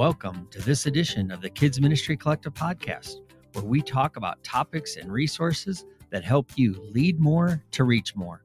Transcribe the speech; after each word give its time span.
Welcome 0.00 0.48
to 0.52 0.62
this 0.62 0.86
edition 0.86 1.30
of 1.30 1.42
the 1.42 1.50
Kids 1.50 1.78
Ministry 1.78 2.16
Collective 2.16 2.54
podcast, 2.54 3.16
where 3.52 3.66
we 3.66 3.82
talk 3.82 4.16
about 4.16 4.42
topics 4.42 4.96
and 4.96 5.12
resources 5.12 5.84
that 6.08 6.24
help 6.24 6.52
you 6.56 6.74
lead 6.94 7.20
more 7.20 7.62
to 7.72 7.84
reach 7.84 8.16
more. 8.16 8.42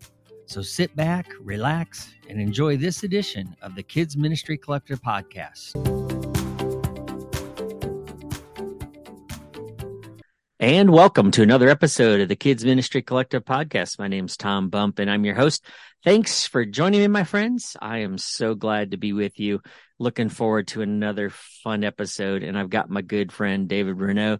So 0.48 0.62
sit 0.62 0.94
back, 0.98 1.32
relax, 1.39 2.14
and 2.28 2.42
enjoy 2.42 2.76
this 2.76 3.04
edition 3.04 3.56
of 3.62 3.74
the 3.74 3.84
Kids 3.84 4.18
Ministry 4.18 4.57
Collective 4.57 5.02
podcast. 5.02 5.76
And 10.60 10.90
welcome 10.90 11.32
to 11.32 11.42
another 11.42 11.70
episode 11.70 12.20
of 12.20 12.28
the 12.28 12.36
Kids 12.36 12.66
Ministry 12.66 13.02
Collective 13.02 13.46
podcast. 13.46 13.98
My 13.98 14.10
name's 14.10 14.36
Tom 14.36 14.68
Bump 14.68 15.00
and 15.00 15.10
I'm 15.10 15.24
your 15.24 15.36
host. 15.36 15.65
Thanks 16.04 16.46
for 16.46 16.65
joining 16.65 17.00
me, 17.00 17.07
my 17.07 17.24
friends. 17.24 17.78
I 17.82 18.00
am 18.00 18.18
so 18.18 18.56
glad 18.56 18.92
to 18.92 18.98
be 18.98 19.14
with 19.14 19.40
you. 19.40 19.62
Looking 19.98 20.30
forward 20.30 20.68
to 20.70 20.82
another 20.82 21.30
fun 21.30 21.84
episode. 21.84 22.44
And 22.44 22.58
I've 22.58 22.70
got 22.70 22.90
my 22.90 23.02
good 23.02 23.32
friend 23.32 23.68
David 23.68 23.98
Reneau 23.98 24.40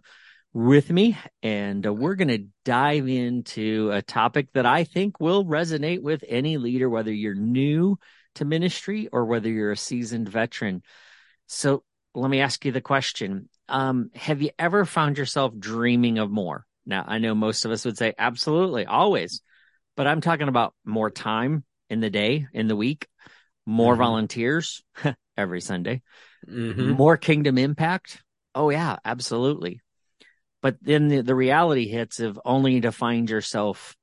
with 0.56 0.88
me, 0.88 1.18
and 1.42 1.86
uh, 1.86 1.92
we're 1.92 2.14
going 2.14 2.28
to 2.28 2.46
dive 2.64 3.06
into 3.08 3.90
a 3.92 4.00
topic 4.00 4.48
that 4.54 4.64
I 4.64 4.84
think 4.84 5.20
will 5.20 5.44
resonate 5.44 6.00
with 6.00 6.24
any 6.26 6.56
leader, 6.56 6.88
whether 6.88 7.12
you're 7.12 7.34
new 7.34 7.98
to 8.36 8.46
ministry 8.46 9.08
or 9.12 9.26
whether 9.26 9.50
you're 9.50 9.72
a 9.72 9.76
seasoned 9.76 10.30
veteran. 10.30 10.82
So 11.46 11.84
let 12.14 12.30
me 12.30 12.40
ask 12.40 12.64
you 12.64 12.72
the 12.72 12.80
question. 12.80 13.50
Um, 13.68 14.10
have 14.14 14.40
you 14.40 14.48
ever 14.58 14.86
found 14.86 15.18
yourself 15.18 15.52
dreaming 15.58 16.18
of 16.18 16.30
more? 16.30 16.64
Now, 16.86 17.04
I 17.06 17.18
know 17.18 17.34
most 17.34 17.66
of 17.66 17.70
us 17.70 17.84
would 17.84 17.98
say 17.98 18.14
absolutely, 18.16 18.86
always, 18.86 19.42
but 19.94 20.06
I'm 20.06 20.22
talking 20.22 20.48
about 20.48 20.72
more 20.86 21.10
time 21.10 21.64
in 21.90 22.00
the 22.00 22.08
day, 22.08 22.46
in 22.54 22.66
the 22.66 22.76
week, 22.76 23.08
more 23.66 23.92
mm-hmm. 23.92 24.02
volunteers 24.02 24.82
every 25.36 25.60
Sunday, 25.60 26.02
mm-hmm. 26.48 26.92
more 26.92 27.16
kingdom 27.16 27.58
impact. 27.58 28.22
Oh, 28.54 28.70
yeah, 28.70 28.96
absolutely. 29.04 29.80
But 30.62 30.76
then 30.80 31.08
the, 31.08 31.20
the 31.22 31.34
reality 31.34 31.88
hits 31.88 32.20
of 32.20 32.40
only 32.44 32.80
to 32.80 32.92
find 32.92 33.28
yourself 33.28 33.96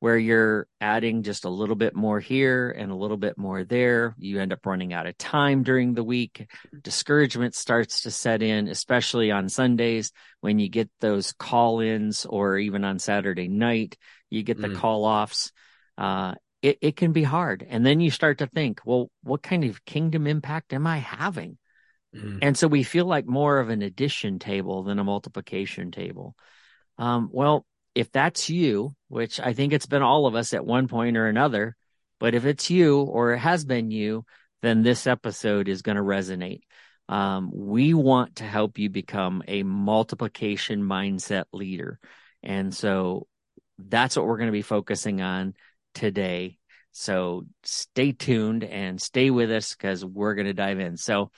where 0.00 0.16
you're 0.16 0.68
adding 0.80 1.24
just 1.24 1.44
a 1.44 1.50
little 1.50 1.74
bit 1.74 1.94
more 1.94 2.20
here 2.20 2.70
and 2.70 2.92
a 2.92 2.94
little 2.94 3.16
bit 3.16 3.36
more 3.36 3.64
there. 3.64 4.14
You 4.16 4.40
end 4.40 4.52
up 4.52 4.64
running 4.64 4.92
out 4.92 5.06
of 5.06 5.18
time 5.18 5.64
during 5.64 5.94
the 5.94 6.04
week. 6.04 6.48
Discouragement 6.82 7.54
starts 7.54 8.02
to 8.02 8.12
set 8.12 8.40
in, 8.40 8.68
especially 8.68 9.32
on 9.32 9.48
Sundays 9.48 10.12
when 10.40 10.58
you 10.58 10.68
get 10.68 10.88
those 11.00 11.32
call 11.32 11.80
ins 11.80 12.26
or 12.26 12.58
even 12.58 12.84
on 12.84 12.98
Saturday 12.98 13.48
night, 13.48 13.96
you 14.30 14.42
get 14.42 14.60
the 14.60 14.68
mm. 14.68 14.76
call 14.76 15.04
offs. 15.04 15.52
Uh, 15.96 16.34
it, 16.62 16.78
it 16.80 16.96
can 16.96 17.12
be 17.12 17.22
hard. 17.22 17.66
And 17.68 17.84
then 17.84 18.00
you 18.00 18.10
start 18.10 18.38
to 18.38 18.46
think, 18.46 18.80
well, 18.84 19.10
what 19.22 19.42
kind 19.42 19.64
of 19.64 19.84
kingdom 19.84 20.26
impact 20.26 20.72
am 20.72 20.86
I 20.86 20.98
having? 20.98 21.58
Mm-hmm. 22.14 22.38
And 22.42 22.56
so 22.56 22.68
we 22.68 22.82
feel 22.82 23.06
like 23.06 23.26
more 23.26 23.58
of 23.58 23.68
an 23.68 23.82
addition 23.82 24.38
table 24.38 24.82
than 24.82 24.98
a 24.98 25.04
multiplication 25.04 25.90
table. 25.90 26.34
Um, 26.96 27.28
well, 27.32 27.64
if 27.94 28.10
that's 28.10 28.50
you, 28.50 28.94
which 29.08 29.40
I 29.40 29.52
think 29.52 29.72
it's 29.72 29.86
been 29.86 30.02
all 30.02 30.26
of 30.26 30.34
us 30.34 30.54
at 30.54 30.64
one 30.64 30.88
point 30.88 31.16
or 31.16 31.26
another, 31.26 31.76
but 32.18 32.34
if 32.34 32.44
it's 32.44 32.70
you 32.70 33.00
or 33.00 33.32
it 33.32 33.38
has 33.38 33.64
been 33.64 33.90
you, 33.90 34.24
then 34.62 34.82
this 34.82 35.06
episode 35.06 35.68
is 35.68 35.82
going 35.82 35.96
to 35.96 36.02
resonate. 36.02 36.62
Um, 37.08 37.50
we 37.54 37.94
want 37.94 38.36
to 38.36 38.44
help 38.44 38.78
you 38.78 38.90
become 38.90 39.42
a 39.46 39.62
multiplication 39.62 40.82
mindset 40.82 41.44
leader. 41.52 41.98
And 42.42 42.74
so 42.74 43.26
that's 43.78 44.16
what 44.16 44.26
we're 44.26 44.36
going 44.36 44.48
to 44.48 44.52
be 44.52 44.62
focusing 44.62 45.20
on 45.20 45.54
today. 45.94 46.58
So 46.92 47.46
stay 47.62 48.12
tuned 48.12 48.64
and 48.64 49.00
stay 49.00 49.30
with 49.30 49.50
us 49.50 49.74
because 49.74 50.04
we're 50.04 50.34
going 50.34 50.46
to 50.46 50.54
dive 50.54 50.80
in. 50.80 50.96
So, 50.96 51.30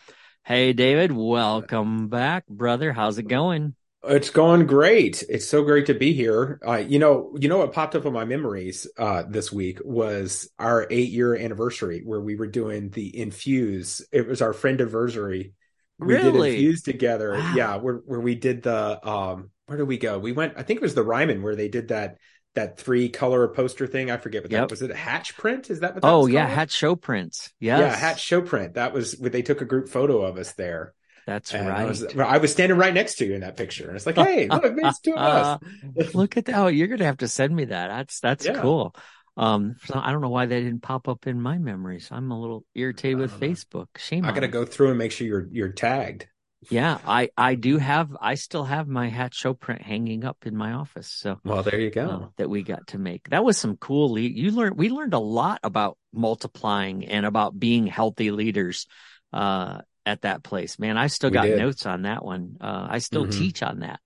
Hey, 0.42 0.72
David, 0.72 1.12
welcome 1.12 2.08
back, 2.08 2.46
brother. 2.48 2.92
How's 2.92 3.18
it 3.18 3.28
going? 3.28 3.74
It's 4.02 4.30
going 4.30 4.66
great. 4.66 5.22
It's 5.28 5.46
so 5.46 5.62
great 5.62 5.86
to 5.86 5.94
be 5.94 6.14
here. 6.14 6.58
Uh, 6.66 6.78
you 6.78 6.98
know, 6.98 7.36
you 7.38 7.48
know 7.48 7.58
what 7.58 7.74
popped 7.74 7.94
up 7.94 8.06
in 8.06 8.12
my 8.12 8.24
memories 8.24 8.86
uh, 8.98 9.24
this 9.28 9.52
week 9.52 9.78
was 9.84 10.50
our 10.58 10.86
eight 10.90 11.10
year 11.10 11.36
anniversary 11.36 12.02
where 12.04 12.20
we 12.20 12.36
were 12.36 12.46
doing 12.46 12.88
the 12.88 13.16
infuse. 13.16 14.04
It 14.10 14.26
was 14.26 14.40
our 14.40 14.54
friend 14.54 14.80
anniversary. 14.80 15.52
We 15.98 16.14
really? 16.14 16.32
did 16.32 16.54
infuse 16.54 16.82
together. 16.82 17.34
Wow. 17.34 17.54
Yeah, 17.54 17.76
where 17.76 17.96
where 18.06 18.20
we 18.20 18.34
did 18.34 18.62
the 18.62 19.06
um 19.06 19.50
where 19.66 19.76
did 19.76 19.86
we 19.86 19.98
go? 19.98 20.18
We 20.18 20.32
went. 20.32 20.54
I 20.56 20.62
think 20.62 20.78
it 20.78 20.82
was 20.82 20.94
the 20.94 21.04
Ryman 21.04 21.42
where 21.42 21.54
they 21.54 21.68
did 21.68 21.88
that 21.88 22.16
that 22.54 22.78
three 22.78 23.08
color 23.08 23.46
poster 23.48 23.86
thing. 23.86 24.10
I 24.10 24.16
forget 24.16 24.42
what 24.42 24.50
yep. 24.50 24.62
that 24.62 24.70
was. 24.70 24.82
It 24.82 24.90
a 24.90 24.96
hatch 24.96 25.36
print? 25.36 25.70
Is 25.70 25.80
that 25.80 25.94
what? 25.94 26.02
That 26.02 26.08
oh 26.08 26.26
yeah, 26.26 26.46
hatch 26.46 26.72
show 26.72 26.96
prints. 26.96 27.52
Yes. 27.60 27.80
Yeah, 27.80 27.94
hatch 27.94 28.20
show 28.20 28.42
print. 28.42 28.74
That 28.74 28.92
was 28.92 29.16
where 29.18 29.30
they 29.30 29.42
took 29.42 29.60
a 29.60 29.64
group 29.64 29.88
photo 29.88 30.22
of 30.22 30.36
us 30.36 30.52
there. 30.52 30.94
That's 31.26 31.54
and 31.54 31.68
right. 31.68 31.80
I 31.80 31.84
was, 31.84 32.04
I 32.16 32.38
was, 32.38 32.50
standing 32.50 32.76
right 32.76 32.92
next 32.92 33.16
to 33.16 33.26
you 33.26 33.34
in 33.34 33.42
that 33.42 33.56
picture, 33.56 33.86
and 33.86 33.94
it's 33.94 34.06
like, 34.06 34.16
hey, 34.16 34.48
look, 34.50 34.64
it's 34.64 35.00
two 35.00 35.14
of 35.14 35.18
us. 35.18 36.14
look 36.14 36.36
at 36.36 36.46
that! 36.46 36.56
Oh, 36.56 36.66
you're 36.66 36.88
gonna 36.88 37.04
have 37.04 37.18
to 37.18 37.28
send 37.28 37.54
me 37.54 37.66
that. 37.66 37.88
That's 37.88 38.20
that's 38.20 38.46
yeah. 38.46 38.60
cool. 38.60 38.94
Um, 39.36 39.76
so 39.84 40.00
I 40.02 40.12
don't 40.12 40.22
know 40.22 40.28
why 40.28 40.46
they 40.46 40.60
didn't 40.60 40.82
pop 40.82 41.08
up 41.08 41.26
in 41.26 41.40
my 41.40 41.58
memories. 41.58 42.08
I'm 42.10 42.30
a 42.30 42.40
little 42.40 42.64
irritated 42.74 43.18
with 43.18 43.38
Facebook. 43.40 43.86
Shame. 43.96 44.24
I 44.24 44.32
got 44.32 44.40
to 44.40 44.48
go 44.48 44.64
through 44.64 44.88
and 44.88 44.98
make 44.98 45.12
sure 45.12 45.26
you're 45.26 45.48
you're 45.50 45.72
tagged. 45.72 46.26
Yeah, 46.68 46.98
I 47.06 47.30
I 47.36 47.54
do 47.54 47.78
have 47.78 48.14
I 48.20 48.34
still 48.34 48.64
have 48.64 48.86
my 48.86 49.08
hatch 49.08 49.34
show 49.34 49.54
print 49.54 49.80
hanging 49.80 50.24
up 50.24 50.36
in 50.44 50.54
my 50.54 50.72
office. 50.72 51.08
So 51.08 51.38
well, 51.42 51.62
there 51.62 51.80
you 51.80 51.90
go. 51.90 52.08
Uh, 52.08 52.28
that 52.36 52.50
we 52.50 52.62
got 52.62 52.88
to 52.88 52.98
make. 52.98 53.30
That 53.30 53.44
was 53.44 53.56
some 53.56 53.76
cool. 53.78 54.12
Le- 54.12 54.20
you 54.20 54.50
learned 54.50 54.76
we 54.76 54.90
learned 54.90 55.14
a 55.14 55.18
lot 55.18 55.60
about 55.62 55.96
multiplying 56.12 57.06
and 57.06 57.24
about 57.24 57.58
being 57.58 57.86
healthy 57.86 58.30
leaders 58.30 58.86
uh, 59.32 59.78
at 60.04 60.22
that 60.22 60.42
place. 60.42 60.78
Man, 60.78 60.98
I 60.98 61.06
still 61.06 61.30
got 61.30 61.48
notes 61.48 61.86
on 61.86 62.02
that 62.02 62.22
one. 62.22 62.56
Uh, 62.60 62.88
I 62.90 62.98
still 62.98 63.26
mm-hmm. 63.26 63.38
teach 63.38 63.62
on 63.62 63.80
that. 63.80 64.00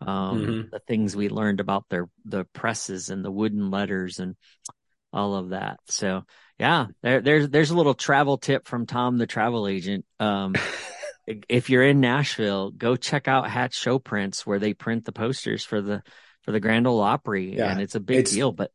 Um, 0.00 0.40
mm-hmm. 0.40 0.68
The 0.72 0.80
things 0.80 1.14
we 1.14 1.28
learned 1.28 1.60
about 1.60 1.84
their 1.88 2.08
the 2.24 2.44
presses 2.52 3.10
and 3.10 3.24
the 3.24 3.30
wooden 3.30 3.70
letters 3.70 4.18
and 4.18 4.34
all 5.12 5.36
of 5.36 5.50
that. 5.50 5.78
So 5.86 6.24
yeah, 6.58 6.86
there, 7.02 7.20
there's 7.20 7.48
there's 7.48 7.70
a 7.70 7.76
little 7.76 7.94
travel 7.94 8.38
tip 8.38 8.66
from 8.66 8.86
Tom, 8.86 9.18
the 9.18 9.26
travel 9.28 9.68
agent. 9.68 10.04
Um, 10.18 10.56
if 11.26 11.70
you're 11.70 11.84
in 11.84 12.00
Nashville, 12.00 12.70
go 12.70 12.96
check 12.96 13.28
out 13.28 13.48
Hatch 13.48 13.74
Show 13.74 13.98
Prints 13.98 14.46
where 14.46 14.58
they 14.58 14.74
print 14.74 15.04
the 15.04 15.12
posters 15.12 15.64
for 15.64 15.80
the 15.80 16.02
for 16.42 16.52
the 16.52 16.60
Grand 16.60 16.86
Ole 16.86 17.00
Opry, 17.00 17.56
yeah, 17.56 17.70
and 17.70 17.80
it's 17.80 17.94
a 17.94 18.00
big 18.00 18.18
it's, 18.18 18.32
deal. 18.32 18.52
But 18.52 18.70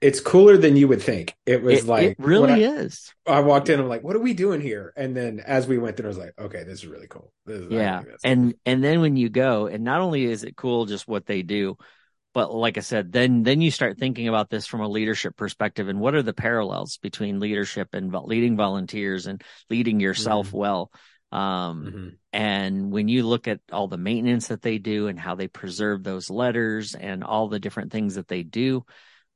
it's 0.00 0.20
cooler 0.20 0.56
than 0.56 0.76
you 0.76 0.88
would 0.88 1.02
think. 1.02 1.34
It 1.44 1.62
was 1.62 1.80
it, 1.80 1.86
like 1.86 2.10
it 2.12 2.16
really 2.18 2.64
I, 2.64 2.70
is. 2.70 3.12
I 3.26 3.40
walked 3.40 3.68
in, 3.68 3.80
I'm 3.80 3.88
like, 3.88 4.02
what 4.02 4.16
are 4.16 4.20
we 4.20 4.32
doing 4.32 4.60
here? 4.60 4.92
And 4.96 5.16
then 5.16 5.40
as 5.40 5.66
we 5.66 5.78
went 5.78 5.96
through, 5.96 6.06
I 6.06 6.08
was 6.08 6.18
like, 6.18 6.34
okay, 6.38 6.62
this 6.62 6.80
is 6.80 6.86
really 6.86 7.08
cool. 7.08 7.32
Is, 7.46 7.70
yeah, 7.70 8.02
and 8.24 8.52
cool. 8.52 8.60
and 8.64 8.84
then 8.84 9.00
when 9.00 9.16
you 9.16 9.28
go, 9.28 9.66
and 9.66 9.84
not 9.84 10.00
only 10.00 10.24
is 10.24 10.44
it 10.44 10.56
cool 10.56 10.86
just 10.86 11.08
what 11.08 11.26
they 11.26 11.42
do, 11.42 11.76
but 12.32 12.54
like 12.54 12.78
I 12.78 12.80
said, 12.80 13.12
then 13.12 13.42
then 13.42 13.60
you 13.60 13.70
start 13.70 13.98
thinking 13.98 14.28
about 14.28 14.48
this 14.48 14.66
from 14.66 14.80
a 14.80 14.88
leadership 14.88 15.36
perspective, 15.36 15.88
and 15.88 16.00
what 16.00 16.14
are 16.14 16.22
the 16.22 16.32
parallels 16.32 16.98
between 16.98 17.40
leadership 17.40 17.88
and 17.92 18.12
leading 18.12 18.56
volunteers 18.56 19.26
and 19.26 19.42
leading 19.68 20.00
yourself 20.00 20.48
mm-hmm. 20.48 20.58
well 20.58 20.92
um, 21.32 21.84
mm-hmm. 21.84 22.08
and 22.32 22.90
when 22.90 23.08
you 23.08 23.26
look 23.26 23.46
at 23.46 23.60
all 23.70 23.86
the 23.86 23.96
maintenance 23.96 24.48
that 24.48 24.62
they 24.62 24.78
do 24.78 25.06
and 25.06 25.18
how 25.18 25.34
they 25.34 25.48
preserve 25.48 26.02
those 26.02 26.30
letters 26.30 26.94
and 26.94 27.22
all 27.22 27.48
the 27.48 27.60
different 27.60 27.92
things 27.92 28.16
that 28.16 28.28
they 28.28 28.42
do, 28.42 28.84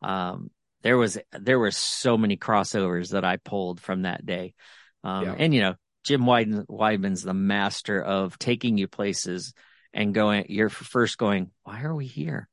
um, 0.02 0.50
there 0.82 0.98
was, 0.98 1.18
there 1.32 1.58
were 1.58 1.70
so 1.70 2.18
many 2.18 2.36
crossovers 2.36 3.10
that 3.10 3.24
I 3.24 3.36
pulled 3.36 3.80
from 3.80 4.02
that 4.02 4.26
day. 4.26 4.54
Um, 5.02 5.24
yeah. 5.24 5.34
and 5.38 5.54
you 5.54 5.60
know, 5.60 5.74
Jim 6.04 6.22
Wideman, 6.22 6.66
Wideman's 6.66 7.22
the 7.22 7.34
master 7.34 8.02
of 8.02 8.38
taking 8.38 8.76
you 8.76 8.88
places 8.88 9.54
and 9.92 10.12
going, 10.12 10.46
you're 10.48 10.68
first 10.68 11.16
going, 11.16 11.50
why 11.62 11.82
are 11.82 11.94
we 11.94 12.06
here? 12.06 12.48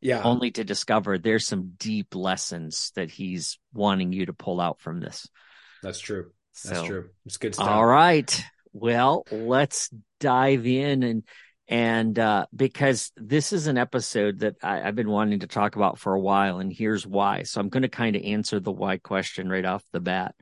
Yeah. 0.00 0.22
Only 0.22 0.50
to 0.52 0.64
discover 0.64 1.16
there's 1.16 1.46
some 1.46 1.74
deep 1.76 2.14
lessons 2.14 2.92
that 2.96 3.10
he's 3.10 3.58
wanting 3.72 4.12
you 4.12 4.26
to 4.26 4.32
pull 4.32 4.60
out 4.60 4.80
from 4.80 5.00
this. 5.00 5.28
That's 5.82 6.00
true. 6.00 6.32
That's 6.64 6.80
so, 6.80 6.86
true. 6.86 7.10
It's 7.24 7.38
good 7.38 7.54
stuff. 7.54 7.68
All 7.68 7.86
right. 7.86 8.44
Well, 8.72 9.24
let's 9.30 9.90
dive 10.20 10.66
in 10.66 11.02
and 11.02 11.22
and 11.68 12.18
uh, 12.18 12.46
because 12.54 13.12
this 13.16 13.52
is 13.52 13.66
an 13.66 13.78
episode 13.78 14.40
that 14.40 14.56
I, 14.62 14.80
have 14.80 14.94
been 14.94 15.08
wanting 15.08 15.40
to 15.40 15.46
talk 15.46 15.76
about 15.76 15.98
for 15.98 16.12
a 16.12 16.20
while, 16.20 16.58
and 16.58 16.72
here's 16.72 17.06
why. 17.06 17.44
So 17.44 17.60
I'm 17.60 17.68
going 17.68 17.84
to 17.84 17.88
kind 17.88 18.16
of 18.16 18.22
answer 18.22 18.60
the 18.60 18.72
why 18.72 18.98
question 18.98 19.48
right 19.48 19.64
off 19.64 19.82
the 19.92 20.00
bat. 20.00 20.34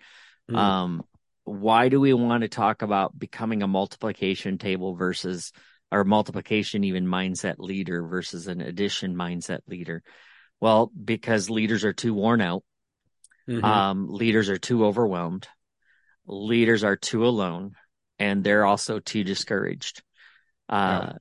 Mm. 0.50 0.56
Um, 0.56 1.02
why 1.44 1.88
do 1.88 2.00
we 2.00 2.12
want 2.14 2.42
to 2.42 2.48
talk 2.48 2.82
about 2.82 3.16
becoming 3.16 3.62
a 3.62 3.68
multiplication 3.68 4.58
table 4.58 4.94
versus 4.96 5.52
or 5.92 6.04
multiplication 6.04 6.84
even 6.84 7.06
mindset 7.06 7.56
leader 7.58 8.06
versus 8.06 8.46
an 8.46 8.60
addition 8.60 9.14
mindset 9.14 9.60
leader? 9.68 10.02
Well, 10.58 10.90
because 11.04 11.50
leaders 11.50 11.84
are 11.84 11.92
too 11.92 12.14
worn 12.14 12.40
out. 12.40 12.64
Mm-hmm. 13.48 13.64
Um, 13.64 14.08
leaders 14.08 14.48
are 14.48 14.58
too 14.58 14.84
overwhelmed. 14.84 15.46
Leaders 16.26 16.82
are 16.82 16.96
too 16.96 17.24
alone 17.24 17.74
and 18.20 18.44
they're 18.44 18.64
also 18.66 19.00
too 19.00 19.24
discouraged. 19.24 20.02
Uh, 20.68 21.14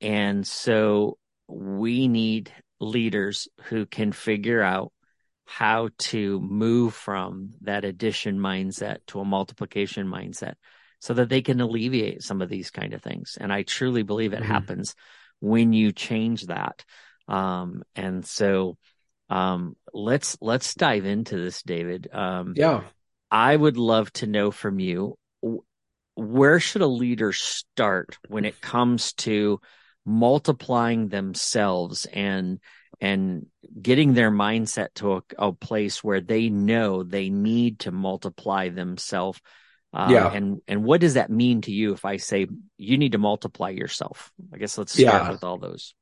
And 0.00 0.46
so 0.46 1.18
we 1.48 2.08
need 2.08 2.52
leaders 2.80 3.48
who 3.70 3.86
can 3.86 4.12
figure 4.12 4.62
out 4.62 4.92
how 5.44 5.88
to 5.98 6.40
move 6.40 6.92
from 6.94 7.50
that 7.62 7.84
addition 7.84 8.38
mindset 8.38 8.98
to 9.06 9.20
a 9.20 9.24
multiplication 9.24 10.06
mindset. 10.06 10.54
so 10.98 11.12
that 11.14 11.28
they 11.28 11.42
can 11.42 11.60
alleviate 11.60 12.22
some 12.22 12.40
of 12.42 12.48
these 12.48 12.70
kind 12.70 12.94
of 12.94 13.02
things. 13.02 13.36
And 13.38 13.52
I 13.52 13.62
truly 13.62 14.02
believe 14.02 14.32
it 14.32 14.40
Mhm. 14.40 14.46
happens 14.46 14.94
when 15.40 15.74
you 15.74 15.92
change 15.92 16.46
that. 16.46 16.84
Um, 17.28 17.84
and 17.94 18.24
so, 18.24 18.78
um, 19.28 19.76
let's, 19.92 20.38
let's 20.40 20.74
dive 20.74 21.04
into 21.04 21.36
this, 21.36 21.62
David. 21.62 22.08
Um, 22.12 22.54
Yeah. 22.56 22.82
I 23.30 23.54
would 23.54 23.76
love 23.76 24.10
to 24.14 24.26
know 24.26 24.50
from 24.50 24.80
you 24.80 25.18
where 26.16 26.58
should 26.60 26.82
a 26.82 26.86
leader 26.86 27.32
start 27.32 28.18
when 28.28 28.44
it 28.44 28.60
comes 28.60 29.12
to 29.14 29.60
multiplying 30.04 31.08
themselves 31.08 32.06
and 32.06 32.60
and 33.00 33.46
getting 33.82 34.14
their 34.14 34.30
mindset 34.30 34.88
to 34.94 35.16
a, 35.16 35.22
a 35.38 35.52
place 35.52 36.02
where 36.02 36.20
they 36.20 36.48
know 36.48 37.02
they 37.02 37.28
need 37.28 37.80
to 37.80 37.90
multiply 37.90 38.68
themselves 38.70 39.40
uh, 39.92 40.08
Yeah. 40.12 40.30
and 40.32 40.60
and 40.66 40.84
what 40.84 41.00
does 41.00 41.14
that 41.14 41.30
mean 41.30 41.60
to 41.60 41.72
you 41.72 41.92
if 41.92 42.04
i 42.04 42.16
say 42.16 42.46
you 42.78 42.98
need 42.98 43.12
to 43.12 43.18
multiply 43.18 43.68
yourself 43.70 44.32
i 44.52 44.58
guess 44.58 44.78
let's 44.78 44.92
start 44.92 45.22
Yeah. 45.22 45.30
with 45.30 45.44
all 45.44 45.58
those 45.58 45.94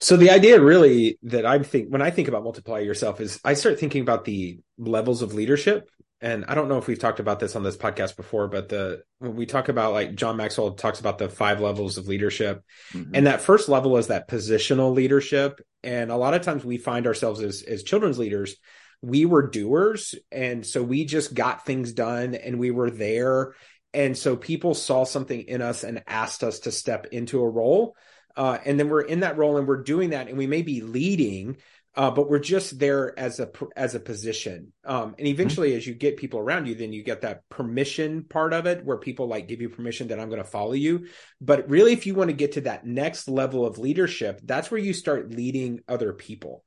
So 0.00 0.16
the 0.16 0.30
idea 0.30 0.60
really 0.60 1.18
that 1.22 1.46
I 1.46 1.60
think 1.60 1.88
when 1.88 2.02
I 2.02 2.10
think 2.10 2.26
about 2.26 2.42
multiply 2.42 2.80
yourself 2.80 3.20
is 3.20 3.38
I 3.44 3.54
start 3.54 3.78
thinking 3.78 4.02
about 4.02 4.24
the 4.24 4.58
levels 4.76 5.22
of 5.22 5.32
leadership. 5.32 5.88
And 6.22 6.44
I 6.46 6.54
don't 6.54 6.68
know 6.68 6.78
if 6.78 6.86
we've 6.86 6.98
talked 6.98 7.18
about 7.18 7.40
this 7.40 7.56
on 7.56 7.64
this 7.64 7.76
podcast 7.76 8.16
before, 8.16 8.46
but 8.46 8.68
the 8.68 9.02
when 9.18 9.34
we 9.34 9.44
talk 9.44 9.68
about 9.68 9.92
like 9.92 10.14
John 10.14 10.36
Maxwell 10.36 10.70
talks 10.72 11.00
about 11.00 11.18
the 11.18 11.28
five 11.28 11.60
levels 11.60 11.98
of 11.98 12.06
leadership. 12.06 12.62
Mhm. 12.92 13.10
And 13.12 13.26
that 13.26 13.40
first 13.42 13.68
level 13.68 13.96
is 13.96 14.06
that 14.06 14.28
positional 14.28 14.94
leadership. 14.94 15.60
And 15.82 16.12
a 16.12 16.16
lot 16.16 16.34
of 16.34 16.42
times 16.42 16.64
we 16.64 16.78
find 16.78 17.08
ourselves 17.08 17.40
as 17.40 17.62
as 17.62 17.82
children's 17.82 18.20
leaders, 18.20 18.56
we 19.02 19.26
were 19.26 19.48
doers. 19.50 20.14
And 20.30 20.64
so 20.64 20.80
we 20.82 21.04
just 21.04 21.34
got 21.34 21.66
things 21.66 21.92
done 21.92 22.36
and 22.36 22.60
we 22.60 22.70
were 22.70 22.90
there. 22.90 23.54
And 23.92 24.16
so 24.16 24.36
people 24.36 24.74
saw 24.74 25.04
something 25.04 25.40
in 25.40 25.60
us 25.60 25.82
and 25.82 26.04
asked 26.06 26.44
us 26.44 26.60
to 26.60 26.72
step 26.72 27.08
into 27.10 27.42
a 27.42 27.48
role. 27.48 27.96
Uh, 28.36 28.58
and 28.64 28.78
then 28.78 28.88
we're 28.88 29.02
in 29.02 29.20
that 29.20 29.36
role 29.36 29.58
and 29.58 29.66
we're 29.66 29.82
doing 29.82 30.10
that 30.10 30.28
and 30.28 30.38
we 30.38 30.46
may 30.46 30.62
be 30.62 30.80
leading, 30.80 31.56
uh, 31.94 32.10
but 32.10 32.28
we're 32.28 32.38
just 32.38 32.78
there 32.78 33.18
as 33.18 33.38
a 33.38 33.50
as 33.76 33.94
a 33.94 34.00
position. 34.00 34.72
Um, 34.84 35.14
and 35.18 35.28
eventually, 35.28 35.74
as 35.74 35.86
you 35.86 35.94
get 35.94 36.16
people 36.16 36.40
around 36.40 36.66
you, 36.66 36.74
then 36.74 36.92
you 36.92 37.02
get 37.02 37.20
that 37.20 37.46
permission 37.50 38.24
part 38.24 38.54
of 38.54 38.66
it, 38.66 38.84
where 38.84 38.96
people 38.96 39.26
like 39.26 39.46
give 39.46 39.60
you 39.60 39.68
permission 39.68 40.08
that 40.08 40.18
I'm 40.18 40.30
going 40.30 40.42
to 40.42 40.48
follow 40.48 40.72
you. 40.72 41.06
But 41.40 41.68
really, 41.68 41.92
if 41.92 42.06
you 42.06 42.14
want 42.14 42.30
to 42.30 42.36
get 42.36 42.52
to 42.52 42.62
that 42.62 42.86
next 42.86 43.28
level 43.28 43.66
of 43.66 43.78
leadership, 43.78 44.40
that's 44.42 44.70
where 44.70 44.80
you 44.80 44.94
start 44.94 45.34
leading 45.34 45.80
other 45.86 46.14
people. 46.14 46.64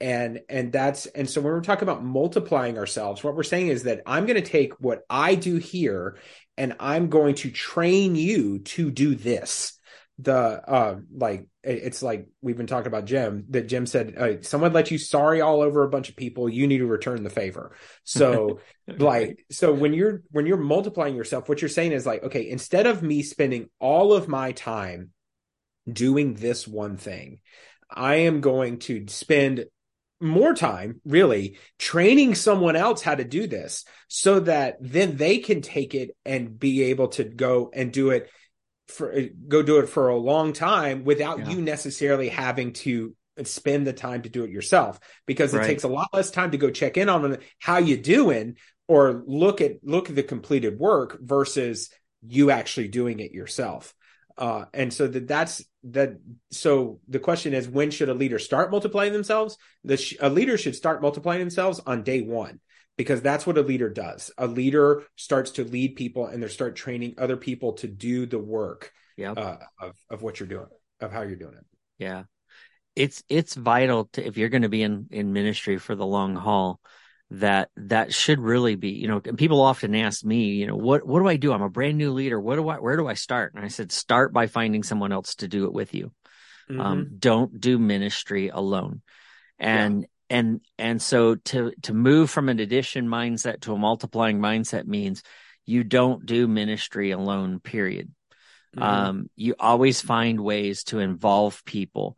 And 0.00 0.40
and 0.48 0.72
that's 0.72 1.06
and 1.06 1.30
so 1.30 1.40
when 1.40 1.52
we're 1.52 1.60
talking 1.60 1.88
about 1.88 2.04
multiplying 2.04 2.76
ourselves, 2.76 3.22
what 3.22 3.36
we're 3.36 3.44
saying 3.44 3.68
is 3.68 3.84
that 3.84 4.02
I'm 4.06 4.26
going 4.26 4.42
to 4.42 4.50
take 4.50 4.72
what 4.80 5.02
I 5.08 5.36
do 5.36 5.58
here, 5.58 6.18
and 6.58 6.74
I'm 6.80 7.10
going 7.10 7.36
to 7.36 7.50
train 7.52 8.16
you 8.16 8.58
to 8.58 8.90
do 8.90 9.14
this 9.14 9.73
the 10.18 10.34
uh 10.34 10.96
like 11.12 11.48
it's 11.64 12.02
like 12.02 12.28
we've 12.40 12.56
been 12.56 12.68
talking 12.68 12.86
about 12.86 13.04
Jim 13.04 13.46
that 13.50 13.66
Jim 13.66 13.84
said 13.86 14.14
uh, 14.16 14.42
someone 14.42 14.72
let 14.72 14.90
you 14.90 14.98
sorry 14.98 15.40
all 15.40 15.60
over 15.60 15.82
a 15.82 15.88
bunch 15.88 16.08
of 16.08 16.14
people 16.14 16.48
you 16.48 16.66
need 16.66 16.78
to 16.78 16.86
return 16.86 17.24
the 17.24 17.30
favor. 17.30 17.74
So 18.04 18.60
like 18.98 19.44
so 19.50 19.72
when 19.72 19.92
you're 19.92 20.22
when 20.30 20.46
you're 20.46 20.56
multiplying 20.56 21.16
yourself 21.16 21.48
what 21.48 21.60
you're 21.60 21.68
saying 21.68 21.92
is 21.92 22.06
like 22.06 22.22
okay 22.22 22.48
instead 22.48 22.86
of 22.86 23.02
me 23.02 23.22
spending 23.22 23.68
all 23.80 24.12
of 24.12 24.28
my 24.28 24.52
time 24.52 25.10
doing 25.90 26.34
this 26.34 26.68
one 26.68 26.96
thing 26.96 27.40
I 27.90 28.16
am 28.16 28.40
going 28.40 28.78
to 28.80 29.06
spend 29.08 29.66
more 30.20 30.54
time 30.54 31.00
really 31.04 31.58
training 31.78 32.34
someone 32.34 32.76
else 32.76 33.02
how 33.02 33.14
to 33.14 33.24
do 33.24 33.46
this 33.46 33.84
so 34.08 34.40
that 34.40 34.76
then 34.80 35.16
they 35.16 35.38
can 35.38 35.60
take 35.60 35.94
it 35.94 36.10
and 36.24 36.58
be 36.58 36.84
able 36.84 37.08
to 37.08 37.24
go 37.24 37.70
and 37.74 37.92
do 37.92 38.10
it 38.10 38.30
for 38.88 39.14
go 39.48 39.62
do 39.62 39.78
it 39.78 39.88
for 39.88 40.08
a 40.08 40.16
long 40.16 40.52
time 40.52 41.04
without 41.04 41.38
Yeah. 41.40 41.50
you 41.50 41.62
necessarily 41.62 42.28
having 42.28 42.72
to 42.74 43.14
spend 43.42 43.86
the 43.86 43.92
time 43.92 44.22
to 44.22 44.28
do 44.28 44.44
it 44.44 44.50
yourself 44.50 45.00
because 45.26 45.54
it 45.54 45.58
Right. 45.58 45.66
takes 45.66 45.82
a 45.82 45.88
lot 45.88 46.08
less 46.12 46.30
time 46.30 46.52
to 46.52 46.58
go 46.58 46.70
check 46.70 46.96
in 46.96 47.08
on 47.08 47.38
how 47.58 47.78
you 47.78 47.96
doing 47.96 48.56
or 48.86 49.24
look 49.26 49.60
at 49.60 49.82
look 49.82 50.08
at 50.10 50.16
the 50.16 50.22
completed 50.22 50.78
work 50.78 51.18
versus 51.20 51.90
you 52.26 52.50
actually 52.50 52.88
doing 52.88 53.20
it 53.20 53.32
yourself 53.32 53.94
uh 54.38 54.66
and 54.74 54.92
so 54.92 55.06
that 55.06 55.26
that's 55.26 55.64
that 55.84 56.14
so 56.50 57.00
the 57.08 57.18
question 57.18 57.54
is 57.54 57.68
when 57.68 57.90
should 57.90 58.08
a 58.08 58.14
leader 58.14 58.38
start 58.38 58.70
multiplying 58.70 59.12
themselves 59.12 59.56
the 59.84 59.96
sh- 59.96 60.16
a 60.20 60.28
leader 60.30 60.56
should 60.58 60.74
start 60.76 61.00
multiplying 61.02 61.40
themselves 61.40 61.80
on 61.86 62.02
day 62.02 62.20
1 62.20 62.60
because 62.96 63.20
that's 63.22 63.46
what 63.46 63.58
a 63.58 63.62
leader 63.62 63.88
does 63.88 64.30
a 64.38 64.46
leader 64.46 65.02
starts 65.16 65.52
to 65.52 65.64
lead 65.64 65.96
people 65.96 66.26
and 66.26 66.42
they 66.42 66.48
start 66.48 66.76
training 66.76 67.14
other 67.18 67.36
people 67.36 67.72
to 67.74 67.88
do 67.88 68.26
the 68.26 68.38
work 68.38 68.92
uh, 69.36 69.56
of 69.80 69.94
of 70.10 70.22
what 70.22 70.40
you're 70.40 70.48
doing 70.48 70.66
of 71.00 71.12
how 71.12 71.22
you're 71.22 71.36
doing 71.36 71.54
it 71.54 71.64
Yeah. 71.98 72.24
It's 72.96 73.22
it's 73.28 73.54
vital 73.54 74.08
to 74.12 74.24
if 74.24 74.36
you're 74.36 74.48
going 74.48 74.62
to 74.62 74.68
be 74.68 74.82
in 74.82 75.08
in 75.10 75.32
ministry 75.32 75.78
for 75.78 75.94
the 75.94 76.06
long 76.06 76.36
haul 76.36 76.80
that 77.30 77.70
that 77.76 78.14
should 78.14 78.38
really 78.38 78.76
be, 78.76 78.90
you 78.90 79.08
know, 79.08 79.20
people 79.20 79.60
often 79.60 79.94
ask 79.94 80.24
me, 80.24 80.50
you 80.50 80.66
know, 80.66 80.76
what 80.76 81.04
what 81.04 81.20
do 81.20 81.28
I 81.28 81.36
do? 81.36 81.52
I'm 81.52 81.62
a 81.62 81.70
brand 81.70 81.98
new 81.98 82.12
leader. 82.12 82.40
What 82.40 82.56
do 82.56 82.68
I 82.68 82.76
where 82.76 82.96
do 82.96 83.08
I 83.08 83.14
start? 83.14 83.54
And 83.54 83.64
I 83.64 83.68
said 83.68 83.90
start 83.90 84.32
by 84.32 84.46
finding 84.46 84.82
someone 84.82 85.12
else 85.12 85.34
to 85.36 85.48
do 85.48 85.64
it 85.64 85.72
with 85.72 85.94
you. 85.94 86.12
Mm-hmm. 86.70 86.80
Um 86.80 87.10
don't 87.18 87.60
do 87.60 87.78
ministry 87.78 88.48
alone. 88.48 89.02
And 89.58 90.06
and 90.30 90.60
and 90.78 91.00
so 91.00 91.34
to 91.36 91.72
to 91.82 91.92
move 91.92 92.30
from 92.30 92.48
an 92.48 92.60
addition 92.60 93.06
mindset 93.06 93.60
to 93.62 93.72
a 93.74 93.78
multiplying 93.78 94.38
mindset 94.38 94.86
means 94.86 95.22
you 95.66 95.84
don't 95.84 96.26
do 96.26 96.46
ministry 96.46 97.10
alone 97.10 97.60
period. 97.60 98.12
Mhm. 98.76 98.82
um, 98.82 99.30
you 99.36 99.54
always 99.58 100.00
find 100.00 100.40
ways 100.40 100.84
to 100.84 100.98
involve 100.98 101.64
people. 101.64 102.16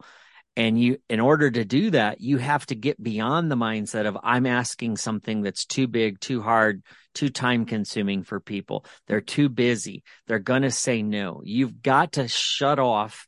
And 0.59 0.81
you 0.81 0.97
in 1.11 1.21
order 1.21 1.51
to 1.51 1.67
do 1.67 1.91
that 1.91 2.23
you 2.23 2.39
have 2.39 2.65
to 2.67 2.75
get 2.75 3.03
beyond 3.03 3.51
the 3.51 3.57
mindset 3.57 4.07
of 4.07 4.17
i'm 4.23 4.47
asking 4.47 4.97
something 4.97 5.43
that's 5.43 5.67
too 5.67 5.87
big 5.87 6.19
too 6.19 6.41
hard 6.41 6.83
too 7.17 7.31
time 7.31 7.65
consuming 7.65 8.23
for 8.23 8.39
people. 8.41 8.85
They're 9.07 9.23
too 9.23 9.49
busy. 9.49 10.05
They're 10.27 10.39
going 10.39 10.63
to 10.63 10.71
say 10.71 11.03
no. 11.03 11.41
You've 11.43 11.83
got 11.83 12.13
to 12.13 12.29
shut 12.29 12.79
off 12.79 13.27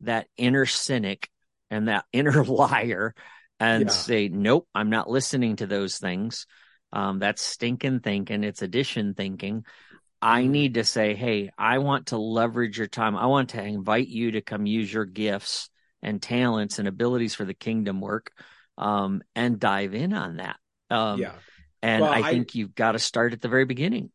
that 0.00 0.26
inner 0.36 0.66
cynic 0.66 1.30
and 1.70 1.88
that 1.88 2.04
inner 2.12 2.44
liar 2.44 3.14
and 3.60 3.88
Yeah. 3.88 3.92
say 3.92 4.28
nope 4.28 4.68
i'm 4.74 4.90
not 4.90 5.10
listening 5.10 5.56
to 5.56 5.66
those 5.66 5.98
things 5.98 6.46
um, 6.92 7.18
that's 7.18 7.42
stinking 7.42 8.00
thinking 8.00 8.44
it's 8.44 8.62
addition 8.62 9.14
thinking 9.14 9.64
I 10.20 10.42
Mhm. 10.42 10.50
need 10.50 10.74
to 10.74 10.84
say, 10.84 11.14
hey, 11.14 11.50
I 11.56 11.78
want 11.78 12.06
to 12.08 12.18
leverage 12.18 12.76
your 12.78 12.88
time. 12.88 13.16
I 13.16 13.26
want 13.26 13.50
to 13.50 13.62
invite 13.62 14.08
you 14.08 14.32
to 14.32 14.40
come 14.40 14.66
use 14.66 14.92
your 14.92 15.04
gifts 15.04 15.70
and 16.02 16.20
talents 16.20 16.78
and 16.80 16.88
abilities 16.88 17.34
for 17.36 17.44
the 17.44 17.54
kingdom 17.54 18.00
work 18.00 18.32
um, 18.76 19.22
and 19.36 19.60
dive 19.60 19.94
in 19.94 20.12
on 20.12 20.38
that. 20.38 20.56
Um, 20.90 21.20
yeah 21.20 21.34
And 21.82 22.02
Well, 22.02 22.12
I 22.12 22.22
I- 22.22 22.30
think 22.30 22.54
you've 22.56 22.74
got 22.74 22.92
to 22.92 22.98
start 22.98 23.32
at 23.32 23.40
the 23.40 23.48
very 23.48 23.64
beginning. 23.64 24.10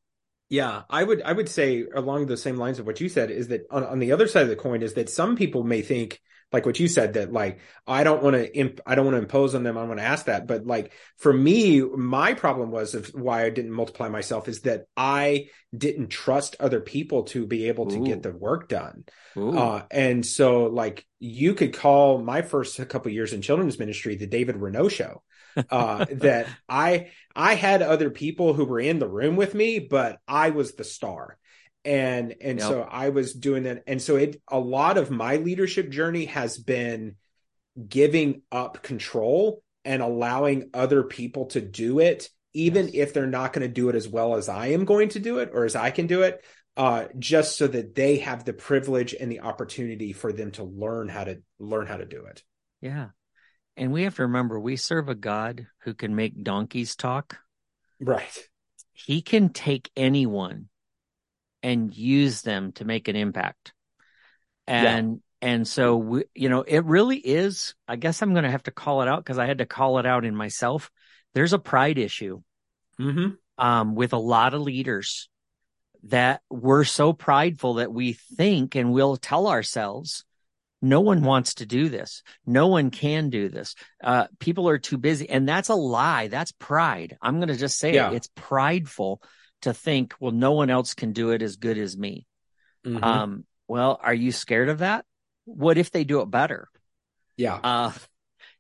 Yeah, 0.50 0.84
I 0.90 1.04
would 1.04 1.22
I 1.24 1.34
would 1.34 1.50
say 1.50 1.86
along 1.96 2.28
the 2.28 2.38
same 2.38 2.58
lines 2.58 2.80
of 2.80 2.86
what 2.86 3.02
you 3.02 3.10
said 3.10 3.32
is 3.32 3.48
that 3.48 3.62
on, 3.72 3.84
on 3.84 4.00
the 4.00 4.12
other 4.12 4.28
side 4.28 4.44
of 4.44 4.50
the 4.50 4.56
coin 4.56 4.84
is 4.84 4.94
that 4.94 5.10
some 5.10 5.36
people 5.36 5.64
may 5.64 5.82
think 5.82 6.22
like 6.54 6.66
what 6.66 6.80
you 6.80 6.88
said 6.88 7.14
that 7.14 7.34
like 7.34 7.60
I 7.86 8.04
don't 8.04 8.24
want 8.24 8.36
to 8.36 8.56
imp, 8.56 8.80
I 8.86 8.96
don't 8.96 9.06
want 9.06 9.16
to 9.16 9.22
impose 9.22 9.56
on 9.56 9.64
them 9.64 9.78
I 9.78 9.84
want 9.84 10.00
to 10.00 10.06
ask 10.06 10.28
that 10.28 10.48
but 10.48 10.66
like 10.66 10.94
for 11.18 11.34
me 11.34 11.82
my 11.82 12.34
problem 12.34 12.72
was 12.72 12.96
of 12.96 13.08
why 13.08 13.44
I 13.44 13.50
didn't 13.50 13.72
multiply 13.72 14.08
myself 14.08 14.48
is 14.48 14.62
that 14.62 14.86
I 14.96 15.50
didn't 15.76 16.08
trust 16.10 16.56
other 16.60 16.80
people 16.80 17.24
to 17.24 17.46
be 17.46 17.68
able 17.68 17.88
to 17.88 17.98
Ooh. 17.98 18.06
get 18.06 18.24
the 18.24 18.32
work 18.32 18.70
done 18.70 19.04
uh, 19.36 19.82
and 19.90 20.26
so 20.26 20.66
like 20.66 21.06
you 21.20 21.56
could 21.56 21.74
call 21.74 22.20
my 22.22 22.42
first 22.42 22.88
couple 22.88 23.12
years 23.12 23.34
in 23.34 23.42
children's 23.42 23.80
ministry 23.80 24.16
the 24.16 24.28
David 24.28 24.56
Reneau 24.58 24.90
show. 24.90 25.24
Uh, 25.70 26.06
that 26.12 26.48
I 26.68 27.12
I 27.36 27.56
had 27.56 27.82
other 27.82 28.10
people 28.10 28.54
who 28.54 28.66
were 28.66 28.80
in 28.80 29.00
the 29.00 29.08
room 29.08 29.36
with 29.36 29.54
me, 29.54 29.80
but 29.80 30.20
I 30.28 30.50
was 30.50 30.74
the 30.74 30.84
star. 30.84 31.38
And 31.86 32.36
and 32.42 32.60
Yep. 32.60 32.68
so 32.68 32.82
I 32.82 33.10
was 33.10 33.34
doing 33.34 33.64
that. 33.64 33.84
And 33.88 34.02
so 34.02 34.16
it 34.16 34.42
a 34.50 34.60
lot 34.60 34.98
of 34.98 35.12
my 35.12 35.38
leadership 35.38 35.90
journey 35.90 36.26
has 36.26 36.58
been 36.58 37.16
giving 37.88 38.42
up 38.52 38.82
control 38.84 39.62
and 39.84 40.02
allowing 40.02 40.70
other 40.74 41.04
people 41.04 41.48
to 41.48 41.60
do 41.62 42.00
it, 42.00 42.30
even 42.54 42.86
Yes. 42.88 42.96
if 43.10 43.14
they're 43.14 43.28
not 43.28 43.52
going 43.54 43.68
to 43.68 43.74
do 43.74 43.90
it 43.90 43.96
as 43.96 44.08
well 44.08 44.36
as 44.36 44.48
I 44.48 44.68
am 44.68 44.86
going 44.86 45.10
to 45.10 45.20
do 45.20 45.40
it 45.40 45.50
or 45.54 45.66
as 45.66 45.76
I 45.76 45.92
can 45.92 46.08
do 46.08 46.22
it 46.22 46.44
uh, 46.78 47.06
just 47.20 47.58
so 47.58 47.68
that 47.68 47.96
they 47.96 48.18
have 48.20 48.46
the 48.46 48.54
privilege 48.54 49.14
and 49.14 49.32
the 49.32 49.42
opportunity 49.42 50.14
for 50.14 50.32
them 50.32 50.52
to 50.52 50.64
learn 50.64 51.10
how 51.10 51.24
to 51.26 51.42
learn 51.60 51.86
how 51.88 51.98
to 51.98 52.06
do 52.06 52.26
it. 52.26 52.44
yeah. 52.82 53.10
And 53.76 53.92
we 53.92 54.04
have 54.04 54.16
to 54.18 54.22
remember 54.24 54.60
we 54.60 54.76
serve 54.76 55.10
a 55.10 55.16
God 55.16 55.66
who 55.82 55.96
can 55.96 56.16
make 56.16 56.44
donkeys 56.44 56.96
talk. 56.96 57.40
Right. 58.00 58.48
He 58.94 59.24
can 59.24 59.50
take 59.50 59.90
anyone 59.96 60.70
and 61.64 61.96
use 61.96 62.44
them 62.44 62.74
to 62.74 62.86
make 62.86 63.08
an 63.08 63.16
impact. 63.16 63.74
And 64.68 65.22
and 65.42 65.68
so 65.68 65.98
we, 65.98 66.24
you 66.36 66.50
know, 66.50 66.62
it 66.62 66.86
really 66.86 67.18
is, 67.18 67.76
I 67.88 67.96
guess 67.98 68.22
I'm 68.22 68.34
going 68.34 68.46
to 68.46 68.52
have 68.52 68.64
to 68.64 68.72
call 68.72 69.02
it 69.02 69.08
out 69.10 69.24
because 69.24 69.38
I 69.40 69.46
had 69.46 69.58
to 69.58 69.66
call 69.66 70.00
it 70.00 70.06
out 70.06 70.24
in 70.26 70.36
myself. 70.36 70.92
There's 71.34 71.54
a 71.54 71.60
pride 71.60 71.98
issue 71.98 72.42
Mm-hmm. 73.00 73.30
um 73.58 73.96
with 73.96 74.14
a 74.14 74.18
lot 74.18 74.54
of 74.54 74.62
leaders 74.62 75.30
that 76.04 76.42
we're 76.50 76.84
so 76.84 77.14
prideful 77.14 77.76
that 77.76 77.92
we 77.92 78.14
think 78.14 78.76
and 78.76 78.92
we'll 78.92 79.16
tell 79.18 79.48
ourselves, 79.48 80.26
no 80.82 81.00
one 81.00 81.24
wants 81.24 81.56
to 81.56 81.66
do 81.66 81.88
this. 81.88 82.24
No 82.46 82.68
one 82.68 82.92
can 82.92 83.30
do 83.30 83.48
this. 83.48 83.76
Uh, 84.04 84.28
people 84.38 84.68
are 84.68 84.78
too 84.78 84.98
busy. 84.98 85.30
And 85.30 85.48
that's 85.48 85.70
a 85.70 85.76
lie. 85.76 86.28
That's 86.28 86.52
pride. 86.52 87.18
I'm 87.22 87.38
going 87.38 87.48
to 87.48 87.56
just 87.56 87.80
say 87.80 87.96
Yeah. 87.96 88.12
it. 88.12 88.16
It's 88.16 88.30
prideful 88.36 89.22
to 89.64 89.74
think, 89.74 90.14
well, 90.20 90.32
no 90.32 90.54
one 90.54 90.70
else 90.70 90.94
can 90.94 91.14
do 91.14 91.32
it 91.32 91.42
as 91.42 91.58
good 91.58 91.78
as 91.78 91.98
me. 91.98 92.26
Mhm. 92.86 93.04
Um, 93.04 93.46
well, 93.68 94.00
are 94.02 94.14
you 94.14 94.32
scared 94.32 94.70
of 94.70 94.80
that? 94.80 95.06
What 95.46 95.78
if 95.78 95.92
they 95.92 96.04
do 96.04 96.22
it 96.22 96.30
better? 96.30 96.70
yeah. 97.38 97.60
Uh, 97.64 97.92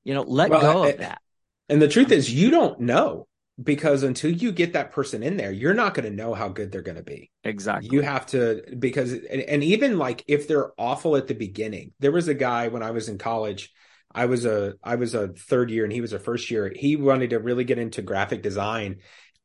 you 0.04 0.14
know, 0.14 0.24
let 0.24 0.50
Well, 0.50 0.62
go 0.62 0.84
of 0.84 0.98
that. 0.98 1.22
And 1.70 1.82
the 1.82 1.88
truth 1.88 2.12
is, 2.12 2.32
you 2.34 2.50
don't 2.50 2.80
know 2.82 3.28
because 3.62 4.04
until 4.04 4.32
you 4.32 4.52
get 4.52 4.74
that 4.74 4.92
person 4.92 5.24
in 5.24 5.38
there, 5.38 5.52
you're 5.52 5.74
not 5.74 5.94
going 5.94 6.10
to 6.10 6.16
know 6.16 6.34
how 6.34 6.50
good 6.50 6.72
they're 6.72 6.82
going 6.82 6.98
to 6.98 7.04
be. 7.04 7.32
Exactly. 7.44 7.90
You 7.92 8.02
have 8.02 8.26
to 8.28 8.64
because 8.78 9.14
and, 9.14 9.42
and 9.42 9.64
even 9.64 9.98
like 9.98 10.24
if 10.28 10.48
they're 10.48 10.72
awful 10.78 11.16
at 11.16 11.28
the 11.28 11.36
beginning. 11.36 11.94
There 12.00 12.12
was 12.12 12.28
a 12.28 12.34
guy 12.34 12.68
when 12.70 12.84
I 12.84 12.92
was 12.92 13.10
in 13.10 13.18
college. 13.18 13.72
I 14.14 14.26
was 14.26 14.46
a 14.46 14.74
I 14.84 14.96
was 14.96 15.16
a 15.16 15.30
third 15.30 15.72
year 15.72 15.84
and 15.84 15.94
he 15.94 16.02
was 16.02 16.14
a 16.14 16.20
first 16.20 16.52
year. 16.52 16.72
He 16.76 16.96
wanted 16.96 17.32
to 17.32 17.40
really 17.40 17.64
get 17.64 17.80
into 17.80 18.02
graphic 18.02 18.42
design 18.42 18.98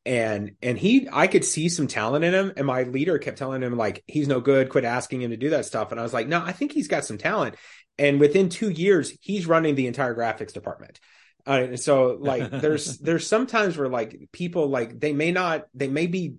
and 0.05 0.51
and 0.61 0.77
he 0.77 1.07
I 1.11 1.27
could 1.27 1.45
see 1.45 1.69
some 1.69 1.87
talent 1.87 2.25
in 2.25 2.33
him 2.33 2.53
and 2.55 2.65
my 2.65 2.83
leader 2.83 3.17
kept 3.19 3.37
telling 3.37 3.61
him 3.61 3.77
like 3.77 4.03
he's 4.07 4.27
no 4.27 4.39
good, 4.39 4.69
quit 4.69 4.85
asking 4.85 5.21
him 5.21 5.31
to 5.31 5.37
do 5.37 5.51
that 5.51 5.65
stuff 5.65 5.91
and 5.91 5.99
I 5.99 6.03
was 6.03 6.13
like, 6.13 6.27
"No, 6.27 6.41
I 6.43 6.51
think 6.51 6.71
he's 6.71 6.87
got 6.87 7.05
some 7.05 7.17
talent." 7.17 7.55
And 7.97 8.19
within 8.19 8.49
2 8.49 8.69
years, 8.69 9.11
he's 9.21 9.45
running 9.45 9.75
the 9.75 9.87
entire 9.87 10.15
graphics 10.15 10.53
department. 10.53 10.99
Uh, 11.45 11.75
so 11.75 12.17
like 12.19 12.49
there's 12.61 12.97
there's 12.99 13.27
sometimes 13.27 13.77
where 13.77 13.89
like 13.89 14.29
people 14.31 14.67
like 14.67 14.99
they 14.99 15.13
may 15.13 15.31
not 15.31 15.65
they 15.73 15.87
may 15.87 16.07
be 16.07 16.35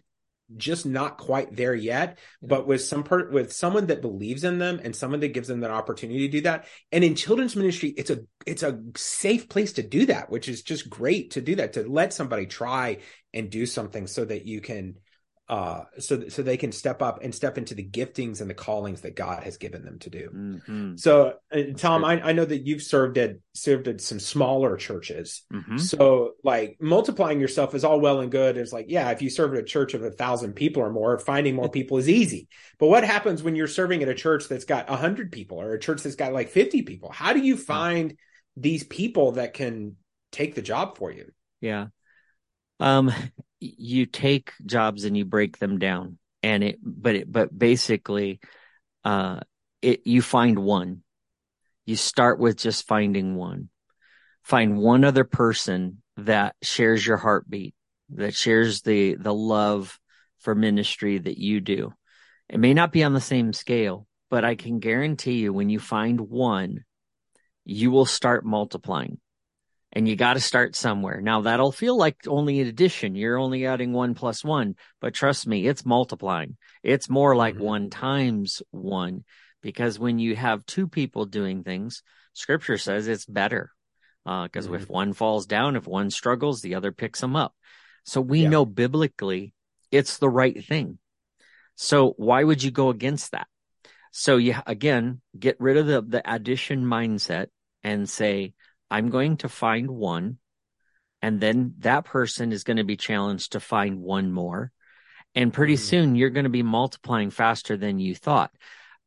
just 0.57 0.85
not 0.85 1.17
quite 1.17 1.55
there 1.55 1.75
yet 1.75 2.19
but 2.43 2.67
with 2.67 2.83
some 2.83 3.05
part 3.05 3.33
with 3.33 3.53
someone 3.53 3.87
that 3.87 4.03
believes 4.03 4.43
in 4.43 4.59
them 4.59 4.81
and 4.83 4.97
someone 4.97 5.21
that 5.21 5.33
gives 5.33 5.47
them 5.47 5.61
that 5.61 5.71
opportunity 5.71 6.27
to 6.27 6.29
do 6.29 6.41
that 6.41 6.67
and 6.91 7.05
in 7.05 7.15
children's 7.15 7.55
ministry 7.55 7.91
it's 7.91 8.11
a 8.11 8.19
it's 8.47 8.65
a 8.65 8.81
safe 8.97 9.49
place 9.49 9.75
to 9.75 9.83
do 9.83 10.07
that 10.07 10.29
which 10.29 10.49
is 10.49 10.63
just 10.63 10.91
great 10.91 11.33
to 11.33 11.41
do 11.41 11.55
that 11.55 11.75
to 11.75 11.89
let 11.89 12.13
somebody 12.13 12.47
try 12.47 12.99
and 13.33 13.51
do 13.51 13.67
something 13.67 14.07
so 14.07 14.25
that 14.25 14.47
you 14.47 14.61
can 14.61 14.97
uh 15.49 15.83
so 15.99 16.29
so 16.29 16.43
they 16.43 16.57
can 16.57 16.71
step 16.71 17.03
up 17.03 17.25
and 17.25 17.35
step 17.35 17.59
into 17.59 17.75
the 17.75 17.85
giftings 17.85 18.41
and 18.41 18.49
the 18.49 18.55
callings 18.55 19.01
that 19.01 19.17
God 19.17 19.43
has 19.43 19.57
given 19.57 19.85
them 19.85 19.99
to 19.99 20.09
do. 20.09 20.31
Mhm. 20.33 21.01
So, 21.01 21.35
uh, 21.51 21.63
Tom. 21.77 22.05
I, 22.05 22.21
I 22.29 22.33
know 22.33 22.45
that 22.45 22.65
you've 22.65 22.83
served 22.83 23.19
at 23.19 23.35
served 23.53 23.89
at 23.89 24.01
some 24.01 24.21
smaller 24.21 24.77
churches. 24.77 25.43
Mhm. 25.53 25.81
So, 25.81 26.35
like 26.45 26.77
multiplying 26.81 27.41
yourself 27.41 27.75
is 27.75 27.83
all 27.83 27.99
well 27.99 28.21
and 28.21 28.31
good. 28.31 28.57
It's 28.57 28.73
like, 28.73 28.87
yeah, 28.89 29.11
if 29.11 29.23
you 29.23 29.29
serve 29.29 29.53
at 29.55 29.59
a 29.59 29.65
church 29.65 29.93
of 29.95 30.05
a 30.05 30.13
thousand 30.13 30.53
people 30.53 30.85
or 30.85 30.91
more, 30.93 31.19
finding 31.19 31.57
more 31.57 31.69
people 31.69 31.99
is 31.99 32.09
easy. 32.09 32.47
But 32.79 32.87
what 32.87 33.03
happens 33.03 33.43
when 33.43 33.57
you're 33.57 33.67
serving 33.67 34.05
at 34.05 34.09
a 34.09 34.15
church 34.15 34.47
that's 34.49 34.65
got 34.65 34.89
a 34.89 34.95
hundred 34.95 35.33
people 35.33 35.61
or 35.61 35.75
a 35.75 35.81
church 35.81 36.05
that's 36.05 36.15
got 36.15 36.33
like 36.33 36.51
fifty 36.51 36.83
people? 36.83 37.11
How 37.11 37.33
do 37.33 37.41
you 37.41 37.57
find 37.57 38.17
these 38.57 38.85
people 38.85 39.33
that 39.33 39.55
can 39.55 39.97
take 40.31 40.55
the 40.55 40.63
job 40.63 40.97
for 40.97 41.11
you? 41.11 41.33
Yeah. 41.61 41.89
Um, 42.81 43.13
you 43.61 44.07
take 44.07 44.53
jobs 44.65 45.05
and 45.05 45.17
you 45.17 45.25
break 45.25 45.59
them 45.59 45.79
down 45.79 46.19
and 46.43 46.65
it, 46.65 46.79
but 46.83 47.15
it, 47.15 47.31
but 47.31 47.57
basically, 47.57 48.41
uh, 49.05 49.41
it, 49.83 50.07
you 50.07 50.23
find 50.23 50.59
one. 50.59 51.03
You 51.85 51.97
start 51.97 52.39
with 52.39 52.57
just 52.57 52.87
finding 52.87 53.35
one. 53.35 53.69
Find 54.43 54.79
one 54.79 55.05
other 55.05 55.25
person 55.25 56.03
that 56.17 56.57
shares 56.63 57.07
your 57.07 57.17
heartbeat, 57.17 57.75
that 58.11 58.35
shares 58.35 58.83
the, 58.83 59.15
the 59.15 59.35
love 59.35 59.99
for 60.39 60.55
ministry 60.55 61.19
that 61.19 61.39
you 61.39 61.61
do. 61.61 61.93
It 62.49 62.59
may 62.59 62.75
not 62.75 62.93
be 62.93 63.05
on 63.05 63.13
the 63.13 63.21
same 63.21 63.53
scale, 63.53 64.07
but 64.31 64.45
I 64.45 64.55
can 64.55 64.79
guarantee 64.79 65.35
you 65.35 65.53
when 65.53 65.69
you 65.69 65.79
find 65.79 66.21
one, 66.21 66.85
you 67.65 67.91
will 67.91 68.07
start 68.07 68.45
multiplying 68.45 69.19
and 69.93 70.09
you 70.09 70.17
got 70.17 70.35
to 70.35 70.41
start 70.41 70.77
somewhere. 70.77 71.21
Now 71.21 71.43
that'll 71.43 71.73
feel 71.73 71.97
like 71.97 72.27
only 72.27 72.61
an 72.61 72.69
addition. 72.69 73.15
You're 73.15 73.39
only 73.39 73.67
adding 73.67 73.93
one 73.93 74.15
plus 74.15 74.45
one, 74.45 74.77
but 75.01 75.15
trust 75.15 75.47
me, 75.47 75.67
it's 75.67 75.85
multiplying. 75.85 76.57
It's 76.83 77.11
more 77.11 77.35
like 77.35 77.57
Mhm. 77.57 77.61
one 77.61 77.91
times 77.91 78.63
one 78.71 79.25
because 79.63 79.99
when 79.99 80.19
you 80.19 80.37
have 80.37 80.65
two 80.65 80.87
people 80.89 81.27
doing 81.27 81.65
things, 81.65 82.03
scripture 82.33 82.79
says 82.79 83.09
it's 83.09 83.27
better. 83.27 83.73
Uh, 84.25 84.49
cause 84.49 84.69
Mhm. 84.69 84.77
if 84.77 84.89
one 84.89 85.13
falls 85.13 85.47
down, 85.47 85.77
if 85.77 85.87
one 85.87 86.11
struggles, 86.11 86.61
the 86.61 86.75
other 86.75 86.93
picks 86.93 87.21
them 87.21 87.35
up. 87.37 87.55
So 88.05 88.21
we 88.21 88.43
Yeah. 88.43 88.51
know 88.51 88.65
biblically 88.65 89.55
it's 89.91 90.19
the 90.19 90.29
right 90.29 90.65
thing. 90.65 90.99
So 91.75 92.11
why 92.17 92.45
would 92.45 92.63
you 92.63 92.71
go 92.71 92.91
against 92.91 93.33
that? 93.33 93.49
So 94.13 94.37
you 94.37 94.55
again 94.67 95.21
get 95.39 95.57
rid 95.61 95.77
of 95.77 95.87
the 95.87 96.03
the 96.03 96.23
addition 96.35 96.85
mindset 96.85 97.49
and 97.83 98.09
say, 98.09 98.55
I'm 98.91 99.11
going 99.11 99.39
to 99.39 99.49
find 99.49 99.91
one, 99.91 100.39
and 101.23 101.41
then 101.41 101.75
that 101.79 102.05
person 102.05 102.53
is 102.53 102.65
going 102.65 102.79
to 102.79 102.85
be 102.85 102.97
challenged 102.97 103.53
to 103.53 103.61
find 103.61 104.01
one 104.01 104.33
more. 104.33 104.73
And 105.35 105.53
pretty 105.53 105.75
Mhm. 105.75 105.79
soon 105.79 106.17
you're 106.17 106.31
going 106.31 106.45
to 106.45 106.51
be 106.51 106.63
multiplying 106.63 107.31
faster 107.31 107.77
than 107.77 107.99
you 107.99 108.15
thought. 108.15 108.53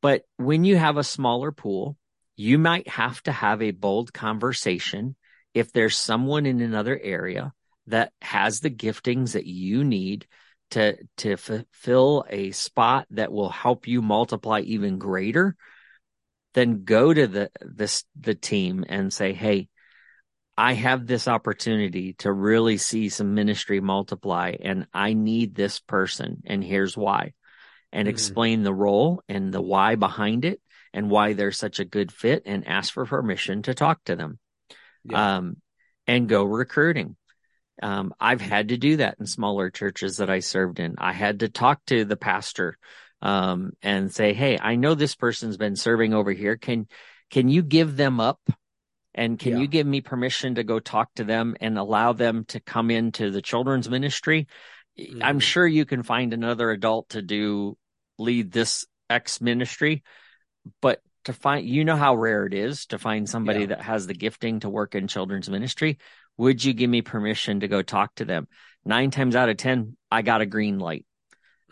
But 0.02 0.24
when 0.38 0.64
you 0.64 0.78
have 0.78 0.98
a 0.98 1.04
smaller 1.04 1.52
pool, 1.52 1.98
you 2.36 2.58
might 2.58 2.88
have 2.88 3.22
to 3.24 3.32
have 3.32 3.62
a 3.62 3.72
bold 3.72 4.14
conversation 4.14 5.16
if 5.54 5.72
there's 5.72 5.98
someone 5.98 6.46
in 6.46 6.62
another 6.62 7.00
area 7.02 7.54
that 7.88 8.14
has 8.22 8.60
the 8.60 8.70
giftings 8.70 9.34
that 9.34 9.46
you 9.46 9.84
need 9.84 10.28
to 10.72 10.98
to 11.18 11.38
fulfill 11.38 12.26
a 12.30 12.52
spot 12.52 13.06
that 13.12 13.32
will 13.32 13.50
help 13.50 13.88
you 13.88 14.02
multiply 14.02 14.62
even 14.62 14.98
greater 14.98 15.56
then 16.54 16.84
go 16.84 17.14
to 17.14 17.28
the 17.28 17.52
this 17.62 18.06
the 18.20 18.34
team 18.34 18.84
and 18.88 19.14
say 19.14 19.34
hey 19.34 19.68
i 20.58 20.74
have 20.74 21.06
this 21.06 21.28
opportunity 21.28 22.14
to 22.14 22.32
really 22.32 22.78
see 22.78 23.10
some 23.10 23.34
ministry 23.34 23.80
multiply 23.80 24.54
and 24.62 24.88
i 24.94 25.14
need 25.14 25.56
this 25.56 25.80
person 25.80 26.42
and 26.46 26.64
here's 26.64 26.96
why 26.98 27.34
and 27.92 28.08
Mhm. 28.08 28.12
explain 28.12 28.64
the 28.64 28.74
role 28.74 29.22
and 29.30 29.54
the 29.54 29.62
why 29.62 29.96
behind 29.96 30.46
it 30.46 30.60
and 30.94 31.10
why 31.10 31.34
they're 31.34 31.52
such 31.52 31.80
a 31.80 31.86
good 31.86 32.12
fit 32.12 32.44
and 32.46 32.68
ask 32.68 32.94
for 32.94 33.06
permission 33.06 33.62
to 33.64 33.74
talk 33.74 34.04
to 34.06 34.16
them 34.16 34.40
Yeah. 35.04 35.38
um, 35.38 35.58
and 36.08 36.30
go 36.30 36.44
recruiting. 36.44 37.16
Um, 37.82 38.14
I've 38.20 38.42
had 38.42 38.70
to 38.70 38.78
do 38.78 38.98
that 38.98 39.18
in 39.20 39.26
smaller 39.26 39.70
churches 39.70 40.18
that 40.18 40.30
I 40.30 40.40
served 40.40 40.80
in. 40.80 40.96
I 40.98 41.12
had 41.14 41.40
to 41.40 41.50
talk 41.50 41.84
to 41.88 42.06
the 42.06 42.16
pastor 42.16 42.78
um, 43.22 43.72
and 43.82 44.14
say, 44.14 44.34
"Hey, 44.34 44.60
I 44.60 44.76
know 44.76 44.96
this 44.96 45.16
person's 45.16 45.58
been 45.58 45.76
serving 45.76 46.14
over 46.14 46.32
here. 46.32 46.56
Can 46.58 46.88
can 47.32 47.50
you 47.50 47.64
give 47.64 47.96
them 47.96 48.20
up? 48.20 48.40
And 49.16 49.38
can 49.38 49.54
Yeah. 49.54 49.60
you 49.60 49.68
give 49.68 49.86
me 49.86 50.02
permission 50.02 50.56
to 50.56 50.64
go 50.64 50.80
talk 50.80 51.14
to 51.16 51.24
them 51.24 51.56
and 51.62 51.78
allow 51.78 52.14
them 52.14 52.46
to 52.46 52.60
come 52.60 52.90
into 52.90 53.30
the 53.32 53.42
children's 53.42 53.90
ministry? 53.90 54.48
I'm 55.22 55.40
Mhm. 55.40 55.42
sure 55.42 55.68
you 55.68 55.86
can 55.86 56.04
find 56.04 56.34
another 56.34 56.72
adult 56.72 57.10
to 57.10 57.22
do 57.22 57.78
lead 58.18 58.52
this 58.52 58.86
X 59.10 59.42
ministry, 59.42 60.04
but 60.82 61.02
to 61.26 61.34
find 61.34 61.68
you 61.68 61.86
know 61.86 61.96
how 61.96 62.16
rare 62.16 62.46
it 62.46 62.54
is 62.54 62.86
to 62.88 63.00
find 63.00 63.28
somebody 63.30 63.62
Yeah. 63.62 63.68
that 63.68 63.82
has 63.82 64.08
the 64.08 64.14
gifting 64.14 64.60
to 64.62 64.70
work 64.70 64.96
in 64.96 65.08
children's 65.08 65.50
ministry 65.50 65.98
would 66.38 66.64
you 66.64 66.74
give 66.74 66.90
me 66.90 67.02
permission 67.02 67.60
to 67.62 67.68
go 67.68 67.82
talk 67.82 68.14
to 68.16 68.26
them 68.26 68.48
nine 68.84 69.12
times 69.12 69.36
out 69.36 69.50
of 69.50 69.58
ten 69.58 69.96
i 70.12 70.22
got 70.22 70.42
a 70.42 70.46
green 70.46 70.80
light 70.80 71.06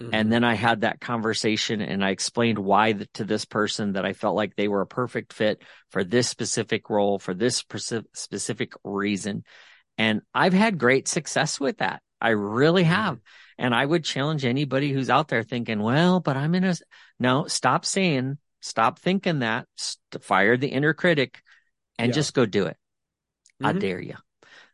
Mhm. 0.02 0.10
and 0.14 0.32
then 0.32 0.44
i 0.44 0.54
had 0.56 0.82
that 0.82 1.00
conversation 1.00 1.82
and 1.82 2.04
i 2.04 2.10
explained 2.10 2.58
why 2.60 2.94
th- 2.94 3.10
to 3.14 3.24
this 3.24 3.46
person 3.46 3.94
that 3.94 4.06
i 4.06 4.14
felt 4.14 4.36
like 4.36 4.56
they 4.56 4.68
were 4.68 4.82
a 4.82 4.88
perfect 4.88 5.34
fit 5.34 5.62
for 5.90 6.04
this 6.04 6.28
specific 6.28 6.90
role 6.90 7.20
for 7.20 7.34
this 7.34 7.62
speci- 7.64 8.06
specific 8.14 8.74
reason 8.84 9.44
and 9.98 10.22
i've 10.34 10.54
had 10.54 10.78
great 10.78 11.08
success 11.08 11.60
with 11.60 11.78
that 11.80 12.02
i 12.22 12.30
really 12.30 12.84
Mm-hmm. 12.84 12.92
have 12.92 13.20
and 13.58 13.76
i 13.76 13.86
would 13.86 14.04
challenge 14.04 14.46
anybody 14.46 14.92
who's 14.92 15.10
out 15.10 15.28
there 15.28 15.44
thinking 15.44 15.82
well 15.82 16.20
but 16.20 16.38
i'm 16.38 16.56
in 16.56 16.64
a 16.64 16.70
s-" 16.70 16.82
no 17.20 17.48
stop 17.48 17.86
saying 17.86 18.38
stop 18.62 19.00
thinking 19.00 19.40
that 19.40 19.68
St- 19.78 20.24
fire 20.24 20.58
the 20.58 20.68
inner 20.70 20.94
critic 20.94 21.42
and 21.98 22.10
Yeah. 22.10 22.16
just 22.16 22.34
go 22.34 22.46
do 22.46 22.66
it 22.68 22.78
i 23.64 23.74
Mhm. 23.74 23.80
dare 23.80 24.02
you 24.02 24.16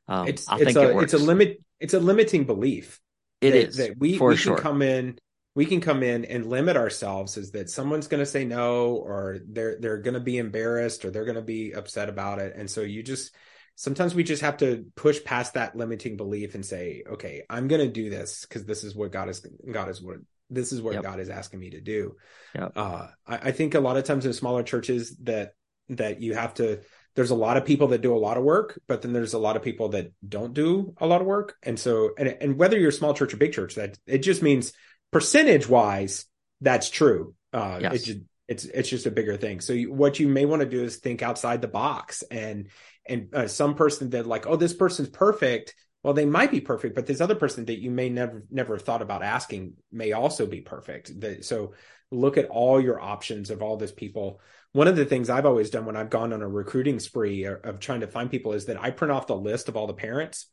um, 0.08 0.28
it's 0.28 0.48
i 0.48 0.60
it's 0.60 0.74
think 0.74 0.78
a 0.78 0.84
it 0.84 0.96
works 0.96 1.14
it's 1.14 1.14
a 1.14 1.18
limit 1.18 1.62
it's 1.80 1.94
a 1.94 2.00
limiting 2.00 2.46
belief 2.46 3.00
It 3.42 3.52
that, 3.52 3.68
is 3.68 3.78
that 3.78 3.98
we 3.98 4.18
we 4.20 4.36
sure 4.36 4.56
can 4.56 4.64
come 4.64 4.82
in 4.82 5.20
we 5.58 5.66
can 5.66 5.82
come 5.82 6.04
in 6.04 6.24
and 6.26 6.46
limit 6.46 6.78
ourselves 6.78 7.36
is 7.36 7.50
that 7.52 7.68
someone's 7.68 8.08
going 8.08 8.20
to 8.20 8.28
say 8.28 8.46
no 8.46 8.96
or 8.96 9.40
they're 9.50 9.78
they're 9.80 9.98
going 9.98 10.14
to 10.14 10.20
be 10.20 10.38
embarrassed 10.38 11.04
or 11.04 11.10
they're 11.10 11.26
going 11.26 11.36
to 11.36 11.42
be 11.42 11.72
upset 11.72 12.10
about 12.10 12.38
it 12.38 12.56
and 12.56 12.70
so 12.70 12.82
you 12.82 13.02
just 13.02 13.34
sometimes 13.76 14.14
we 14.14 14.24
just 14.24 14.44
have 14.44 14.58
to 14.58 14.86
push 14.96 15.24
past 15.24 15.56
that 15.56 15.76
limiting 15.76 16.16
belief 16.16 16.54
and 16.54 16.64
say 16.64 17.04
okay 17.10 17.42
i'm 17.50 17.68
going 17.68 17.82
to 17.82 17.92
do 17.92 18.12
this 18.12 18.46
because 18.46 18.66
this 18.66 18.84
is 18.84 18.96
what 18.96 19.12
god 19.12 19.30
is 19.30 19.46
god 19.72 19.90
is 19.90 20.00
what 20.00 20.18
this 20.52 20.72
is 20.72 20.80
what 20.80 20.94
Yep. 20.94 21.04
god 21.04 21.20
is 21.20 21.30
asking 21.30 21.60
me 21.60 21.72
to 21.72 21.82
do 21.82 22.16
Yep. 22.54 22.74
uh 22.76 23.08
I, 23.26 23.38
I 23.38 23.52
think 23.52 23.74
a 23.74 23.80
lot 23.80 23.98
of 23.98 24.04
times 24.04 24.28
in 24.28 24.34
smaller 24.34 24.62
churches 24.62 25.18
that 25.24 25.54
that 25.90 26.22
you 26.22 26.36
have 26.36 26.54
to 26.56 26.82
there's 27.18 27.32
a 27.32 27.36
lot 27.36 27.58
of 27.58 27.66
people 27.66 27.88
that 27.88 28.02
do 28.02 28.16
a 28.16 28.20
lot 28.20 28.38
of 28.38 28.44
work, 28.44 28.80
but 28.88 29.02
then 29.02 29.12
there's 29.12 29.34
a 29.34 29.40
lot 29.40 29.56
of 29.56 29.64
people 29.64 29.90
that 29.90 30.12
don't 30.30 30.54
do 30.54 30.94
a 31.00 31.08
lot 31.08 31.20
of 31.20 31.26
work. 31.26 31.56
And 31.64 31.80
so, 31.80 32.12
and, 32.16 32.28
and 32.28 32.60
whether 32.60 32.78
you're 32.78 32.90
a 32.90 32.94
small 32.94 33.16
church 33.16 33.34
or 33.34 33.38
big 33.38 33.54
church, 33.54 33.74
that 33.74 33.98
it 34.06 34.20
just 34.20 34.44
means 34.44 34.72
percentage 35.12 35.68
wise, 35.68 36.26
that's 36.62 36.92
true. 36.92 37.34
Uh, 37.52 37.80
Yes. 37.82 37.94
it 37.96 38.04
just, 38.06 38.20
it's 38.48 38.66
it's 38.66 38.90
just 38.90 39.08
a 39.08 39.12
bigger 39.12 39.36
thing. 39.36 39.62
So 39.62 39.74
you, 39.74 39.92
what 39.92 40.20
you 40.20 40.28
may 40.28 40.46
want 40.46 40.62
to 40.62 40.70
do 40.70 40.84
is 40.84 40.98
think 40.98 41.24
outside 41.24 41.60
the 41.60 41.68
box, 41.68 42.24
and 42.30 42.70
and 43.08 43.34
uh, 43.34 43.48
some 43.48 43.74
person 43.74 44.12
that 44.12 44.28
like, 44.28 44.46
oh, 44.46 44.56
this 44.56 44.76
person's 44.76 45.10
perfect. 45.10 45.74
Well, 46.04 46.14
they 46.14 46.28
might 46.28 46.52
be 46.52 46.62
perfect, 46.62 46.94
but 46.94 47.08
this 47.08 47.20
other 47.20 47.36
person 47.36 47.66
that 47.66 47.82
you 47.82 47.90
may 47.90 48.10
never 48.10 48.46
never 48.52 48.78
thought 48.78 49.02
about 49.02 49.24
asking 49.24 49.74
may 49.92 50.12
also 50.12 50.46
be 50.46 50.62
perfect. 50.62 51.20
That, 51.20 51.46
so 51.46 51.74
look 52.12 52.38
at 52.38 52.46
all 52.46 52.80
your 52.80 53.02
options 53.02 53.50
of 53.50 53.64
all 53.64 53.76
these 53.76 53.92
people. 53.92 54.40
One 54.74 54.88
of 54.88 54.96
the 54.96 55.06
things 55.06 55.30
I've 55.30 55.46
always 55.46 55.70
done 55.70 55.86
when 55.86 55.96
I've 55.96 56.10
gone 56.10 56.34
on 56.34 56.42
a 56.42 56.48
recruiting 56.48 57.00
spree 57.00 57.46
of, 57.46 57.62
of 57.64 57.80
trying 57.80 58.02
to 58.02 58.08
find 58.08 58.30
people 58.30 58.54
is 58.54 58.66
that 58.66 58.82
I 58.82 58.92
print 58.92 59.12
off 59.12 59.28
the 59.28 59.36
list 59.36 59.70
of 59.70 59.78
all 59.78 59.88
the 59.88 59.94
parents, 59.94 60.48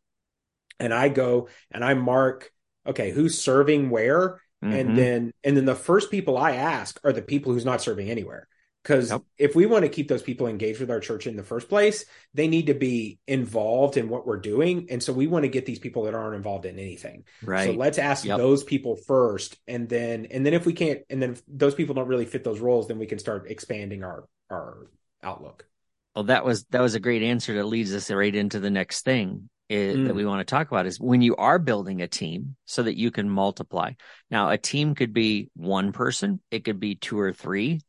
and 0.80 0.94
I 0.94 1.08
go 1.08 1.48
and 1.70 1.84
I 1.84 1.94
mark, 1.94 2.50
okay, 2.86 3.10
who's 3.10 3.40
serving 3.40 3.90
where, 3.90 4.40
Mhm. 4.62 4.80
and 4.80 4.98
then 4.98 5.32
and 5.42 5.56
then 5.56 5.66
the 5.66 5.74
first 5.74 6.10
people 6.10 6.38
I 6.38 6.52
ask 6.52 6.98
are 7.04 7.12
the 7.12 7.20
people 7.22 7.52
who's 7.52 7.66
not 7.66 7.82
serving 7.82 8.08
anywhere. 8.10 8.48
Because 8.84 9.10
Yep. 9.10 9.22
if 9.38 9.56
we 9.56 9.64
want 9.64 9.84
to 9.84 9.88
keep 9.88 10.08
those 10.08 10.22
people 10.22 10.46
engaged 10.46 10.78
with 10.78 10.90
our 10.90 11.00
church 11.00 11.26
in 11.26 11.36
the 11.36 11.42
first 11.42 11.70
place, 11.70 12.04
they 12.34 12.48
need 12.48 12.66
to 12.66 12.74
be 12.74 13.18
involved 13.26 13.96
in 13.96 14.10
what 14.10 14.26
we're 14.26 14.36
doing. 14.38 14.88
And 14.90 15.02
so 15.02 15.10
we 15.10 15.26
want 15.26 15.44
to 15.44 15.48
get 15.48 15.64
these 15.64 15.78
people 15.78 16.02
that 16.04 16.12
aren't 16.14 16.36
involved 16.36 16.66
in 16.66 16.78
anything. 16.78 17.24
right. 17.42 17.64
So 17.64 17.72
let's 17.72 17.98
ask 17.98 18.26
Yep. 18.26 18.36
those 18.36 18.62
people 18.62 18.96
first, 18.96 19.56
and 19.66 19.88
then 19.88 20.26
and 20.26 20.44
then 20.44 20.52
if 20.52 20.66
we 20.66 20.74
can't, 20.74 21.00
and 21.08 21.20
then 21.22 21.30
if 21.32 21.42
those 21.48 21.74
people 21.74 21.94
don't 21.94 22.08
really 22.08 22.26
fit 22.26 22.44
those 22.44 22.60
roles, 22.60 22.86
then 22.86 22.98
we 22.98 23.06
can 23.06 23.18
start 23.18 23.50
expanding 23.50 24.04
our 24.04 24.28
our 24.50 24.90
outlook. 25.22 25.66
Well, 26.14 26.24
that 26.24 26.44
was 26.44 26.64
that 26.64 26.82
was 26.82 26.94
a 26.94 27.00
great 27.00 27.22
answer 27.22 27.54
that 27.54 27.64
leads 27.64 27.94
us 27.94 28.10
right 28.10 28.34
into 28.34 28.60
the 28.60 28.70
next 28.70 29.02
thing 29.02 29.48
i- 29.70 29.74
Mm. 29.74 30.06
that 30.08 30.14
we 30.14 30.26
want 30.26 30.46
to 30.46 30.50
talk 30.50 30.68
about 30.68 30.84
is 30.84 31.00
when 31.00 31.22
you 31.22 31.34
are 31.36 31.58
building 31.58 32.02
a 32.02 32.06
team 32.06 32.56
so 32.66 32.82
that 32.82 32.98
you 32.98 33.10
can 33.10 33.30
multiply. 33.30 33.92
Now, 34.30 34.50
a 34.50 34.58
team 34.58 34.94
could 34.94 35.14
be 35.14 35.48
one 35.56 35.92
person, 35.92 36.40
it 36.50 36.64
could 36.64 36.78
be 36.78 36.96
two 36.96 37.18
or 37.18 37.32
three. 37.32 37.80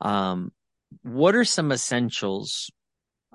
Um, 0.00 0.52
what 1.02 1.34
are 1.34 1.44
some 1.44 1.72
essentials 1.72 2.70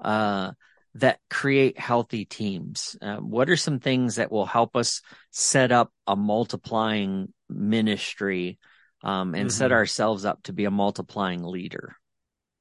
uh, 0.01 0.51
that 0.95 1.19
create 1.29 1.79
healthy 1.79 2.25
teams? 2.25 2.95
Uh, 3.01 3.17
what 3.17 3.49
are 3.49 3.57
some 3.57 3.79
things 3.79 4.15
that 4.15 4.31
will 4.31 4.45
help 4.45 4.75
us 4.75 5.01
set 5.31 5.71
up 5.71 5.91
a 6.07 6.15
multiplying 6.15 7.33
ministry 7.49 8.59
um, 9.03 9.35
and 9.35 9.51
set 9.51 9.71
Mhm. 9.71 9.71
ourselves 9.71 10.25
up 10.25 10.43
to 10.43 10.53
be 10.53 10.65
a 10.65 10.71
multiplying 10.71 11.43
leader? 11.43 11.95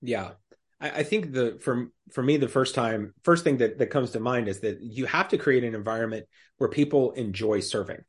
Yeah. 0.01 0.33
I, 0.81 0.91
I 0.91 1.03
think 1.03 1.33
the 1.33 1.59
for 1.61 1.89
for 2.11 2.23
me 2.23 2.37
the 2.37 2.49
first 2.49 2.75
time 2.75 3.15
first 3.23 3.45
thing 3.45 3.59
that, 3.59 3.79
that 3.79 3.89
comes 3.89 4.11
to 4.11 4.21
mind 4.21 4.49
is 4.49 4.61
that 4.61 4.81
you 4.81 5.07
have 5.07 5.29
to 5.29 5.39
create 5.39 5.65
an 5.65 5.75
environment 5.75 6.27
where 6.59 6.71
people 6.71 7.13
enjoy 7.13 7.61
serving. 7.61 8.03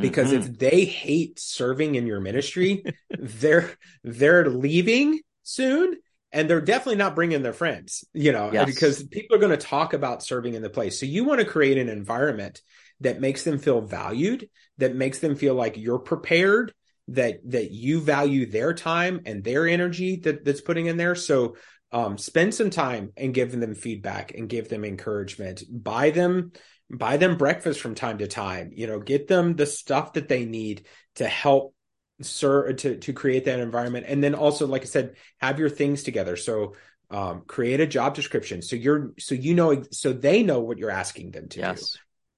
Because 0.00 0.30
Mhm. 0.30 0.32
if 0.32 0.58
they 0.58 0.84
hate 0.84 1.38
serving 1.38 1.94
in 1.94 2.06
your 2.06 2.20
ministry, 2.20 2.86
they're 3.18 3.70
they're 4.04 4.48
leaving 4.50 5.20
soon 5.46 5.96
and 6.32 6.50
they're 6.50 6.60
definitely 6.60 6.96
not 6.96 7.14
bringing 7.14 7.42
their 7.42 7.52
friends, 7.52 8.04
you 8.12 8.32
know, 8.32 8.50
Yes. 8.52 8.66
because 8.66 9.02
people 9.04 9.36
are 9.36 9.40
going 9.40 9.56
to 9.56 9.66
talk 9.66 9.92
about 9.92 10.22
serving 10.22 10.54
in 10.54 10.62
the 10.62 10.68
place. 10.68 10.98
So 10.98 11.06
you 11.06 11.24
want 11.24 11.40
to 11.40 11.46
create 11.46 11.78
an 11.78 11.88
environment 11.88 12.60
that 13.00 13.20
makes 13.20 13.44
them 13.44 13.58
feel 13.58 13.80
valued, 13.80 14.48
that 14.78 14.94
makes 14.94 15.20
them 15.20 15.36
feel 15.36 15.54
like 15.54 15.76
you're 15.76 16.00
prepared, 16.00 16.74
that 17.08 17.38
that 17.50 17.70
you 17.70 18.00
value 18.00 18.50
their 18.50 18.74
time 18.74 19.20
and 19.24 19.44
their 19.44 19.68
energy 19.68 20.16
that 20.16 20.44
that's 20.44 20.60
putting 20.60 20.86
in 20.86 20.96
there. 20.96 21.14
So 21.14 21.56
um, 21.92 22.18
spend 22.18 22.52
some 22.52 22.70
time 22.70 23.12
and 23.16 23.32
give 23.32 23.52
them 23.52 23.76
feedback 23.76 24.34
and 24.34 24.48
give 24.48 24.68
them 24.68 24.84
encouragement. 24.84 25.62
Buy 25.70 26.10
them 26.10 26.50
buy 26.90 27.16
them 27.16 27.36
breakfast 27.36 27.80
from 27.80 27.94
time 27.94 28.18
to 28.18 28.26
time. 28.26 28.70
You 28.74 28.88
know, 28.88 28.98
get 28.98 29.28
them 29.28 29.54
the 29.54 29.66
stuff 29.66 30.14
that 30.14 30.28
they 30.28 30.44
need 30.44 30.86
to 31.16 31.26
help 31.26 31.74
serve 32.22 32.76
to 32.76 32.96
to 32.96 33.12
create 33.12 33.44
that 33.44 33.60
environment. 33.60 34.06
And 34.08 34.22
then 34.22 34.34
also, 34.34 34.66
like 34.66 34.82
I 34.82 34.86
said, 34.86 35.16
have 35.40 35.58
your 35.58 35.70
things 35.70 36.02
together. 36.02 36.36
So 36.36 36.74
um, 37.10 37.42
create 37.46 37.78
a 37.78 37.86
job 37.86 38.16
description 38.16 38.62
so 38.62 38.74
you're 38.74 39.12
so 39.16 39.36
you 39.36 39.54
know 39.54 39.84
so 39.92 40.12
they 40.12 40.42
know 40.42 40.58
what 40.58 40.76
you're 40.76 40.90
asking 40.90 41.30
them 41.30 41.48
to 41.50 41.60
do 41.60 41.64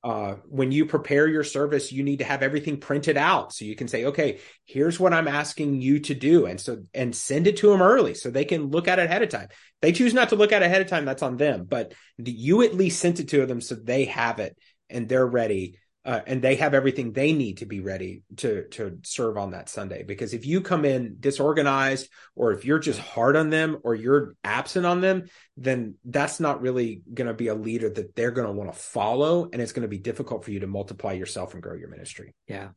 uh, 0.05 0.37
when 0.49 0.71
you 0.71 0.87
prepare 0.87 1.27
your 1.27 1.43
service, 1.43 1.91
you 1.91 2.05
need 2.05 2.21
to 2.21 2.25
have 2.25 2.43
everything 2.43 2.79
printed 2.79 3.17
out 3.17 3.53
so 3.53 3.64
you 3.64 3.75
can 3.75 3.88
say, 3.88 4.05
okay, 4.07 4.38
here's 4.64 5.01
what 5.01 5.12
I'm 5.12 5.27
asking 5.27 5.81
you 5.81 5.99
to 6.01 6.14
do. 6.14 6.47
And 6.47 6.61
so, 6.61 6.85
and 6.95 7.14
send 7.14 7.49
it 7.49 7.57
to 7.59 7.71
them 7.71 7.83
early 7.83 8.14
so 8.14 8.31
they 8.31 8.45
can 8.45 8.71
look 8.71 8.87
at 8.87 9.01
it 9.01 9.07
ahead 9.07 9.23
of 9.23 9.29
time. 9.29 9.49
They 9.83 9.93
choose 9.93 10.14
not 10.14 10.29
to 10.29 10.37
look 10.37 10.53
at 10.53 10.62
it 10.62 10.67
ahead 10.67 10.83
of 10.83 10.87
time. 10.87 11.05
That's 11.05 11.23
on 11.23 11.37
them, 11.37 11.67
but 11.69 11.95
you 12.17 12.62
at 12.62 12.75
least 12.75 13.01
sent 13.01 13.19
it 13.19 13.29
to 13.29 13.45
them 13.45 13.61
so 13.61 13.75
they 13.75 14.05
have 14.05 14.38
it 14.38 14.57
and 14.88 15.09
they're 15.09 15.27
ready. 15.27 15.79
Uh, 16.05 16.21
and 16.27 16.41
they 16.41 16.55
have 16.55 16.73
everything 16.73 17.13
they 17.13 17.33
need 17.33 17.59
to 17.59 17.67
be 17.67 17.81
ready 17.81 18.23
to 18.37 18.67
to 18.69 18.99
serve 19.03 19.37
on 19.37 19.51
that 19.51 19.69
Sunday. 19.69 20.05
Because 20.05 20.33
if 20.33 20.47
you 20.47 20.63
come 20.63 20.85
in 20.85 21.17
disorganized, 21.21 22.09
or 22.35 22.53
if 22.53 22.65
you're 22.65 22.79
just 22.79 23.01
hard 23.01 23.37
on 23.37 23.51
them, 23.51 23.79
or 23.85 23.95
you're 23.95 24.35
absent 24.43 24.87
on 24.87 25.01
them, 25.01 25.25
then 25.57 25.97
that's 26.05 26.41
not 26.41 26.63
really 26.63 27.03
going 27.13 27.27
to 27.27 27.35
be 27.35 27.49
a 27.49 27.55
leader 27.55 27.91
that 27.91 28.15
they're 28.15 28.31
going 28.31 28.47
to 28.47 28.53
want 28.53 28.73
to 28.73 28.79
follow 28.79 29.51
and 29.53 29.61
it's 29.61 29.73
going 29.73 29.83
to 29.83 29.89
be 29.89 29.99
difficult 29.99 30.45
for 30.45 30.51
you 30.51 30.61
to 30.61 30.67
multiply 30.67 31.13
yourself 31.13 31.53
and 31.53 31.63
grow 31.63 31.75
your 31.75 31.89
ministry 31.89 32.35
Yeah. 32.47 32.69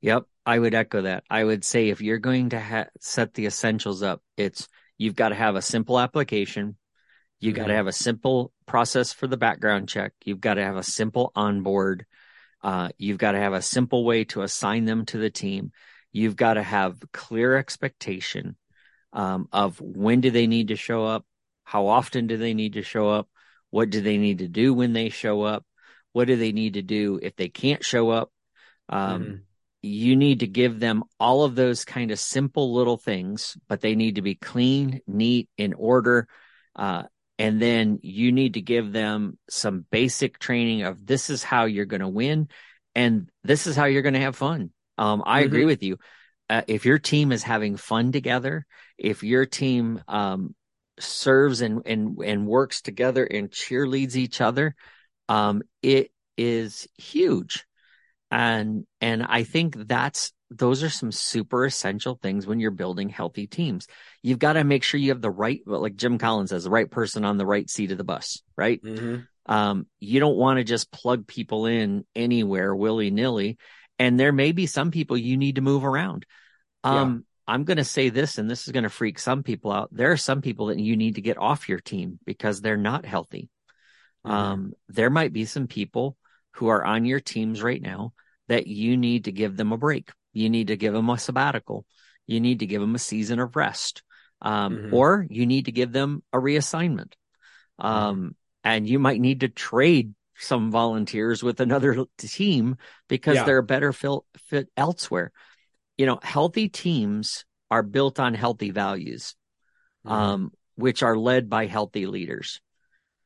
Yep. 0.00 0.24
I 0.44 0.58
would 0.58 0.74
echo 0.74 1.02
that. 1.02 1.24
I 1.30 1.42
would 1.42 1.64
say 1.64 1.88
if 1.88 2.00
you're 2.00 2.18
going 2.18 2.50
to 2.50 2.60
ha- 2.60 2.86
set 3.00 3.34
the 3.34 3.46
essentials 3.46 4.02
up, 4.02 4.22
it's 4.36 4.68
you've 4.98 5.16
got 5.16 5.30
to 5.30 5.34
have 5.34 5.56
a 5.56 5.62
simple 5.62 5.98
application. 5.98 6.76
You've 7.40 7.54
got 7.54 7.66
to 7.66 7.72
Mhm. 7.72 7.76
have 7.76 7.86
a 7.86 7.92
simple 7.92 8.52
process 8.66 9.12
for 9.12 9.26
the 9.26 9.36
background 9.36 9.88
check. 9.88 10.12
You've 10.24 10.40
got 10.40 10.54
to 10.54 10.64
have 10.64 10.76
a 10.76 10.82
simple 10.82 11.32
onboard. 11.34 12.06
Uh, 12.66 12.88
you've 12.98 13.16
got 13.16 13.32
to 13.32 13.38
have 13.38 13.52
a 13.52 13.62
simple 13.62 14.04
way 14.04 14.24
to 14.24 14.42
assign 14.42 14.86
them 14.86 15.06
to 15.06 15.18
the 15.18 15.30
team. 15.30 15.70
You've 16.10 16.34
got 16.34 16.54
to 16.54 16.64
have 16.64 16.98
clear 17.12 17.56
expectation 17.56 18.56
um, 19.12 19.48
of 19.52 19.80
when 19.80 20.20
do 20.20 20.32
they 20.32 20.48
need 20.48 20.68
to 20.68 20.76
show 20.76 21.04
up, 21.04 21.24
how 21.62 21.86
often 21.86 22.26
do 22.26 22.36
they 22.36 22.54
need 22.54 22.72
to 22.72 22.82
show 22.82 23.08
up, 23.08 23.28
what 23.70 23.90
do 23.90 24.00
they 24.00 24.18
need 24.18 24.38
to 24.38 24.48
do 24.48 24.74
when 24.74 24.92
they 24.92 25.10
show 25.10 25.42
up, 25.42 25.64
what 26.10 26.26
do 26.26 26.34
they 26.34 26.50
need 26.50 26.74
to 26.74 26.82
do 26.82 27.20
if 27.22 27.36
they 27.36 27.48
can't 27.48 27.84
show 27.84 28.10
up. 28.10 28.32
Um, 28.88 29.22
Mhm. 29.22 29.40
you 29.82 30.16
need 30.16 30.40
to 30.40 30.48
give 30.48 30.80
them 30.80 31.04
all 31.20 31.44
of 31.44 31.54
those 31.54 31.84
kind 31.84 32.10
of 32.10 32.18
simple 32.18 32.74
little 32.74 32.96
things, 32.96 33.56
but 33.68 33.80
they 33.80 33.94
need 33.94 34.16
to 34.16 34.22
be 34.22 34.34
clean, 34.34 35.02
neat, 35.06 35.48
in 35.56 35.72
order. 35.72 36.26
Uh, 36.74 37.04
and 37.38 37.60
then 37.60 37.98
you 38.02 38.32
need 38.32 38.54
to 38.54 38.62
give 38.62 38.92
them 38.92 39.38
some 39.50 39.84
basic 39.90 40.38
training 40.38 40.82
of 40.82 41.04
this 41.04 41.30
is 41.30 41.42
how 41.42 41.64
you're 41.64 41.84
going 41.84 42.00
to 42.00 42.08
win 42.08 42.48
and 42.94 43.28
this 43.44 43.66
is 43.66 43.76
how 43.76 43.84
you're 43.84 44.02
going 44.02 44.14
to 44.14 44.20
have 44.20 44.36
fun. 44.36 44.70
Um, 44.96 45.22
I 45.26 45.40
agree 45.40 45.64
Mhm. 45.64 45.66
with 45.66 45.82
you. 45.82 45.98
Uh, 46.48 46.62
if 46.66 46.86
your 46.86 46.98
team 46.98 47.32
is 47.32 47.42
having 47.42 47.76
fun 47.76 48.12
together, 48.12 48.64
if 48.96 49.22
your 49.22 49.44
team 49.44 50.02
um, 50.08 50.54
serves 50.98 51.60
and, 51.60 51.82
and 51.84 52.18
and 52.24 52.46
works 52.46 52.80
together 52.80 53.24
and 53.24 53.50
cheerleads 53.50 54.16
each 54.16 54.40
other, 54.40 54.74
um, 55.28 55.62
it 55.82 56.12
is 56.36 56.86
huge 56.98 57.66
and 58.30 58.86
and 59.00 59.22
i 59.22 59.44
think 59.44 59.76
that's 59.86 60.32
those 60.50 60.82
are 60.82 60.90
some 60.90 61.10
super 61.10 61.64
essential 61.64 62.18
things 62.22 62.46
when 62.46 62.60
you're 62.60 62.70
building 62.70 63.08
healthy 63.08 63.46
teams 63.46 63.86
you've 64.22 64.38
got 64.38 64.52
to 64.54 64.64
make 64.64 64.82
sure 64.84 65.00
you 65.00 65.10
have 65.10 65.20
the 65.20 65.30
right 65.30 65.60
like 65.66 65.96
jim 65.96 66.18
collins 66.18 66.50
says 66.50 66.64
the 66.64 66.70
right 66.70 66.90
person 66.90 67.24
on 67.24 67.36
the 67.36 67.46
right 67.46 67.68
seat 67.68 67.90
of 67.90 67.98
the 67.98 68.04
bus 68.04 68.42
right 68.56 68.80
Mhm. 68.84 69.26
um 69.46 69.86
you 69.98 70.20
don't 70.20 70.36
want 70.36 70.58
to 70.58 70.64
just 70.64 70.90
plug 70.92 71.26
people 71.26 71.66
in 71.66 72.04
anywhere 72.14 72.74
willy-nilly 72.74 73.58
and 73.98 74.20
there 74.20 74.32
may 74.32 74.52
be 74.52 74.66
some 74.66 74.90
people 74.90 75.16
you 75.16 75.36
need 75.36 75.56
to 75.56 75.62
move 75.62 75.84
around 75.84 76.24
um 76.84 77.24
i'm 77.48 77.64
going 77.64 77.76
to 77.76 77.84
say 77.84 78.08
this 78.08 78.38
and 78.38 78.48
this 78.48 78.66
is 78.66 78.72
going 78.72 78.84
to 78.84 78.90
freak 78.90 79.18
some 79.18 79.42
people 79.42 79.72
out 79.72 79.88
there 79.92 80.12
are 80.12 80.16
some 80.16 80.40
people 80.42 80.66
that 80.66 80.78
you 80.78 80.96
need 80.96 81.16
to 81.16 81.20
get 81.22 81.38
off 81.38 81.68
your 81.68 81.80
team 81.80 82.18
because 82.24 82.60
they're 82.60 82.76
not 82.76 83.04
healthy 83.04 83.48
Mhm. 84.24 84.32
um, 84.32 84.72
there 84.88 85.10
might 85.10 85.32
be 85.32 85.44
some 85.44 85.66
people 85.66 86.16
who 86.52 86.68
are 86.68 86.84
on 86.84 87.04
your 87.04 87.20
teams 87.20 87.62
right 87.62 87.80
now 87.80 88.12
that 88.48 88.66
you 88.66 88.96
need 88.96 89.24
to 89.24 89.32
give 89.32 89.56
them 89.56 89.72
a 89.72 89.76
break. 89.76 90.10
You 90.36 90.50
need 90.50 90.68
to 90.68 90.76
give 90.76 90.92
them 90.92 91.08
a 91.08 91.18
sabbatical. 91.18 91.86
You 92.26 92.40
need 92.40 92.60
to 92.60 92.66
give 92.66 92.80
them 92.80 92.94
a 92.94 92.98
season 92.98 93.38
of 93.38 93.56
rest. 93.56 94.02
Um, 94.42 94.76
Mhm. 94.76 94.92
or 94.92 95.26
you 95.30 95.46
need 95.46 95.64
to 95.64 95.72
give 95.72 95.92
them 95.92 96.22
a 96.32 96.38
reassignment. 96.38 97.14
Um, 97.78 98.36
and 98.62 98.88
you 98.88 98.98
might 98.98 99.20
need 99.20 99.40
to 99.40 99.48
trade 99.48 100.14
some 100.38 100.70
volunteers 100.70 101.42
with 101.42 101.60
another 101.60 102.04
team 102.18 102.76
because 103.08 103.36
Yeah. 103.36 103.44
they're 103.44 103.58
a 103.58 103.62
better 103.62 103.92
fit, 103.92 104.20
fit 104.36 104.68
elsewhere. 104.76 105.32
You 105.96 106.04
know, 106.04 106.18
healthy 106.22 106.68
teams 106.68 107.46
are 107.70 107.82
built 107.82 108.20
on 108.20 108.34
healthy 108.34 108.70
values 108.70 109.34
Mhm. 110.04 110.12
um, 110.12 110.52
which 110.74 111.02
are 111.02 111.16
led 111.16 111.48
by 111.48 111.66
healthy 111.66 112.06
leaders. 112.06 112.60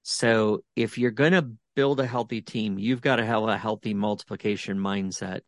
So 0.02 0.64
if 0.76 0.96
you're 0.96 1.10
going 1.10 1.32
to 1.32 1.50
build 1.74 2.00
a 2.00 2.06
healthy 2.06 2.40
team, 2.40 2.78
you've 2.78 3.02
got 3.02 3.16
to 3.16 3.24
have 3.24 3.42
a 3.42 3.58
healthy 3.58 3.94
multiplication 3.94 4.78
mindset. 4.78 5.40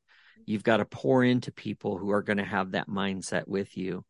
You've 0.46 0.64
got 0.64 0.78
to 0.78 0.84
pour 0.84 1.24
into 1.24 1.52
people 1.52 1.98
who 1.98 2.10
are 2.10 2.22
going 2.22 2.38
to 2.38 2.44
have 2.44 2.72
that 2.72 2.88
mindset 2.88 3.46
with 3.46 3.76
you. 3.76 4.04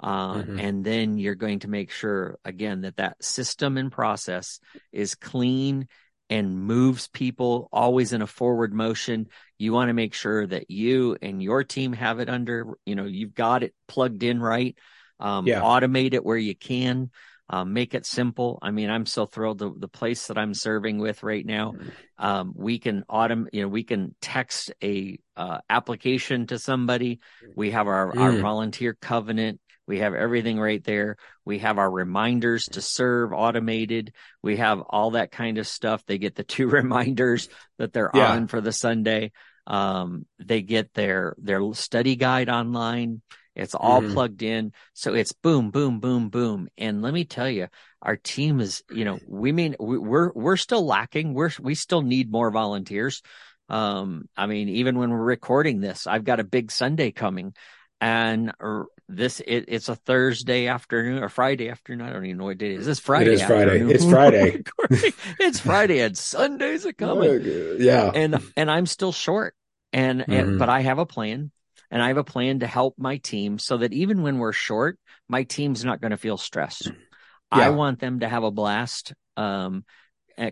Uh, 0.00 0.42
Mhm. 0.42 0.60
And 0.60 0.84
then 0.84 1.18
you're 1.18 1.34
going 1.34 1.60
to 1.60 1.68
make 1.68 1.90
sure, 1.90 2.38
again, 2.44 2.82
that 2.82 2.96
that 2.96 3.22
system 3.22 3.76
and 3.76 3.90
process 3.90 4.60
is 4.92 5.14
clean 5.14 5.88
and 6.30 6.56
moves 6.56 7.08
people 7.08 7.68
always 7.72 8.12
in 8.12 8.22
a 8.22 8.26
forward 8.26 8.72
motion. 8.72 9.28
You 9.56 9.72
want 9.72 9.88
to 9.88 9.94
make 9.94 10.14
sure 10.14 10.46
that 10.46 10.70
you 10.70 11.16
and 11.20 11.42
your 11.42 11.64
team 11.64 11.94
have 11.94 12.20
it 12.20 12.28
under, 12.28 12.74
you 12.84 12.94
know, 12.94 13.06
you've 13.06 13.34
got 13.34 13.62
it 13.62 13.74
plugged 13.88 14.22
in 14.22 14.40
right. 14.40 14.76
Um, 15.18 15.46
yeah. 15.46 15.60
automate 15.60 16.14
it 16.14 16.24
where 16.24 16.36
you 16.36 16.54
can, 16.54 17.10
um, 17.50 17.72
make 17.72 17.94
it 17.94 18.04
simple. 18.04 18.58
I 18.60 18.70
mean, 18.70 18.90
I'm 18.90 19.06
so 19.06 19.24
thrilled 19.26 19.58
the, 19.58 19.72
the 19.76 19.88
place 19.88 20.26
that 20.26 20.36
I'm 20.36 20.54
serving 20.54 20.98
with 20.98 21.22
right 21.22 21.44
now. 21.44 21.74
Um, 22.18 22.52
we 22.54 22.78
can 22.78 23.04
automate, 23.08 23.48
you 23.52 23.62
know, 23.62 23.68
we 23.68 23.84
can 23.84 24.14
text 24.20 24.72
a, 24.82 25.18
uh, 25.36 25.58
application 25.70 26.46
to 26.48 26.58
somebody. 26.58 27.20
We 27.54 27.70
have 27.70 27.86
our, 27.86 28.12
mm. 28.12 28.20
our 28.20 28.32
volunteer 28.38 28.96
covenant. 29.00 29.60
We 29.86 30.00
have 30.00 30.12
everything 30.12 30.60
right 30.60 30.84
there. 30.84 31.16
We 31.46 31.60
have 31.60 31.78
our 31.78 31.90
reminders 31.90 32.66
to 32.72 32.82
serve 32.82 33.32
automated. 33.32 34.12
We 34.42 34.58
have 34.58 34.82
all 34.82 35.12
that 35.12 35.30
kind 35.30 35.56
of 35.56 35.66
stuff. 35.66 36.04
They 36.04 36.18
get 36.18 36.34
the 36.34 36.44
two 36.44 36.68
reminders 36.68 37.48
that 37.78 37.94
they're 37.94 38.10
yeah. 38.12 38.32
on 38.32 38.48
for 38.48 38.60
the 38.60 38.72
Sunday. 38.72 39.32
Um, 39.66 40.26
they 40.38 40.60
get 40.60 40.92
their, 40.92 41.34
their 41.38 41.62
study 41.72 42.16
guide 42.16 42.50
online. 42.50 43.22
It's 43.58 43.74
all 43.74 44.00
mm-hmm. 44.00 44.12
plugged 44.12 44.42
in. 44.42 44.72
So 44.94 45.14
it's 45.14 45.32
boom, 45.32 45.70
boom, 45.70 46.00
boom, 46.00 46.28
boom. 46.28 46.68
And 46.78 47.02
let 47.02 47.12
me 47.12 47.24
tell 47.24 47.50
you, 47.50 47.68
our 48.00 48.16
team 48.16 48.60
is, 48.60 48.82
you 48.90 49.04
know, 49.04 49.18
we 49.26 49.52
mean 49.52 49.76
we're, 49.78 50.32
we're 50.32 50.56
still 50.56 50.86
lacking. 50.86 51.34
We're, 51.34 51.50
we 51.60 51.74
still 51.74 52.02
need 52.02 52.30
more 52.30 52.50
volunteers. 52.50 53.22
Um, 53.68 54.28
I 54.36 54.46
mean, 54.46 54.68
even 54.68 54.98
when 54.98 55.10
we're 55.10 55.18
recording 55.18 55.80
this, 55.80 56.06
I've 56.06 56.24
got 56.24 56.40
a 56.40 56.44
big 56.44 56.70
Sunday 56.70 57.10
coming 57.10 57.54
and 58.00 58.52
this 59.08 59.40
it, 59.40 59.64
it's 59.68 59.88
a 59.88 59.96
Thursday 59.96 60.66
afternoon 60.66 61.22
or 61.22 61.28
Friday 61.28 61.68
afternoon. 61.68 62.06
I 62.06 62.12
don't 62.12 62.24
even 62.24 62.38
know 62.38 62.44
what 62.44 62.58
day 62.58 62.74
it 62.74 62.80
is. 62.80 62.86
This 62.86 63.00
Friday. 63.00 63.32
It 63.32 63.34
is 63.34 63.42
Friday. 63.42 63.80
It's 63.80 64.04
Friday. 64.08 64.62
it's 65.40 65.60
Friday 65.60 66.00
and 66.00 66.16
Sundays 66.16 66.86
are 66.86 66.92
coming. 66.94 67.76
Yeah. 67.78 68.10
And 68.14 68.40
and 68.56 68.70
I'm 68.70 68.86
still 68.86 69.12
short. 69.12 69.54
And, 69.92 70.20
mm-hmm. 70.20 70.32
and 70.32 70.58
but 70.58 70.68
I 70.68 70.82
have 70.82 70.98
a 70.98 71.06
plan 71.06 71.50
and 71.90 72.02
I 72.02 72.08
have 72.08 72.16
a 72.16 72.24
plan 72.24 72.60
to 72.60 72.66
help 72.66 72.98
my 72.98 73.18
team 73.18 73.58
so 73.58 73.78
that 73.78 73.92
even 73.92 74.22
when 74.22 74.38
we're 74.38 74.52
short, 74.52 74.98
my 75.28 75.44
team's 75.44 75.84
not 75.84 76.00
going 76.00 76.10
to 76.10 76.16
feel 76.16 76.36
stressed. 76.36 76.90
Yeah. 77.50 77.60
I 77.60 77.70
want 77.70 77.98
them 77.98 78.20
to 78.20 78.28
have 78.28 78.44
a 78.44 78.50
blast. 78.50 79.14
Um, 79.34 79.86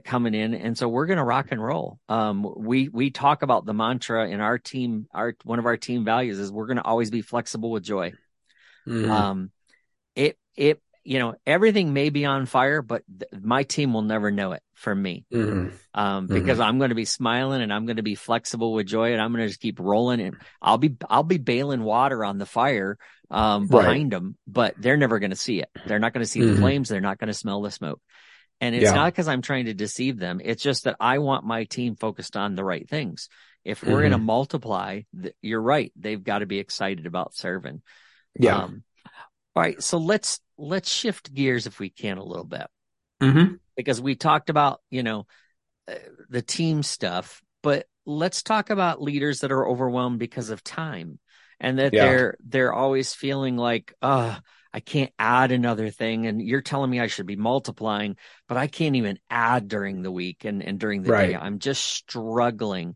coming 0.02 0.34
in 0.34 0.52
and 0.52 0.76
so 0.76 0.88
we're 0.88 1.06
going 1.06 1.18
to 1.18 1.22
rock 1.22 1.48
and 1.52 1.62
roll 1.62 2.00
um, 2.08 2.44
we 2.56 2.88
we 2.88 3.10
talk 3.10 3.42
about 3.42 3.64
the 3.64 3.72
mantra 3.72 4.28
in 4.28 4.40
our 4.40 4.58
team 4.58 5.06
our 5.14 5.36
one 5.44 5.60
of 5.60 5.66
our 5.66 5.76
team 5.76 6.04
values 6.04 6.40
is 6.40 6.50
we're 6.50 6.66
going 6.66 6.78
to 6.78 6.84
always 6.84 7.08
be 7.08 7.22
flexible 7.22 7.70
with 7.70 7.84
joy 7.84 8.12
Mm-hmm. 8.86 9.10
Um, 9.10 9.50
it 10.14 10.38
it 10.54 10.80
you 11.06 11.18
know 11.18 11.34
everything 11.46 11.92
may 11.92 12.10
be 12.10 12.24
on 12.24 12.46
fire, 12.46 12.82
but 12.82 13.02
th- 13.06 13.42
my 13.42 13.62
team 13.62 13.92
will 13.92 14.02
never 14.02 14.30
know 14.30 14.52
it 14.52 14.62
from 14.74 15.00
me 15.00 15.24
mm-hmm. 15.32 15.68
um, 15.94 16.26
because 16.26 16.58
mm-hmm. 16.58 16.68
I'm 16.68 16.78
going 16.78 16.90
to 16.90 16.96
be 16.96 17.04
smiling 17.04 17.62
and 17.62 17.72
I'm 17.72 17.86
going 17.86 17.96
to 17.96 18.02
be 18.02 18.16
flexible 18.16 18.72
with 18.72 18.86
joy 18.86 19.12
and 19.12 19.22
I'm 19.22 19.32
going 19.32 19.42
to 19.42 19.48
just 19.48 19.60
keep 19.60 19.78
rolling 19.78 20.20
and 20.20 20.36
I'll 20.60 20.78
be 20.78 20.96
I'll 21.08 21.22
be 21.22 21.38
bailing 21.38 21.82
water 21.82 22.24
on 22.24 22.38
the 22.38 22.46
fire 22.46 22.98
um, 23.30 23.68
behind 23.68 24.12
right. 24.12 24.18
them, 24.18 24.36
but 24.46 24.74
they're 24.78 24.96
never 24.96 25.18
going 25.18 25.30
to 25.30 25.36
see 25.36 25.60
it. 25.60 25.70
They're 25.86 26.00
not 26.00 26.12
going 26.12 26.24
to 26.24 26.30
see 26.30 26.40
the 26.40 26.52
mm-hmm. 26.52 26.60
flames. 26.60 26.88
They're 26.88 27.00
not 27.00 27.18
going 27.18 27.28
to 27.28 27.34
smell 27.34 27.62
the 27.62 27.70
smoke. 27.70 28.00
And 28.60 28.74
it's 28.74 28.84
yeah. 28.84 28.94
not 28.94 29.12
because 29.12 29.28
I'm 29.28 29.42
trying 29.42 29.66
to 29.66 29.74
deceive 29.74 30.18
them. 30.18 30.40
It's 30.42 30.62
just 30.62 30.84
that 30.84 30.96
I 30.98 31.18
want 31.18 31.44
my 31.44 31.64
team 31.64 31.94
focused 31.94 32.36
on 32.36 32.54
the 32.54 32.64
right 32.64 32.88
things. 32.88 33.28
If 33.64 33.82
we're 33.82 34.00
going 34.00 34.12
to 34.12 34.16
mm-hmm. 34.16 34.26
multiply, 34.26 35.02
th- 35.20 35.34
you're 35.42 35.60
right. 35.60 35.92
They've 35.96 36.22
got 36.22 36.38
to 36.38 36.46
be 36.46 36.58
excited 36.58 37.06
about 37.06 37.34
serving. 37.34 37.82
Yeah. 38.38 38.58
Um, 38.58 38.84
all 39.56 39.62
right. 39.62 39.82
So 39.82 39.98
let's, 39.98 40.38
let's 40.58 40.90
shift 40.90 41.32
gears 41.32 41.66
if 41.66 41.80
we 41.80 41.88
can 41.90 42.18
a 42.18 42.24
little 42.24 42.44
bit. 42.44 42.66
Mm-hmm. 43.22 43.54
Because 43.76 44.00
we 44.00 44.14
talked 44.14 44.50
about, 44.50 44.80
you 44.90 45.02
know, 45.02 45.26
uh, 45.90 45.94
the 46.28 46.42
team 46.42 46.82
stuff, 46.82 47.42
but 47.62 47.86
let's 48.04 48.42
talk 48.42 48.70
about 48.70 49.02
leaders 49.02 49.40
that 49.40 49.52
are 49.52 49.66
overwhelmed 49.66 50.18
because 50.18 50.50
of 50.50 50.62
time 50.62 51.18
and 51.58 51.78
that 51.78 51.94
yeah. 51.94 52.04
they're, 52.04 52.36
they're 52.44 52.72
always 52.72 53.14
feeling 53.14 53.56
like, 53.56 53.94
uh, 54.02 54.36
I 54.72 54.80
can't 54.80 55.12
add 55.18 55.52
another 55.52 55.88
thing. 55.88 56.26
And 56.26 56.42
you're 56.42 56.60
telling 56.60 56.90
me 56.90 57.00
I 57.00 57.06
should 57.06 57.26
be 57.26 57.36
multiplying, 57.36 58.16
but 58.46 58.58
I 58.58 58.66
can't 58.66 58.96
even 58.96 59.18
add 59.30 59.68
during 59.68 60.02
the 60.02 60.12
week 60.12 60.44
and, 60.44 60.62
and 60.62 60.78
during 60.78 61.02
the 61.02 61.12
right. 61.12 61.30
day. 61.30 61.34
I'm 61.34 61.58
just 61.60 61.82
struggling. 61.82 62.94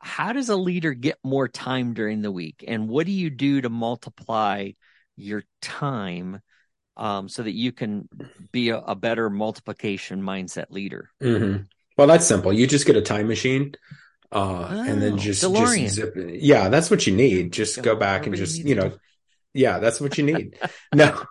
How 0.00 0.32
does 0.32 0.48
a 0.48 0.56
leader 0.56 0.94
get 0.94 1.18
more 1.22 1.46
time 1.46 1.94
during 1.94 2.22
the 2.22 2.32
week? 2.32 2.64
And 2.66 2.88
what 2.88 3.06
do 3.06 3.12
you 3.12 3.30
do 3.30 3.60
to 3.60 3.68
multiply 3.70 4.72
your 5.16 5.44
time 5.60 6.40
um, 6.96 7.28
so 7.28 7.42
that 7.42 7.52
you 7.52 7.72
can 7.72 8.08
be 8.50 8.70
a, 8.70 8.78
a 8.78 8.94
better 8.94 9.30
multiplication 9.30 10.22
mindset 10.22 10.70
leader. 10.70 11.10
Mm-hmm. 11.22 11.62
Well, 11.96 12.06
that's 12.06 12.26
simple. 12.26 12.52
You 12.52 12.66
just 12.66 12.86
get 12.86 12.96
a 12.96 13.02
time 13.02 13.28
machine. 13.28 13.74
Uh, 14.30 14.68
oh, 14.70 14.84
and 14.86 15.02
then 15.02 15.14
oh, 15.14 15.18
just, 15.18 15.44
DeLorean. 15.44 15.84
just 15.84 15.96
zip 15.96 16.16
it. 16.16 16.42
Yeah, 16.42 16.68
that's 16.70 16.90
what 16.90 17.06
you 17.06 17.14
need. 17.14 17.52
Just 17.52 17.82
go 17.82 17.96
back 17.96 18.26
and 18.26 18.34
just, 18.34 18.58
you 18.58 18.74
know, 18.74 18.92
yeah, 19.52 19.78
that's 19.78 20.00
what 20.00 20.16
you 20.16 20.24
need. 20.24 20.58
no, 20.94 21.22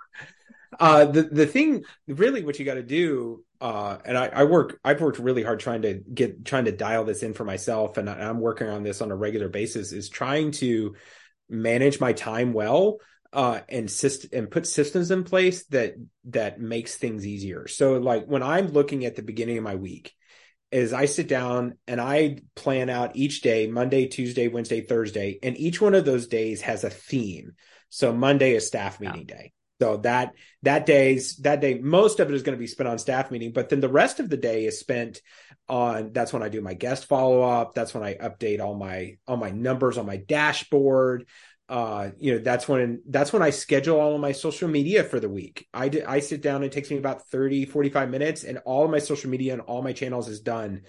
uh, 0.80 1.06
the, 1.06 1.24
the 1.24 1.48
thing 1.48 1.84
really 2.08 2.44
what 2.44 2.60
you 2.60 2.65
got 2.65 2.76
to 2.76 2.84
do, 2.84 3.44
uh, 3.60 3.98
and 4.06 4.15
I, 4.15 4.28
I 4.28 4.44
work, 4.44 4.80
I've 4.84 5.02
worked 5.02 5.17
really 5.17 5.41
hard 5.41 5.60
trying 5.60 5.82
to 5.82 5.96
get, 5.96 6.46
trying 6.46 6.65
to 6.65 6.72
dial 6.72 7.04
this 7.04 7.24
in 7.24 7.34
for 7.34 7.44
myself. 7.44 7.98
And 7.98 8.08
I, 8.08 8.20
I'm 8.22 8.39
working 8.39 8.67
on 8.67 8.84
this 8.84 9.02
on 9.02 9.10
a 9.10 9.15
regular 9.15 9.50
basis 9.50 9.94
is 9.94 10.08
trying 10.08 10.52
to 10.52 10.96
manage 11.50 12.00
my 12.00 12.13
time 12.13 12.54
well 12.54 13.00
uh, 13.34 13.62
and 13.70 13.88
syst- 13.88 14.34
and 14.34 14.52
put 14.52 14.67
systems 14.67 15.12
in 15.12 15.24
place 15.24 15.65
that 15.67 15.96
that 16.26 16.60
makes 16.60 16.96
things 16.96 17.26
easier. 17.26 17.67
So 17.67 17.94
like 17.98 18.26
when 18.26 18.44
I'm 18.44 18.67
looking 18.67 19.06
at 19.06 19.15
the 19.15 19.22
beginning 19.22 19.58
of 19.58 19.63
my 19.63 19.76
week, 19.76 20.13
is 20.72 20.94
I 20.94 21.06
sit 21.06 21.28
down 21.28 21.76
and 21.88 22.00
I 22.00 22.38
plan 22.56 22.89
out 22.89 23.15
each 23.15 23.41
day, 23.41 23.67
Monday, 23.67 24.08
Tuesday, 24.08 24.48
Wednesday, 24.48 24.82
Thursday, 24.82 25.38
and 25.44 25.58
each 25.58 25.82
one 25.82 25.94
of 25.94 26.06
those 26.06 26.28
days 26.28 26.62
has 26.62 26.84
a 26.84 26.89
theme. 26.89 27.54
So 27.89 28.13
Monday 28.13 28.56
is 28.56 28.67
staff 28.67 29.00
meeting 29.00 29.26
yeah. 29.28 29.36
day. 29.36 29.54
So 29.82 29.98
that 29.98 30.34
that 30.62 30.86
day's 30.86 31.38
that 31.38 31.60
day, 31.60 31.80
most 31.80 32.20
of 32.20 32.30
it 32.30 32.36
is 32.36 32.44
going 32.44 32.56
to 32.56 32.60
be 32.60 32.67
spent 32.67 32.88
on 32.88 33.00
staff 33.00 33.32
meeting, 33.32 33.52
but 33.52 33.70
then 33.70 33.80
the 33.80 33.89
rest 33.89 34.20
of 34.20 34.30
the 34.30 34.38
day 34.38 34.65
is 34.65 34.80
spent 34.80 35.22
on 35.67 36.12
that's 36.13 36.32
when 36.32 36.44
I 36.44 36.50
do 36.50 36.62
my 36.62 36.76
guest 36.76 37.06
follow 37.06 37.41
up. 37.41 37.74
That's 37.74 37.94
when 37.94 38.04
I 38.04 38.13
update 38.13 38.62
all 38.62 38.76
my 38.76 39.17
all 39.28 39.38
my 39.38 39.50
numbers 39.50 39.98
on 39.98 40.06
my 40.06 40.17
dashboard 40.17 41.28
uh, 41.72 42.12
you 42.20 42.34
know, 42.34 42.40
that's 42.40 42.68
when 42.68 43.02
that's 43.08 43.32
when 43.32 43.42
I 43.42 43.50
schedule 43.50 43.98
all 43.98 44.14
of 44.14 44.20
my 44.20 44.34
social 44.34 44.68
media 44.68 45.06
for 45.06 45.22
the 45.22 45.30
week. 45.30 45.70
I 45.74 45.88
d- 45.88 46.04
I 46.04 46.20
sit 46.20 46.42
down. 46.42 46.66
It 46.66 46.74
takes 46.74 46.92
me 46.92 46.98
about 46.98 47.30
30, 47.30 47.64
45 47.64 48.10
minutes, 48.10 48.44
and 48.44 48.58
all 48.66 48.84
of 48.84 48.92
my 48.92 49.00
social 49.00 49.30
media 49.30 49.54
and 49.54 49.62
all 49.62 49.82
my 49.82 49.94
channels 49.94 50.28
is 50.28 50.42
done 50.42 50.82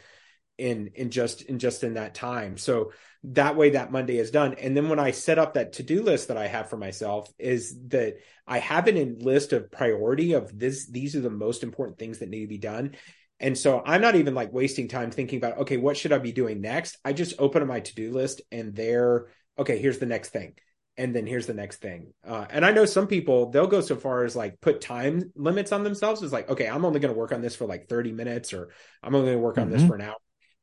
in 0.58 0.90
in 0.96 1.12
just 1.12 1.42
in 1.42 1.60
just 1.60 1.84
in 1.84 1.94
that 1.94 2.16
time. 2.16 2.56
So 2.56 2.90
that 3.22 3.54
way, 3.54 3.70
that 3.70 3.92
Monday 3.92 4.18
is 4.18 4.32
done. 4.32 4.54
And 4.54 4.76
then 4.76 4.88
when 4.88 4.98
I 4.98 5.12
set 5.12 5.38
up 5.38 5.54
that 5.54 5.74
to 5.74 5.84
do 5.84 6.02
list 6.02 6.26
that 6.26 6.36
I 6.36 6.48
have 6.48 6.68
for 6.68 6.76
myself, 6.76 7.32
is 7.38 7.78
that 7.90 8.16
I 8.44 8.58
have 8.58 8.88
it 8.88 8.96
in 8.96 9.20
list 9.20 9.52
of 9.52 9.70
priority 9.70 10.32
of 10.32 10.58
this. 10.58 10.88
These 10.88 11.14
are 11.14 11.20
the 11.20 11.30
most 11.30 11.62
important 11.62 11.96
things 11.96 12.18
that 12.18 12.28
need 12.28 12.40
to 12.40 12.48
be 12.48 12.58
done. 12.58 12.96
And 13.38 13.56
so 13.56 13.84
I'm 13.86 14.00
not 14.00 14.16
even 14.16 14.34
like 14.34 14.52
wasting 14.52 14.88
time 14.88 15.12
thinking 15.12 15.36
about, 15.36 15.58
okay, 15.58 15.76
what 15.76 15.96
should 15.96 16.12
I 16.12 16.18
be 16.18 16.32
doing 16.32 16.60
next? 16.60 16.98
I 17.04 17.12
just 17.12 17.34
open 17.38 17.64
my 17.68 17.78
to 17.78 17.94
do 17.94 18.10
list 18.10 18.42
and 18.50 18.74
there, 18.74 19.28
okay, 19.56 19.78
here's 19.78 19.98
the 20.00 20.06
next 20.06 20.30
thing 20.30 20.54
and 20.96 21.14
then 21.14 21.26
here's 21.26 21.46
the 21.46 21.54
next 21.54 21.80
thing. 21.80 22.12
Uh, 22.26 22.44
and 22.50 22.64
I 22.64 22.72
know 22.72 22.84
some 22.84 23.06
people 23.06 23.50
they'll 23.50 23.66
go 23.66 23.80
so 23.80 23.96
far 23.96 24.24
as 24.24 24.36
like 24.36 24.60
put 24.60 24.80
time 24.80 25.32
limits 25.34 25.72
on 25.72 25.84
themselves. 25.84 26.22
It's 26.22 26.32
like, 26.32 26.50
okay, 26.50 26.68
I'm 26.68 26.84
only 26.84 27.00
going 27.00 27.12
to 27.12 27.18
work 27.18 27.32
on 27.32 27.40
this 27.40 27.56
for 27.56 27.66
like 27.66 27.88
30 27.88 28.12
minutes, 28.12 28.52
or 28.52 28.70
I'm 29.02 29.14
only 29.14 29.28
going 29.28 29.38
to 29.38 29.44
work 29.44 29.58
on 29.58 29.68
mm-hmm. 29.68 29.78
this 29.78 29.86
for 29.86 29.94
an 29.94 30.02
hour. 30.02 30.16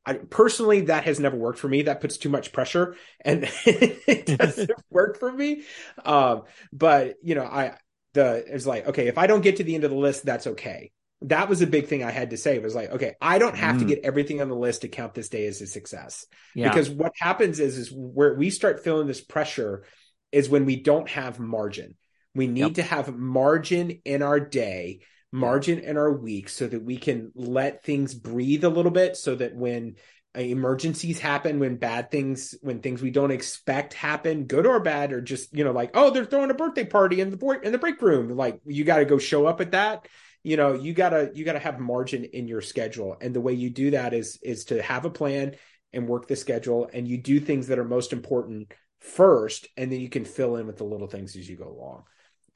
I 0.06 0.14
personally 0.14 0.82
that 0.82 1.04
has 1.04 1.20
never 1.20 1.36
worked 1.36 1.60
for 1.60 1.68
me. 1.68 1.84
That 1.84 2.02
puts 2.02 2.18
too 2.18 2.30
much 2.30 2.52
pressure, 2.52 2.96
and 3.24 3.44
it 3.66 4.38
doesn't 4.38 4.72
work 4.90 5.20
for 5.20 5.32
me. 5.32 5.64
Um, 6.06 6.44
but 6.72 7.16
you 7.22 7.36
know, 7.36 7.44
I 7.44 7.78
the 8.14 8.44
it's 8.48 8.66
like 8.66 8.88
okay, 8.88 9.08
if 9.08 9.18
I 9.18 9.28
don't 9.28 9.42
get 9.42 9.58
to 9.58 9.64
the 9.64 9.76
end 9.76 9.84
of 9.84 9.92
the 9.92 9.98
list, 9.98 10.26
that's 10.26 10.48
okay. 10.48 10.92
That 11.24 11.50
was 11.50 11.62
a 11.62 11.68
big 11.68 11.88
thing 11.88 12.02
I 12.04 12.12
had 12.12 12.30
to 12.30 12.38
say. 12.38 12.56
It 12.56 12.64
was 12.64 12.76
like, 12.76 12.92
okay, 12.92 13.16
I 13.20 13.40
don't 13.40 13.58
have 13.58 13.76
mm. 13.76 13.80
to 13.80 13.86
get 13.86 14.00
everything 14.06 14.42
on 14.42 14.48
the 14.48 14.56
list 14.56 14.82
to 14.82 14.88
count 14.88 15.14
this 15.14 15.28
day 15.28 15.48
as 15.48 15.60
a 15.60 15.68
success. 15.68 16.26
Yeah. 16.56 16.70
Because 16.70 16.90
what 16.90 17.12
happens 17.20 17.60
is, 17.60 17.78
is 17.78 17.92
where 17.92 18.36
we 18.36 18.50
start 18.50 18.86
feeling 18.86 19.06
this 19.06 19.20
pressure 19.20 19.84
is 20.32 20.50
when 20.50 20.66
we 20.66 20.76
don't 20.78 21.10
have 21.10 21.40
margin. 21.40 21.96
We 22.36 22.48
need 22.48 22.60
yep. 22.60 22.74
to 22.76 22.84
have 22.84 23.16
margin 23.16 24.02
in 24.06 24.22
our 24.22 24.40
day, 24.40 25.02
margin 25.32 25.80
in 25.80 25.98
our 25.98 26.12
week 26.12 26.50
so 26.50 26.68
that 26.68 26.84
we 26.84 26.98
can 26.98 27.32
let 27.36 27.84
things 27.84 28.14
breathe 28.14 28.64
a 28.64 28.70
little 28.70 28.92
bit 28.92 29.16
so 29.16 29.36
that 29.36 29.56
when 29.56 29.96
uh, 30.38 30.42
emergencies 30.42 31.20
happen 31.20 31.60
when 31.60 31.76
bad 31.76 32.12
things 32.12 32.54
when 32.62 32.82
things 32.82 33.02
we 33.02 33.10
don't 33.10 33.32
expect 33.32 33.96
happen 33.96 34.44
good 34.46 34.68
or 34.68 34.80
bad 34.80 35.12
or 35.12 35.22
just 35.22 35.56
you 35.56 35.64
know 35.64 35.72
like 35.72 35.90
oh 35.96 36.12
they're 36.12 36.26
throwing 36.26 36.52
a 36.52 36.54
birthday 36.54 36.86
party 36.86 37.20
in 37.20 37.32
the 37.32 37.38
boy 37.38 37.56
in 37.64 37.72
the 37.72 37.80
break 37.80 38.00
room 38.00 38.30
like 38.38 38.60
you 38.64 38.84
got 38.84 38.98
to 38.98 39.06
go 39.06 39.18
show 39.18 39.48
up 39.48 39.60
at 39.60 39.72
that 39.72 40.08
you 40.44 40.56
know 40.56 40.74
you 40.74 40.94
got 40.94 41.10
to 41.10 41.32
you 41.34 41.44
got 41.44 41.54
to 41.54 41.60
have 41.60 41.80
margin 41.80 42.26
in 42.26 42.48
your 42.48 42.62
schedule 42.62 43.18
and 43.22 43.36
the 43.36 43.42
way 43.42 43.54
you 43.54 43.72
do 43.72 43.92
that 43.92 44.14
is 44.14 44.38
is 44.44 44.66
to 44.66 44.80
have 44.84 45.06
a 45.06 45.10
plan 45.10 45.56
and 45.94 46.08
work 46.08 46.28
the 46.28 46.36
schedule 46.36 46.88
and 46.94 47.08
you 47.08 47.18
do 47.18 47.40
things 47.40 47.68
that 47.68 47.80
are 47.80 47.86
most 47.86 48.14
important 48.14 48.72
first, 49.00 49.68
and 49.78 49.92
then 49.92 50.00
you 50.00 50.10
can 50.10 50.26
fill 50.26 50.56
in 50.58 50.68
with 50.68 50.78
the 50.78 50.84
little 50.84 51.08
things 51.08 51.36
as 51.36 51.50
you 51.50 51.56
go 51.56 51.68
along. 51.68 52.04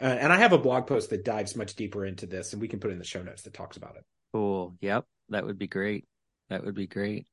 Uh, 0.02 0.06
and 0.06 0.34
I 0.34 0.38
have 0.38 0.54
a 0.54 0.58
blog 0.58 0.88
post 0.88 1.10
that 1.12 1.24
dives 1.24 1.56
much 1.56 1.76
deeper 1.76 2.06
into 2.06 2.26
this, 2.26 2.54
and 2.54 2.62
we 2.62 2.68
can 2.68 2.80
put 2.80 2.92
in 2.92 3.00
the 3.00 3.06
show 3.06 3.22
notes 3.22 3.44
that 3.44 3.54
talks 3.54 3.78
about 3.78 3.96
it. 3.96 4.04
Cool. 4.34 4.76
Yep, 4.82 5.06
that 5.30 5.46
would 5.46 5.58
be 5.58 5.68
great. 5.68 6.06
That 6.50 6.66
would 6.66 6.76
be 6.76 6.88
great. 6.88 7.28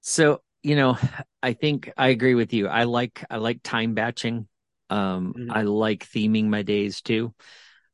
So, 0.00 0.42
you 0.62 0.76
know, 0.76 0.98
I 1.42 1.52
think 1.54 1.92
I 1.96 2.08
agree 2.08 2.34
with 2.34 2.52
you. 2.52 2.68
I 2.68 2.84
like 2.84 3.24
I 3.30 3.36
like 3.36 3.62
time 3.62 3.94
batching. 3.94 4.46
Um 4.88 5.34
mm-hmm. 5.36 5.50
I 5.50 5.62
like 5.62 6.06
theming 6.06 6.46
my 6.46 6.62
days 6.62 7.02
too. 7.02 7.34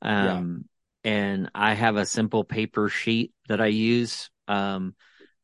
Um 0.03 0.67
yeah. 1.05 1.13
and 1.13 1.51
I 1.55 1.75
have 1.75 1.97
a 1.97 2.07
simple 2.07 2.45
paper 2.45 2.89
sheet 2.89 3.33
that 3.49 3.61
I 3.61 3.67
use 3.67 4.31
um 4.49 4.95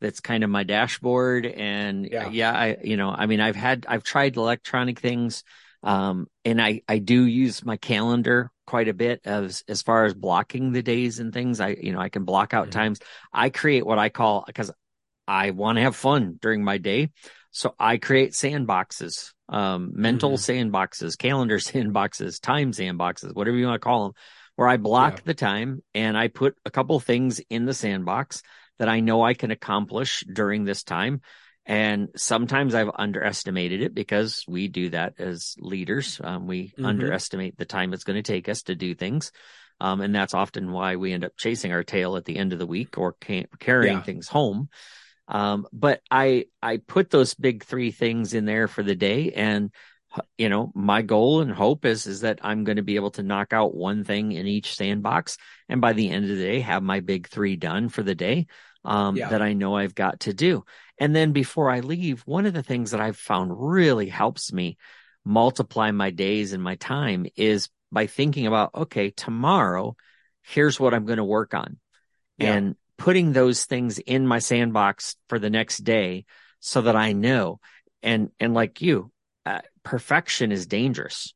that's 0.03 0.21
kind 0.21 0.45
of 0.45 0.51
my 0.51 0.65
dashboard 0.65 1.47
and 1.47 2.07
yeah. 2.11 2.29
yeah, 2.29 2.53
I 2.53 2.77
you 2.83 2.97
know, 2.97 3.11
I 3.11 3.27
mean 3.27 3.41
I've 3.41 3.57
had 3.57 3.87
I've 3.89 4.03
tried 4.03 4.37
electronic 4.37 5.01
things 5.01 5.45
um 5.83 6.27
and 6.45 6.61
I 6.61 6.83
I 6.87 6.99
do 6.99 7.25
use 7.25 7.65
my 7.65 7.77
calendar 7.77 8.51
quite 8.67 8.89
a 8.89 8.95
bit 8.95 9.23
as 9.25 9.65
as 9.69 9.83
far 9.83 10.05
as 10.05 10.15
blocking 10.15 10.73
the 10.73 10.83
days 10.83 11.21
and 11.21 11.33
things. 11.33 11.61
I 11.61 11.69
you 11.69 11.93
know, 11.93 12.01
I 12.01 12.09
can 12.09 12.25
block 12.25 12.53
out 12.53 12.65
mm-hmm. 12.65 12.79
times. 12.79 13.01
I 13.33 13.49
create 13.49 13.87
what 13.87 13.99
I 13.99 14.09
call 14.09 14.45
because 14.47 14.71
I 15.27 15.51
want 15.51 15.77
to 15.77 15.83
have 15.83 15.97
fun 15.97 16.39
during 16.41 16.65
my 16.65 16.79
day. 16.79 17.11
So 17.53 17.75
I 17.79 17.99
create 17.99 18.33
sandboxes, 18.33 19.33
um, 19.49 19.93
mental 19.95 20.33
mm-hmm. 20.33 20.75
sandboxes, 20.75 21.17
calendar 21.17 21.59
sandboxes, 21.59 22.41
time 22.41 22.73
sandboxes, 22.73 23.35
whatever 23.35 23.57
you 23.57 23.67
want 23.67 23.81
to 23.81 23.85
call 23.85 24.05
them, 24.05 24.13
where 24.57 24.69
I 24.69 24.79
block 24.79 25.19
yeah. 25.19 25.23
the 25.27 25.35
time 25.35 25.83
and 25.95 26.17
I 26.17 26.29
put 26.29 26.57
a 26.65 26.71
couple 26.71 26.99
things 26.99 27.41
in 27.51 27.67
the 27.67 27.75
sandbox 27.75 28.43
that 28.79 28.89
I 28.89 29.01
know 29.01 29.23
I 29.23 29.35
can 29.35 29.51
accomplish 29.51 30.25
during 30.33 30.65
this 30.65 30.83
time. 30.83 31.21
And 31.65 32.09
sometimes 32.17 32.75
I've 32.75 32.91
underestimated 32.93 33.83
it 33.83 33.95
because 33.95 34.45
we 34.49 34.67
do 34.67 34.91
that 34.91 35.15
as 35.19 35.55
leaders. 35.59 36.21
Um, 36.23 36.47
we 36.47 36.69
mm-hmm. 36.69 36.85
underestimate 36.85 37.57
the 37.57 37.65
time 37.65 37.93
it's 37.93 38.05
going 38.05 38.21
to 38.21 38.33
take 38.33 38.49
us 38.49 38.63
to 38.63 38.75
do 38.75 38.95
things. 38.95 39.31
Um, 39.81 40.01
and 40.01 40.15
that's 40.15 40.35
often 40.35 40.73
why 40.73 40.97
we 40.97 41.13
end 41.13 41.25
up 41.25 41.37
chasing 41.37 41.73
our 41.73 41.85
tail 41.85 42.17
at 42.17 42.25
the 42.25 42.37
end 42.37 42.53
of 42.53 42.59
the 42.59 42.67
week 42.67 42.99
or 42.99 43.13
carrying 43.13 43.97
yeah. 43.99 44.03
things 44.03 44.29
home. 44.29 44.69
Um, 45.29 45.67
but 45.73 46.01
I 46.11 46.47
I 46.61 46.79
put 46.79 47.11
those 47.11 47.35
big 47.35 47.65
three 47.65 47.91
things 47.91 48.35
in 48.35 48.45
there 48.45 48.69
for 48.69 48.83
the 48.83 48.95
day, 48.95 49.33
and 49.33 49.71
you 50.37 50.49
know 50.49 50.73
my 50.75 51.03
goal 51.03 51.41
and 51.41 51.51
hope 51.51 51.85
is 51.85 52.07
is 52.07 52.21
that 52.21 52.41
I'm 52.43 52.65
going 52.65 52.77
to 52.77 52.83
be 52.83 52.97
able 52.97 53.11
to 53.13 53.23
knock 53.23 53.53
out 53.53 53.75
one 53.75 54.05
thing 54.05 54.33
in 54.33 54.47
each 54.47 54.75
sandbox, 54.75 55.39
and 55.69 55.81
by 55.81 55.93
the 55.93 56.11
end 56.11 56.25
of 56.25 56.37
the 56.37 56.45
day 56.45 56.61
have 56.61 56.83
my 56.83 57.01
big 57.01 57.29
three 57.29 57.57
done 57.57 57.89
for 57.89 58.03
the 58.03 58.15
day 58.15 58.47
um, 58.85 59.17
yeah. 59.17 59.29
that 59.29 59.43
I 59.43 59.53
know 59.53 59.77
I've 59.77 59.95
got 59.95 60.21
to 60.21 60.35
do. 60.35 60.65
And 60.99 61.15
then 61.17 61.33
before 61.33 61.71
I 61.71 61.81
leave, 61.81 62.23
one 62.27 62.47
of 62.47 62.55
the 62.55 62.63
things 62.63 62.91
that 62.91 63.01
I've 63.01 63.17
found 63.17 63.53
really 63.55 64.09
helps 64.09 64.53
me 64.53 64.77
multiply 65.25 65.91
my 65.91 66.11
days 66.11 66.53
and 66.53 66.63
my 66.63 66.77
time 66.77 67.27
is 67.37 67.69
by 67.93 68.07
thinking 68.07 68.47
about 68.47 68.75
okay 68.75 69.11
tomorrow 69.11 69.95
here's 70.43 70.81
what 70.81 70.93
i'm 70.93 71.05
going 71.05 71.19
to 71.19 71.25
work 71.25 71.55
on 71.55 71.79
yeah. 72.39 72.55
and 72.55 72.75
putting 73.03 73.33
those 73.33 73.65
things 73.65 73.99
in 73.99 74.27
my 74.27 74.39
sandbox 74.39 75.17
for 75.29 75.39
the 75.39 75.51
next 75.51 75.79
day 75.79 76.25
so 76.61 76.83
that 76.83 76.97
I 76.97 77.13
know. 77.13 77.61
And, 78.03 78.31
and 78.39 78.55
like 78.55 78.81
you, 78.81 79.12
perfection 79.85 80.53
is 80.53 80.67
dangerous. 80.67 81.35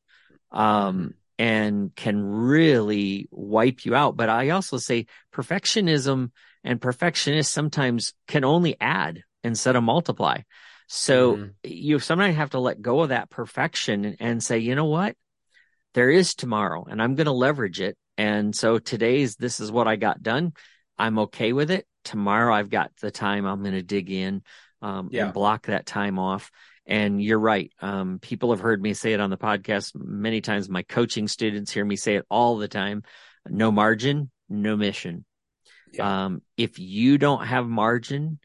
Um, 0.51 1.13
and 1.39 1.95
can 1.95 2.23
really 2.23 3.27
wipe 3.31 3.85
you 3.85 3.95
out. 3.95 4.17
But 4.17 4.29
I 4.29 4.49
also 4.49 4.77
say 4.77 5.05
perfectionism 5.33 6.31
and 6.63 6.81
perfectionists 6.81 7.53
sometimes 7.53 8.13
can 8.27 8.43
only 8.43 8.75
add 8.81 9.23
instead 9.43 9.75
of 9.75 9.83
multiply. 9.83 10.39
So 10.87 11.35
mm-hmm. 11.35 11.47
you 11.63 11.99
sometimes 11.99 12.35
have 12.37 12.51
to 12.51 12.59
let 12.59 12.81
go 12.81 13.01
of 13.01 13.09
that 13.09 13.29
perfection 13.29 14.05
and, 14.05 14.17
and 14.19 14.43
say, 14.43 14.59
you 14.59 14.75
know 14.75 14.85
what? 14.85 15.15
There 15.93 16.09
is 16.09 16.33
tomorrow 16.33 16.85
and 16.89 17.01
I'm 17.01 17.15
going 17.15 17.25
to 17.25 17.31
leverage 17.31 17.81
it. 17.81 17.97
And 18.17 18.55
so 18.55 18.79
today's, 18.79 19.35
this 19.35 19.59
is 19.59 19.71
what 19.71 19.87
I 19.87 19.95
got 19.95 20.23
done. 20.23 20.53
I'm 20.97 21.19
okay 21.19 21.53
with 21.53 21.69
it. 21.69 21.85
Tomorrow 22.03 22.53
I've 22.53 22.69
got 22.69 22.91
the 23.01 23.11
time. 23.11 23.45
I'm 23.45 23.61
going 23.61 23.75
to 23.75 23.83
dig 23.83 24.09
in 24.09 24.41
um, 24.81 25.09
yeah. 25.11 25.25
and 25.25 25.33
block 25.33 25.67
that 25.67 25.85
time 25.85 26.17
off. 26.17 26.49
And 26.87 27.21
you're 27.21 27.39
right. 27.39 27.71
Um, 27.81 28.19
people 28.19 28.51
have 28.51 28.61
heard 28.61 28.81
me 28.81 28.93
say 28.93 29.11
it 29.11 29.19
on 29.19 29.29
the 29.29 29.37
podcast 29.37 29.91
many 29.93 30.39
times. 30.39 30.69
My 30.69 30.83
coaching 30.83 31.27
students 31.27 31.71
hear 31.71 31.83
me 31.83 31.97
say 31.97 32.15
it 32.15 32.25
all 32.29 32.57
the 32.57 32.69
time. 32.69 33.03
No 33.45 33.71
margin, 33.71 34.31
no 34.47 34.77
mission. 34.77 35.25
Yeah. 35.91 36.25
Um, 36.25 36.41
if 36.55 36.79
you 36.79 37.17
don't 37.17 37.45
have 37.45 37.67
margin 37.67 38.39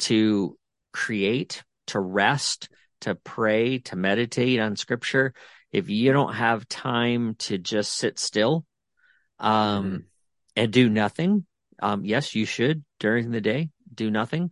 to 0.00 0.56
create, 0.92 1.64
to 1.88 1.98
rest, 1.98 2.68
to 3.00 3.16
pray, 3.16 3.78
to 3.78 3.96
meditate 3.96 4.60
on 4.60 4.76
scripture, 4.76 5.34
if 5.72 5.90
you 5.90 6.12
don't 6.12 6.34
have 6.34 6.68
time 6.68 7.34
to 7.40 7.58
just 7.58 7.92
sit 7.92 8.18
still, 8.18 8.64
um, 9.40 9.84
mm-hmm. 9.84 9.96
and 10.54 10.72
do 10.72 10.88
nothing, 10.88 11.44
um, 11.80 12.04
yes, 12.04 12.34
you 12.34 12.46
should 12.46 12.84
during 13.00 13.30
the 13.30 13.40
day 13.40 13.70
do 13.92 14.10
nothing 14.10 14.50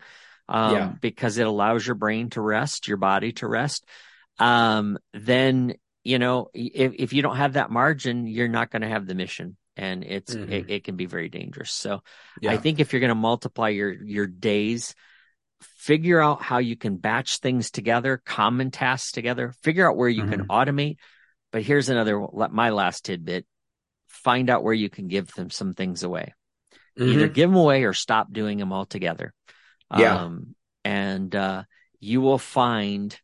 um, 0.48 0.74
yeah. 0.74 0.92
because 1.00 1.38
it 1.38 1.46
allows 1.46 1.87
your 1.87 1.94
brain 1.94 2.30
to 2.30 2.40
rest, 2.40 2.88
your 2.88 2.96
body 2.96 3.32
to 3.32 3.46
rest. 3.46 3.85
Um, 4.38 4.98
then, 5.12 5.74
you 6.04 6.18
know, 6.18 6.48
if, 6.54 6.92
if 6.98 7.12
you 7.12 7.22
don't 7.22 7.37
have 7.37 7.54
that 7.54 7.70
margin, 7.70 8.26
you're 8.26 8.48
not 8.48 8.70
going 8.70 8.82
to 8.82 8.88
have 8.88 9.06
the 9.06 9.14
mission 9.14 9.56
and 9.76 10.04
it's, 10.04 10.35
mm-hmm. 10.35 10.52
it, 10.52 10.70
it, 10.70 10.85
can 10.85 10.96
be 10.96 11.06
very 11.06 11.28
dangerous. 11.28 11.70
So 11.70 12.02
yeah. 12.40 12.52
I 12.52 12.56
think 12.56 12.80
if 12.80 12.92
you're 12.92 13.00
going 13.00 13.09
to 13.09 13.14
multiply 13.14 13.70
your, 13.70 13.92
your 13.92 14.26
days, 14.26 14.94
figure 15.61 16.20
out 16.20 16.42
how 16.42 16.59
you 16.59 16.76
can 16.76 16.96
batch 16.96 17.38
things 17.38 17.70
together, 17.70 18.20
common 18.24 18.70
tasks 18.70 19.12
together, 19.12 19.52
figure 19.62 19.88
out 19.88 19.96
where 19.96 20.09
you 20.09 20.22
mm-hmm. 20.22 20.32
can 20.32 20.48
automate. 20.48 20.96
But 21.52 21.62
here's 21.62 21.88
another, 21.88 22.26
my 22.50 22.70
last 22.70 23.04
tidbit 23.04 23.46
find 24.06 24.50
out 24.50 24.64
where 24.64 24.74
you 24.74 24.90
can 24.90 25.09
give 25.09 25.32
them 25.35 25.50
some 25.50 25.72
things 25.72 26.02
away. 26.02 26.35
Mm-hmm. 26.98 27.12
Either 27.12 27.28
give 27.28 27.50
them 27.50 27.59
away 27.59 27.85
or 27.85 27.92
stop 27.92 28.32
doing 28.32 28.59
them 28.59 28.72
altogether. 28.72 29.32
Yeah. 29.94 30.25
Um, 30.25 30.55
and 30.85 31.35
uh, 31.35 31.64
you 32.01 32.20
will 32.20 32.38
find 32.38 33.18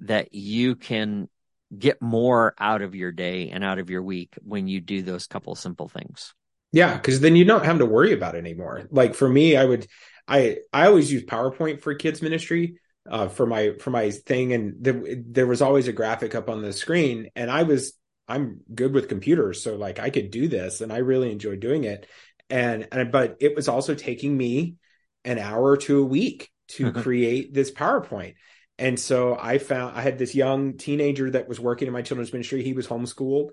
that 0.00 0.34
you 0.34 0.76
can 0.76 1.28
get 1.76 2.02
more 2.02 2.54
out 2.58 2.82
of 2.82 2.94
your 2.94 3.12
day 3.12 3.50
and 3.50 3.62
out 3.62 3.78
of 3.78 3.90
your 3.90 4.02
week 4.02 4.34
when 4.42 4.66
you 4.66 4.80
do 4.80 5.02
those 5.02 5.26
couple 5.26 5.54
simple 5.54 5.88
things. 5.88 6.34
Yeah, 6.72 6.94
because 6.94 7.20
then 7.20 7.36
you 7.36 7.44
don't 7.44 7.64
have 7.64 7.78
to 7.78 7.86
worry 7.86 8.12
about 8.12 8.34
it 8.34 8.38
anymore. 8.38 8.86
Like 8.90 9.14
for 9.14 9.28
me, 9.28 9.56
I 9.56 9.64
would, 9.64 9.86
I 10.26 10.58
I 10.72 10.86
always 10.86 11.12
use 11.12 11.24
PowerPoint 11.24 11.80
for 11.80 11.94
kids 11.94 12.22
ministry 12.22 12.78
uh, 13.08 13.28
for 13.28 13.46
my 13.46 13.72
for 13.80 13.90
my 13.90 14.10
thing, 14.10 14.52
and 14.52 14.74
there, 14.80 15.02
there 15.16 15.46
was 15.46 15.62
always 15.62 15.88
a 15.88 15.92
graphic 15.92 16.34
up 16.34 16.48
on 16.48 16.62
the 16.62 16.72
screen, 16.72 17.28
and 17.34 17.50
I 17.50 17.64
was 17.64 17.94
I'm 18.28 18.60
good 18.72 18.94
with 18.94 19.08
computers, 19.08 19.62
so 19.62 19.74
like 19.74 19.98
I 19.98 20.10
could 20.10 20.30
do 20.30 20.46
this, 20.46 20.80
and 20.80 20.92
I 20.92 20.98
really 20.98 21.32
enjoy 21.32 21.56
doing 21.56 21.84
it 21.84 22.06
and, 22.50 22.88
and 22.92 23.12
but 23.12 23.36
it 23.40 23.54
was 23.54 23.68
also 23.68 23.94
taking 23.94 24.36
me 24.36 24.74
an 25.24 25.38
hour 25.38 25.76
to 25.76 26.00
a 26.00 26.04
week 26.04 26.50
to 26.68 26.86
mm-hmm. 26.86 27.00
create 27.00 27.52
this 27.54 27.70
PowerPoint. 27.70 28.34
And 28.78 28.98
so 28.98 29.36
I 29.38 29.58
found 29.58 29.96
I 29.96 30.00
had 30.00 30.18
this 30.18 30.34
young 30.34 30.78
teenager 30.78 31.30
that 31.30 31.48
was 31.48 31.60
working 31.60 31.86
in 31.86 31.92
my 31.92 32.02
children's 32.02 32.32
ministry. 32.32 32.62
He 32.62 32.72
was 32.72 32.86
homeschooled. 32.86 33.50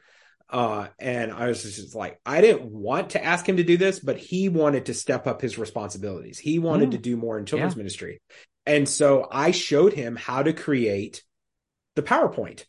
Uh, 0.50 0.88
and 0.98 1.34
I 1.34 1.48
was 1.48 1.64
just 1.64 1.94
like, 1.94 2.20
I 2.26 2.40
didn't 2.40 2.72
want 2.72 3.12
to 3.12 3.24
ask 3.24 3.48
him 3.48 3.58
to 3.58 3.64
do 3.64 3.76
this, 3.76 4.00
but 4.00 4.18
he 4.18 4.48
wanted 4.48 4.86
to 4.86 4.94
step 4.94 5.28
up 5.28 5.42
his 5.42 5.58
responsibilities. 5.58 6.40
He 6.40 6.60
wanted 6.60 6.90
mm. 6.90 6.92
to 6.94 6.98
do 6.98 7.18
more 7.18 7.38
in 7.38 7.46
children's 7.46 7.74
yeah. 7.74 7.80
ministry. 7.80 8.22
And 8.66 8.88
so 8.88 9.28
I 9.30 9.52
showed 9.52 9.94
him 9.94 10.16
how 10.16 10.44
to 10.44 10.54
create 10.54 11.24
the 11.96 12.04
PowerPoint 12.04 12.64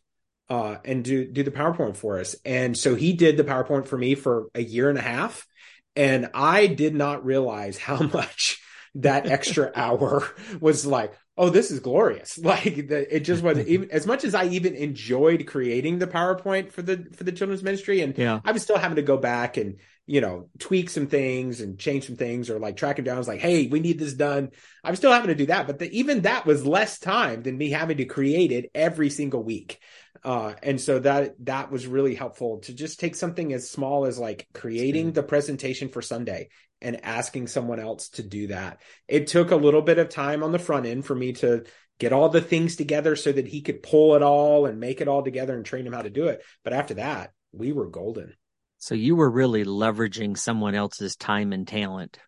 uh, 0.51 0.77
and 0.85 1.05
do, 1.05 1.31
do 1.31 1.45
the 1.45 1.53
PowerPoint 1.53 1.97
for 1.97 2.19
us. 2.19 2.35
And 2.45 2.77
so 2.77 2.97
he 2.97 3.13
did 3.13 3.37
the 3.37 3.45
PowerPoint 3.45 3.87
for 3.87 3.99
me 3.99 4.17
for 4.17 4.49
a 4.55 4.63
year 4.63 4.89
and 4.89 4.99
a 4.99 5.03
half. 5.03 5.47
And 5.95 6.31
I 6.35 6.67
did 6.67 6.95
not 6.95 7.25
realize 7.25 7.79
how 7.79 8.03
much 8.13 8.61
that 8.99 9.27
extra 9.27 9.71
hour 9.75 10.29
was 10.61 10.85
like, 10.87 11.15
oh, 11.37 11.51
this 11.51 11.71
is 11.71 11.81
glorious. 11.81 12.39
Like 12.49 12.89
the, 12.89 13.15
it 13.15 13.21
just 13.21 13.43
wasn't 13.43 13.69
even 13.69 13.91
as 13.91 14.07
much 14.07 14.25
as 14.25 14.35
I 14.35 14.47
even 14.47 14.75
enjoyed 14.75 15.47
creating 15.47 15.99
the 15.99 16.07
PowerPoint 16.07 16.73
for 16.73 16.81
the 16.81 17.07
for 17.15 17.25
the 17.25 17.33
children's 17.33 17.63
ministry. 17.63 18.01
And 18.01 18.17
yeah. 18.17 18.41
I 18.45 18.53
was 18.53 18.63
still 18.63 18.79
having 18.79 18.97
to 18.97 19.03
go 19.03 19.19
back 19.19 19.59
and, 19.59 19.77
you 20.07 20.23
know, 20.23 20.49
tweak 20.59 20.89
some 20.89 21.09
things 21.09 21.61
and 21.61 21.79
change 21.79 22.07
some 22.07 22.17
things 22.17 22.49
or 22.49 22.59
like 22.59 22.77
track 22.77 22.97
them 22.97 23.05
down. 23.05 23.17
I 23.17 23.19
was 23.19 23.29
like, 23.29 23.41
hey, 23.41 23.67
we 23.67 23.81
need 23.81 23.99
this 23.99 24.15
done. 24.15 24.51
I'm 24.83 24.97
still 24.97 25.13
having 25.13 25.29
to 25.29 25.35
do 25.35 25.47
that. 25.47 25.67
But 25.67 25.79
the, 25.79 25.99
even 25.99 26.23
that 26.23 26.47
was 26.47 26.67
less 26.67 26.99
time 26.99 27.43
than 27.43 27.59
me 27.59 27.71
having 27.71 27.99
to 27.99 28.07
create 28.07 28.51
it 28.51 28.71
every 28.75 29.11
single 29.11 29.43
week. 29.43 29.79
Uh, 30.25 30.55
and 30.63 30.81
so 30.81 30.99
that 30.99 31.35
that 31.45 31.71
was 31.71 31.87
really 31.87 32.15
helpful 32.15 32.59
to 32.61 32.75
just 32.75 32.99
take 32.99 33.15
something 33.15 33.53
as 33.53 33.71
small 33.71 34.07
as 34.07 34.19
like 34.19 34.49
creating 34.55 35.13
the 35.13 35.23
presentation 35.23 35.89
for 35.91 36.03
Sunday 36.03 36.49
and 36.81 37.05
asking 37.05 37.49
someone 37.49 37.81
else 37.81 38.09
to 38.11 38.23
do 38.23 38.49
that. 38.49 38.81
It 39.07 39.27
took 39.27 39.51
a 39.51 39.57
little 39.57 39.83
bit 39.83 39.99
of 39.99 40.09
time 40.09 40.43
on 40.43 40.53
the 40.53 40.59
front 40.59 40.87
end 40.87 41.05
for 41.05 41.15
me 41.15 41.33
to 41.35 41.65
get 41.99 42.13
all 42.13 42.29
the 42.29 42.41
things 42.41 42.77
together 42.77 43.17
so 43.17 43.33
that 43.33 43.49
he 43.49 43.61
could 43.61 43.83
pull 43.83 44.15
it 44.15 44.23
all 44.23 44.67
and 44.67 44.79
make 44.79 45.01
it 45.01 45.09
all 45.09 45.23
together 45.23 45.55
and 45.55 45.65
train 45.65 45.87
him 45.87 45.93
how 45.93 46.03
to 46.03 46.11
do 46.11 46.29
it. 46.29 46.43
But 46.63 46.73
after 46.73 46.95
that, 46.95 47.33
we 47.53 47.73
were 47.73 47.87
golden. 47.87 48.35
So 48.79 48.95
you 48.95 49.17
were 49.17 49.31
really 49.31 49.65
leveraging 49.65 50.39
someone 50.39 50.77
else's 50.77 51.17
time 51.17 51.53
and 51.53 51.67
talent 51.67 52.19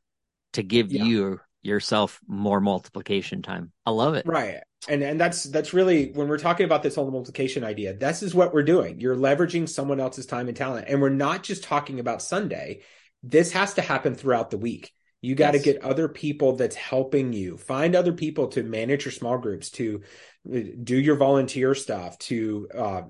to 0.54 0.64
give 0.64 0.90
yeah. 0.90 1.04
you 1.04 1.40
yourself 1.62 2.18
more 2.26 2.60
multiplication 2.60 3.42
time. 3.42 3.70
I 3.86 3.92
love 3.92 4.14
it. 4.14 4.26
Right 4.26 4.60
and 4.88 5.02
and 5.02 5.20
that's 5.20 5.44
that's 5.44 5.74
really 5.74 6.10
when 6.12 6.28
we're 6.28 6.38
talking 6.38 6.64
about 6.64 6.82
this 6.82 6.94
whole 6.94 7.10
multiplication 7.10 7.64
idea 7.64 7.92
this 7.94 8.22
is 8.22 8.34
what 8.34 8.54
we're 8.54 8.62
doing 8.62 8.98
you're 9.00 9.16
leveraging 9.16 9.68
someone 9.68 10.00
else's 10.00 10.26
time 10.26 10.48
and 10.48 10.56
talent 10.56 10.86
and 10.88 11.00
we're 11.00 11.08
not 11.10 11.42
just 11.42 11.62
talking 11.62 12.00
about 12.00 12.22
sunday 12.22 12.80
this 13.22 13.52
has 13.52 13.74
to 13.74 13.82
happen 13.82 14.14
throughout 14.14 14.50
the 14.50 14.58
week 14.58 14.92
You 15.22 15.34
got 15.34 15.50
to 15.50 15.58
Yes. 15.58 15.64
get 15.64 15.82
other 15.84 16.08
people 16.08 16.56
that's 16.56 16.76
helping 16.76 17.34
you. 17.34 17.58
Find 17.58 17.94
other 17.94 18.12
people 18.14 18.48
to 18.48 18.62
manage 18.62 19.04
your 19.04 19.12
small 19.12 19.36
groups, 19.36 19.68
to 19.72 20.00
uh, 20.50 20.60
do 20.82 20.96
your 20.98 21.16
volunteer 21.16 21.74
stuff, 21.74 22.16
to 22.30 22.68
uh, 22.74 23.02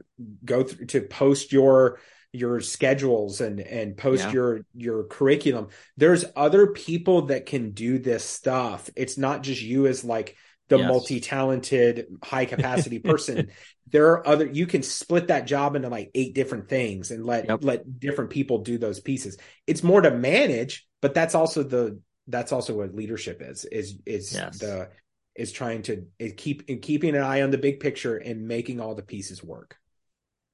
go 0.45 0.65
through, 0.65 0.87
to 0.87 1.03
post 1.03 1.53
your 1.53 2.01
your 2.33 2.61
schedules 2.61 3.41
and 3.41 3.61
and 3.61 3.97
post 3.97 4.25
Yeah. 4.25 4.33
your 4.33 4.61
your 4.75 5.05
curriculum. 5.05 5.69
There's 5.97 6.25
other 6.37 6.69
people 6.69 7.27
that 7.27 7.47
can 7.47 7.71
do 7.71 7.99
this 7.99 8.25
stuff. 8.25 8.91
It's 8.97 9.17
not 9.19 9.43
just 9.43 9.63
you 9.63 9.87
as 9.87 10.05
like 10.05 10.37
the 10.71 10.79
Yes. 10.79 10.89
multi-talented, 10.89 12.07
high 12.25 12.47
capacity 12.47 12.99
person. 13.11 13.51
there 13.91 14.07
are 14.13 14.27
other 14.27 14.47
you 14.47 14.67
can 14.67 14.83
split 14.83 15.27
that 15.29 15.47
job 15.47 15.77
into 15.77 15.89
like 15.89 16.11
eight 16.15 16.35
different 16.35 16.69
things 16.69 17.11
and 17.11 17.27
let 17.27 17.47
Yep. 17.49 17.65
let 17.65 18.01
different 18.01 18.31
people 18.31 18.59
do 18.59 18.79
those 18.79 19.01
pieces. 19.01 19.37
It's 19.67 19.83
more 19.83 20.01
to 20.01 20.11
manage, 20.11 20.89
but 21.03 21.13
that's 21.13 21.35
also 21.35 21.63
the 21.63 22.01
that's 22.29 22.53
also 22.53 22.75
what 22.75 22.95
leadership 22.95 23.43
is 23.43 23.65
is 23.67 23.99
is 24.07 24.33
Yes. 24.33 24.59
the 24.59 24.89
is 25.37 25.53
trying 25.53 25.83
to 25.83 26.07
is 26.19 26.33
keep 26.37 26.67
keeping 26.83 27.15
an 27.17 27.23
eye 27.23 27.43
on 27.43 27.51
the 27.51 27.59
big 27.59 27.81
picture 27.81 28.17
and 28.17 28.47
making 28.49 28.81
all 28.81 28.95
the 28.95 29.03
pieces 29.03 29.43
work. 29.45 29.77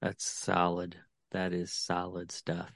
That's 0.02 0.24
solid. 0.26 0.96
That 1.33 1.52
is 1.52 1.72
solid 1.72 2.33
stuff. 2.33 2.70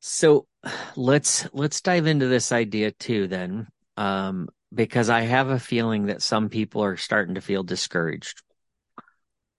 So 0.00 0.46
let's 0.96 1.48
let's 1.52 1.80
dive 1.80 2.06
into 2.06 2.26
this 2.28 2.52
idea 2.52 2.90
too 2.92 3.26
then. 3.26 3.66
Um 3.96 4.48
because 4.72 5.10
I 5.10 5.22
have 5.22 5.48
a 5.48 5.58
feeling 5.58 6.06
that 6.06 6.22
some 6.22 6.48
people 6.48 6.82
are 6.84 6.96
starting 6.96 7.34
to 7.34 7.40
feel 7.40 7.62
discouraged. 7.62 8.42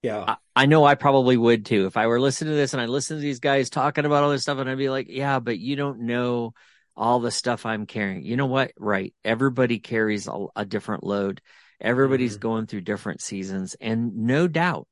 Yeah. 0.01 0.23
I, 0.27 0.35
I 0.55 0.65
know 0.65 0.83
I 0.83 0.95
probably 0.95 1.37
would 1.37 1.65
too. 1.65 1.85
If 1.85 1.97
I 1.97 2.07
were 2.07 2.19
listening 2.19 2.51
to 2.51 2.57
this 2.57 2.73
and 2.73 2.81
I 2.81 2.85
listened 2.85 3.19
to 3.19 3.21
these 3.21 3.39
guys 3.39 3.69
talking 3.69 4.05
about 4.05 4.23
all 4.23 4.31
this 4.31 4.41
stuff 4.43 4.57
and 4.57 4.69
I'd 4.69 4.77
be 4.77 4.89
like, 4.89 5.07
yeah, 5.09 5.39
but 5.39 5.59
you 5.59 5.75
don't 5.75 6.01
know 6.01 6.53
all 6.95 7.19
the 7.19 7.31
stuff 7.31 7.65
I'm 7.65 7.85
carrying. 7.85 8.23
You 8.23 8.35
know 8.35 8.47
what? 8.47 8.71
Right. 8.77 9.13
Everybody 9.23 9.79
carries 9.79 10.27
a, 10.27 10.47
a 10.55 10.65
different 10.65 11.03
load. 11.03 11.41
Everybody's 11.79 12.37
Mhm. 12.37 12.41
going 12.41 12.65
through 12.67 12.81
different 12.81 13.21
seasons. 13.21 13.75
And 13.79 14.17
no 14.17 14.47
doubt, 14.47 14.87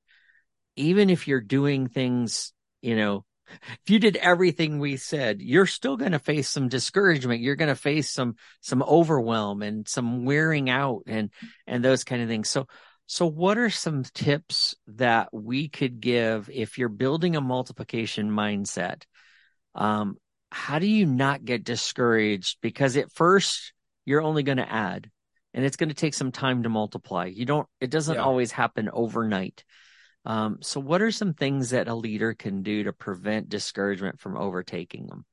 even 0.75 1.09
if 1.09 1.27
you're 1.27 1.41
doing 1.41 1.87
things, 1.87 2.53
you 2.81 2.95
know, 2.95 3.25
if 3.83 3.89
you 3.89 3.99
did 3.99 4.15
everything 4.17 4.79
we 4.79 4.97
said, 4.97 5.41
you're 5.41 5.65
still 5.65 5.97
going 5.97 6.11
to 6.13 6.19
face 6.19 6.49
some 6.49 6.67
discouragement. 6.67 7.41
You're 7.41 7.55
going 7.55 7.69
to 7.69 7.75
face 7.75 8.09
some, 8.09 8.35
some 8.61 8.83
overwhelm 8.83 9.61
and 9.61 9.87
some 9.87 10.25
wearing 10.25 10.69
out 10.69 11.03
and, 11.07 11.31
and 11.67 11.83
those 11.83 12.03
kind 12.03 12.21
of 12.21 12.29
things. 12.29 12.49
So, 12.49 12.67
so 13.07 13.25
what 13.25 13.57
are 13.57 13.69
some 13.71 14.03
tips 14.03 14.75
that 14.87 15.29
we 15.33 15.67
could 15.67 15.99
give 15.99 16.49
if 16.53 16.77
you're 16.77 16.89
building 16.89 17.35
a 17.35 17.41
multiplication 17.41 18.29
mindset? 18.29 19.03
Um, 19.75 20.17
how 20.51 20.79
do 20.79 20.87
you 20.87 21.05
not 21.05 21.43
get 21.43 21.63
discouraged? 21.63 22.57
Because 22.61 22.97
at 22.97 23.11
first 23.11 23.73
you're 24.05 24.21
only 24.21 24.43
going 24.43 24.57
to 24.57 24.71
add 24.71 25.09
and 25.53 25.65
it's 25.65 25.77
going 25.77 25.89
to 25.89 25.95
take 25.95 26.13
some 26.13 26.31
time 26.31 26.63
to 26.63 26.69
multiply. 26.69 27.25
You 27.25 27.45
don't, 27.45 27.67
it 27.81 27.89
doesn't 27.89 28.15
Yeah. 28.15 28.21
always 28.23 28.51
happen 28.51 28.89
overnight. 28.91 29.63
Um, 30.29 30.59
so 30.61 30.79
what 30.79 31.01
are 31.01 31.09
some 31.11 31.33
things 31.33 31.71
that 31.71 31.87
a 31.87 31.95
leader 31.95 32.35
can 32.35 32.61
do 32.61 32.83
to 32.83 32.93
prevent 32.93 33.49
discouragement 33.49 34.19
from 34.19 34.37
overtaking 34.37 35.07
them? 35.07 35.25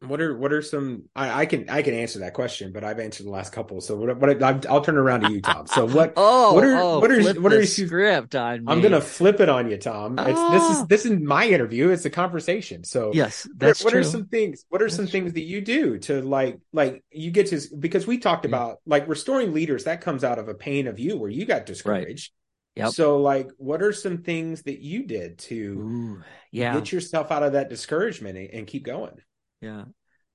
What 0.00 0.20
are 0.20 0.36
what 0.36 0.52
are 0.52 0.60
some? 0.60 1.04
I, 1.16 1.40
I 1.42 1.46
can 1.46 1.70
I 1.70 1.80
can 1.80 1.94
answer 1.94 2.18
that 2.18 2.34
question, 2.34 2.72
but 2.72 2.84
I've 2.84 2.98
answered 2.98 3.24
the 3.24 3.30
last 3.30 3.54
couple. 3.54 3.80
So 3.80 3.96
what? 3.96 4.14
What? 4.18 4.42
I'll, 4.42 4.60
I'll 4.68 4.80
turn 4.82 4.98
around 4.98 5.22
to 5.22 5.32
you, 5.32 5.40
Tom. 5.40 5.66
So 5.66 5.86
what? 5.88 6.12
Oh, 6.18 6.52
what 6.52 6.62
are- 6.64 6.76
oh, 6.76 6.98
what 7.00 7.10
are- 7.10 7.40
what 7.40 7.54
are 7.54 7.60
you- 7.60 7.66
script 7.66 8.34
on 8.34 8.66
me? 8.66 8.70
I'm 8.70 8.82
gonna 8.82 9.00
flip 9.00 9.40
it 9.40 9.48
on 9.48 9.70
you, 9.70 9.78
Tom. 9.78 10.18
It's 10.18 10.26
this 10.28 10.36
Oh. 10.62 10.70
is 10.82 10.86
this 10.88 11.06
is 11.06 11.18
my 11.18 11.46
interview. 11.46 11.88
It's 11.88 12.04
a 12.04 12.10
conversation. 12.10 12.84
So 12.84 13.12
Yes, 13.14 13.46
what, 13.46 13.58
that's 13.58 13.82
what 13.82 13.92
true. 13.92 14.00
are 14.00 14.04
some 14.04 14.26
things? 14.26 14.66
What 14.68 14.82
are 14.82 14.86
That's 14.86 14.96
some 14.96 15.06
true. 15.06 15.12
things 15.12 15.32
that 15.32 15.44
you 15.44 15.62
do 15.62 15.98
to 16.00 16.20
like 16.20 16.58
like 16.74 17.02
you 17.10 17.30
get 17.30 17.46
to 17.46 17.60
because 17.78 18.06
we 18.06 18.18
talked 18.18 18.44
Yeah. 18.44 18.50
about 18.50 18.80
like 18.84 19.08
restoring 19.08 19.54
leaders 19.54 19.84
that 19.84 20.02
comes 20.02 20.22
out 20.22 20.38
of 20.38 20.48
a 20.48 20.54
pain 20.54 20.86
of 20.86 20.98
you 20.98 21.16
where 21.16 21.30
you 21.30 21.46
got 21.46 21.64
discouraged. 21.64 22.30
Yep. 22.76 22.90
So 22.92 23.18
like, 23.18 23.50
what 23.56 23.82
are 23.82 23.92
some 23.92 24.18
things 24.18 24.62
that 24.62 24.80
you 24.80 25.04
did 25.06 25.38
to 25.38 25.56
Ooh, 25.56 26.22
yeah, 26.50 26.74
get 26.74 26.90
yourself 26.92 27.30
out 27.30 27.42
of 27.44 27.52
that 27.52 27.68
discouragement 27.70 28.36
and, 28.36 28.50
and 28.50 28.66
keep 28.66 28.84
going? 28.84 29.14
yeah. 29.60 29.84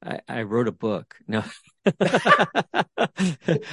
I, 0.02 0.22
I 0.30 0.42
wrote 0.44 0.70
a 0.70 0.72
book. 0.72 1.16
No, 1.28 1.44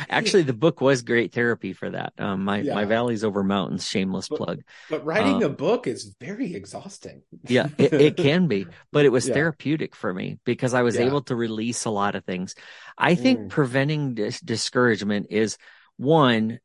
actually, 0.09 0.43
the 0.43 0.53
book 0.53 0.81
was 0.81 1.03
great 1.03 1.33
therapy 1.33 1.73
for 1.73 1.91
that. 1.91 2.13
Um, 2.19 2.45
my 2.45 2.59
Yeah. 2.61 2.75
my 2.75 2.85
valleys 2.85 3.23
over 3.25 3.45
mountains. 3.45 3.87
Shameless 3.89 4.29
But- 4.29 4.37
plug. 4.39 4.61
But 4.91 5.05
writing 5.05 5.43
a 5.45 5.49
book 5.49 5.87
is 5.87 6.15
very 6.21 6.55
exhausting. 6.55 7.23
Yeah, 7.47 7.69
it, 7.79 7.93
it 7.93 8.17
can 8.17 8.49
be, 8.49 8.67
but 8.93 9.05
it 9.05 9.11
was 9.11 9.29
Yeah. 9.29 9.35
therapeutic 9.35 9.95
for 9.95 10.13
me 10.13 10.39
because 10.45 10.75
I 10.75 10.83
was 10.83 10.97
Yeah. 10.97 11.03
able 11.07 11.23
to 11.23 11.37
release 11.37 11.85
a 11.85 11.91
lot 11.91 12.15
of 12.17 12.25
things. 12.25 12.55
I 12.99 13.15
think 13.15 13.39
Mm. 13.41 13.49
preventing 13.51 14.15
dis- 14.15 14.41
discouragement 14.41 15.29
is 15.31 15.59
one, 15.97 16.59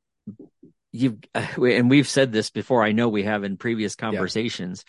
you've, 0.92 1.18
and 1.36 1.90
we've 1.90 2.08
said 2.08 2.32
this 2.32 2.50
before. 2.50 2.84
I 2.84 2.92
know 2.92 3.10
we 3.10 3.24
have 3.24 3.44
in 3.44 3.58
previous 3.58 3.96
conversations. 3.96 4.84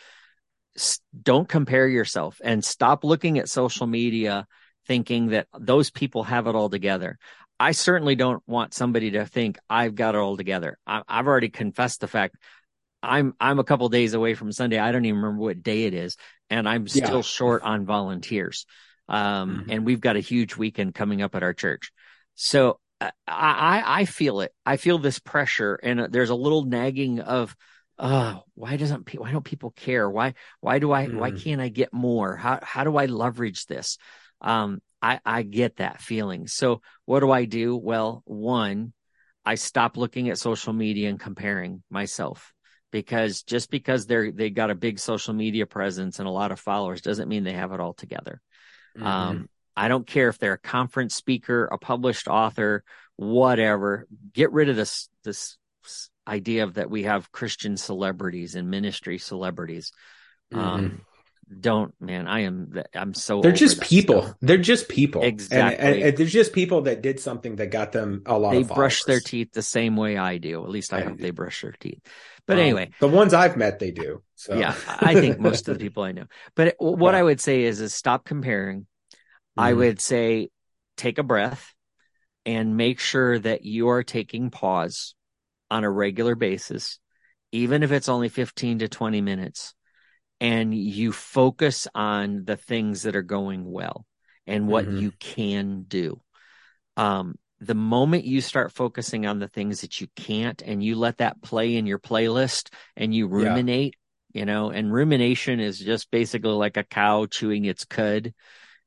S- 0.76 1.00
Don't 1.22 1.48
compare 1.48 1.88
yourself 1.88 2.40
and 2.42 2.64
stop 2.64 3.04
looking 3.04 3.38
at 3.38 3.48
social 3.48 3.86
media 3.86 4.46
thinking 4.86 5.28
that 5.28 5.46
those 5.58 5.90
people 5.90 6.24
have 6.24 6.46
it 6.46 6.54
all 6.54 6.68
together. 6.68 7.18
I 7.60 7.72
certainly 7.72 8.16
don't 8.16 8.42
want 8.46 8.74
somebody 8.74 9.12
to 9.12 9.24
think 9.24 9.58
I've 9.70 9.94
got 9.94 10.14
it 10.14 10.18
all 10.18 10.36
together. 10.36 10.78
I, 10.86 11.02
I've 11.06 11.28
already 11.28 11.50
confessed 11.50 12.00
the 12.00 12.08
fact 12.08 12.36
I'm 13.02 13.34
I'm 13.40 13.58
a 13.58 13.64
couple 13.64 13.88
days 13.88 14.14
away 14.14 14.34
from 14.34 14.52
Sunday. 14.52 14.78
I 14.78 14.92
don't 14.92 15.04
even 15.04 15.20
remember 15.20 15.42
what 15.42 15.62
day 15.62 15.84
it 15.84 15.94
is, 15.94 16.16
and 16.50 16.68
I'm 16.68 16.86
Yeah. 16.86 17.04
still 17.06 17.22
short 17.22 17.62
on 17.62 17.84
volunteers. 17.84 18.64
Um, 19.08 19.64
Mhm. 19.66 19.72
and 19.72 19.86
we've 19.86 20.00
got 20.00 20.16
a 20.16 20.20
huge 20.20 20.56
weekend 20.56 20.94
coming 20.94 21.20
up 21.20 21.34
at 21.34 21.42
our 21.42 21.52
church. 21.52 21.92
So 22.34 22.80
I 23.26 23.82
I 23.86 24.04
feel 24.04 24.40
it. 24.40 24.52
I 24.66 24.76
feel 24.76 24.98
this 24.98 25.18
pressure, 25.18 25.74
and 25.82 26.00
uh, 26.00 26.08
there's 26.10 26.30
a 26.30 26.34
little 26.34 26.64
nagging 26.64 27.20
of, 27.20 27.56
oh, 27.98 28.42
why 28.54 28.76
doesn't 28.76 29.06
pe- 29.06 29.18
why 29.18 29.32
don't 29.32 29.44
people 29.44 29.70
care? 29.72 30.08
Why 30.08 30.34
why 30.60 30.78
do 30.78 30.92
I 30.92 31.06
why 31.08 31.30
Mm. 31.30 31.42
can't 31.42 31.60
I 31.60 31.68
get 31.68 31.92
more? 31.92 32.36
How 32.36 32.58
how 32.62 32.84
do 32.84 32.96
I 32.96 33.06
leverage 33.06 33.66
this? 33.66 33.98
Um, 34.40 34.80
I 35.00 35.20
I 35.24 35.42
get 35.42 35.76
that 35.76 36.00
feeling. 36.00 36.46
So 36.46 36.82
what 37.04 37.20
do 37.20 37.30
I 37.30 37.44
do? 37.44 37.76
Well, 37.76 38.22
one, 38.26 38.92
I 39.44 39.56
stop 39.56 39.96
looking 39.96 40.28
at 40.28 40.38
social 40.38 40.72
media 40.72 41.08
and 41.08 41.18
comparing 41.20 41.82
myself 41.90 42.52
because 42.90 43.42
just 43.42 43.70
because 43.70 44.06
they're 44.06 44.30
they 44.32 44.50
got 44.50 44.70
a 44.70 44.74
big 44.74 44.98
social 44.98 45.34
media 45.34 45.66
presence 45.66 46.18
and 46.18 46.28
a 46.28 46.32
lot 46.32 46.52
of 46.52 46.60
followers 46.60 47.00
doesn't 47.02 47.28
mean 47.28 47.44
they 47.44 47.52
have 47.52 47.72
it 47.72 47.80
all 47.80 47.94
together. 47.94 48.40
Mm-hmm. 48.96 49.06
Um, 49.06 49.48
I 49.76 49.88
don't 49.88 50.06
care 50.06 50.28
if 50.28 50.38
they're 50.38 50.54
a 50.54 50.58
conference 50.58 51.14
speaker, 51.14 51.64
a 51.66 51.78
published 51.78 52.28
author, 52.28 52.84
whatever. 53.16 54.06
Get 54.32 54.52
rid 54.52 54.68
of 54.68 54.76
this 54.76 55.08
this 55.24 55.56
idea 56.26 56.64
of 56.64 56.74
that 56.74 56.90
we 56.90 57.04
have 57.04 57.32
Christian 57.32 57.76
celebrities 57.76 58.54
and 58.54 58.70
ministry 58.70 59.18
celebrities. 59.18 59.92
Um, 60.52 61.00
don't 61.60 61.92
man, 62.00 62.26
I 62.28 62.40
am 62.40 62.72
I'm 62.94 63.12
so 63.14 63.36
Mm-hmm. 63.36 63.42
They're 63.42 63.52
just 63.52 63.80
people. 63.80 64.22
stuff. 64.22 64.34
They're 64.40 64.56
just 64.58 64.88
people. 64.88 65.22
And- 65.22 65.32
Exactly. 65.32 65.84
And, 65.86 66.02
and, 66.02 66.16
there's 66.16 66.32
just 66.32 66.52
people 66.52 66.82
that 66.82 67.02
did 67.02 67.20
something 67.20 67.56
that 67.56 67.66
got 67.70 67.92
them 67.92 68.22
a 68.26 68.38
lot 68.38 68.52
They 68.52 68.62
brush 68.62 69.02
their 69.04 69.20
teeth 69.20 69.52
the 69.52 69.62
same 69.62 69.96
way 69.96 70.16
I 70.16 70.38
do. 70.38 70.62
At 70.62 70.70
least 70.70 70.92
I 70.94 70.98
I 70.98 71.02
hope 71.04 71.16
do. 71.16 71.22
they 71.22 71.30
brush 71.30 71.60
their 71.62 71.74
teeth. 71.78 72.00
But 72.46 72.54
Um, 72.54 72.60
anyway, 72.60 72.90
the 73.00 73.08
ones 73.08 73.34
I've 73.34 73.56
met, 73.56 73.78
they 73.80 73.90
do. 73.90 74.22
So 74.34 74.54
yeah, 74.56 74.74
I 74.88 75.14
think 75.14 75.38
most 75.40 75.68
of 75.68 75.78
the 75.78 75.82
people 75.84 76.02
I 76.04 76.12
know. 76.12 76.24
But 76.54 76.74
what 76.78 77.12
Yeah. 77.12 77.20
I 77.20 77.22
would 77.22 77.40
say 77.40 77.62
is, 77.64 77.80
is 77.80 77.92
stop 77.94 78.24
comparing. 78.24 78.86
I 79.56 79.72
Mhm. 79.72 79.72
would 79.72 80.00
say 80.00 80.50
take 80.96 81.18
a 81.18 81.22
breath 81.22 81.74
and 82.46 82.76
make 82.76 83.00
sure 83.00 83.38
that 83.38 83.64
you 83.64 83.88
are 83.88 84.02
taking 84.02 84.50
pause 84.50 85.14
on 85.70 85.84
a 85.84 85.90
regular 85.90 86.34
basis, 86.34 86.98
even 87.52 87.82
if 87.82 87.92
it's 87.92 88.08
only 88.08 88.28
15 88.28 88.80
to 88.80 88.88
20 88.88 89.20
minutes, 89.20 89.74
and 90.40 90.74
you 90.74 91.12
focus 91.12 91.88
on 91.94 92.44
the 92.44 92.56
things 92.56 93.04
that 93.04 93.16
are 93.16 93.22
going 93.22 93.70
well 93.70 94.06
and 94.46 94.68
what 94.68 94.88
Mhm. 94.88 94.90
you 94.90 95.12
can 95.20 95.84
do. 95.88 96.20
Um, 96.96 97.36
the 97.60 97.74
moment 97.74 98.24
you 98.24 98.40
start 98.40 98.72
focusing 98.72 99.24
on 99.26 99.38
the 99.38 99.48
things 99.48 99.82
that 99.82 100.00
you 100.00 100.08
can't 100.16 100.60
and 100.62 100.82
you 100.82 100.96
let 100.96 101.18
that 101.18 101.40
play 101.42 101.76
in 101.76 101.86
your 101.86 101.98
playlist 101.98 102.72
and 102.96 103.14
you 103.14 103.28
Yeah. 103.34 103.62
ruminate, 103.66 103.94
you 104.32 104.44
know, 104.44 104.70
and 104.70 104.92
rumination 104.92 105.60
is 105.60 105.78
just 105.78 106.10
basically 106.10 106.50
like 106.50 106.76
a 106.76 106.84
cow 106.84 107.26
chewing 107.26 107.64
its 107.64 107.84
cud 107.84 108.34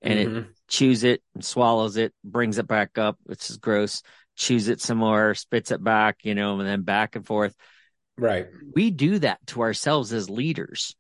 and 0.02 0.20
it 0.20 0.34
Mhm. 0.34 0.55
Chews 0.68 1.04
it 1.04 1.22
and 1.34 1.44
swallows 1.44 1.98
it, 1.98 2.14
brings 2.24 2.58
it 2.58 2.68
back 2.68 2.98
up, 2.98 3.18
which 3.24 3.50
is 3.50 3.58
gross, 3.58 4.02
chews 4.36 4.68
it 4.68 4.82
some 4.82 4.98
more, 4.98 5.34
spits 5.36 5.72
it 5.72 5.84
back, 5.84 6.20
you 6.24 6.36
know, 6.36 6.60
and 6.60 6.68
then 6.68 6.82
back 6.82 7.16
and 7.16 7.26
forth. 7.26 7.56
right. 8.18 8.48
We 8.74 8.92
do 8.92 9.20
that 9.20 9.46
to 9.48 9.62
ourselves 9.62 10.12
as 10.14 10.30
leaders, 10.30 10.96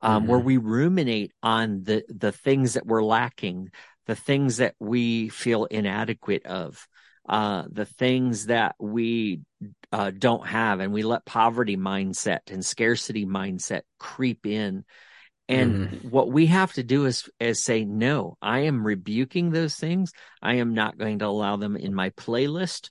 um, 0.00 0.26
where 0.26 0.38
Mhm. 0.38 0.44
we 0.44 0.56
ruminate 0.56 1.32
on 1.42 1.82
the, 1.84 2.04
the 2.08 2.32
things 2.32 2.74
that 2.74 2.86
we're 2.86 3.02
lacking, 3.04 3.70
the 4.06 4.14
things 4.14 4.58
that 4.58 4.74
we 4.78 5.28
feel 5.28 5.64
inadequate 5.66 6.46
of, 6.46 6.86
uh, 7.28 7.64
the 7.70 7.84
things 7.84 8.46
that 8.46 8.74
we 8.78 9.40
uh, 9.92 10.10
don't 10.16 10.46
have, 10.46 10.80
and 10.80 10.92
we 10.92 11.02
let 11.02 11.26
poverty 11.26 11.76
mindset 11.76 12.50
and 12.50 12.64
scarcity 12.64 13.26
mindset 13.26 13.82
creep 13.98 14.46
in 14.46 14.84
And 15.48 15.74
Mhm. 15.74 16.10
what 16.10 16.30
we 16.30 16.46
have 16.46 16.72
to 16.74 16.82
do 16.82 17.06
is, 17.06 17.28
is 17.40 17.62
say, 17.62 17.84
no, 17.84 18.36
I 18.42 18.60
am 18.60 18.86
rebuking 18.86 19.50
those 19.50 19.76
things. 19.76 20.12
I 20.42 20.54
am 20.54 20.74
not 20.74 20.98
going 20.98 21.20
to 21.20 21.26
allow 21.26 21.56
them 21.56 21.76
in 21.76 21.94
my 21.94 22.10
playlist. 22.10 22.90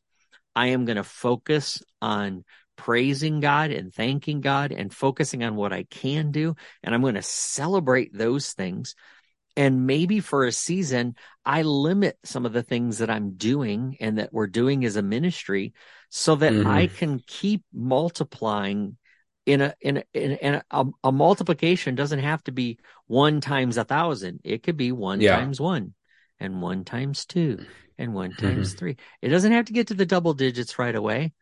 I 0.55 0.68
am 0.68 0.86
going 0.86 0.97
to 0.97 1.03
focus 1.03 1.84
on 2.01 2.43
praising 2.76 3.39
God 3.41 3.72
and 3.72 3.93
thanking 3.93 4.41
God 4.41 4.72
and 4.72 4.93
focusing 4.93 5.43
on 5.43 5.55
what 5.55 5.72
I 5.74 5.84
can 5.84 6.32
do. 6.32 6.55
And 6.84 6.95
I'm 6.95 7.01
going 7.01 7.16
to 7.16 7.22
celebrate 7.22 8.12
those 8.14 8.53
things. 8.53 8.95
And 9.55 9.88
maybe 9.88 10.20
for 10.20 10.45
a 10.45 10.51
season, 10.51 11.16
I 11.43 11.64
limit 11.64 12.18
some 12.24 12.45
of 12.45 12.53
the 12.53 12.64
things 12.64 12.99
that 12.99 13.10
I'm 13.10 13.32
doing 13.32 13.97
and 13.99 14.20
that 14.20 14.32
we're 14.32 14.47
doing 14.47 14.86
as 14.86 14.95
a 14.95 15.01
ministry 15.01 15.74
so 16.10 16.36
that 16.36 16.53
Mhm. 16.53 16.68
I 16.68 16.88
can 16.88 17.20
keep 17.26 17.64
multiplying 17.74 18.97
in 19.48 19.62
a, 19.62 19.74
in 19.82 19.98
a, 19.98 20.04
in 20.14 20.56
a, 20.56 20.64
a, 20.72 20.86
a 21.06 21.12
multiplication 21.12 21.95
doesn't 21.95 22.20
have 22.20 22.43
to 22.45 22.52
be 22.52 22.80
one 23.08 23.41
times 23.41 23.78
a 23.78 23.86
thousand. 23.86 24.41
It 24.43 24.64
could 24.64 24.78
be 24.78 24.91
one 24.91 25.22
Yeah. 25.22 25.36
times 25.38 25.62
one 25.62 25.93
and 26.39 26.62
one 26.62 26.84
times 26.86 27.26
two 27.26 27.66
and 27.98 28.14
one 28.14 28.36
Mm-hmm. 28.41 28.43
times 28.43 28.74
three. 28.74 28.98
It 29.22 29.30
doesn't 29.30 29.54
have 29.54 29.66
to 29.66 29.74
get 29.74 29.88
to 29.88 29.93
the 29.95 30.06
double 30.06 30.34
digits 30.34 30.78
right 30.78 30.95
away. 30.95 31.34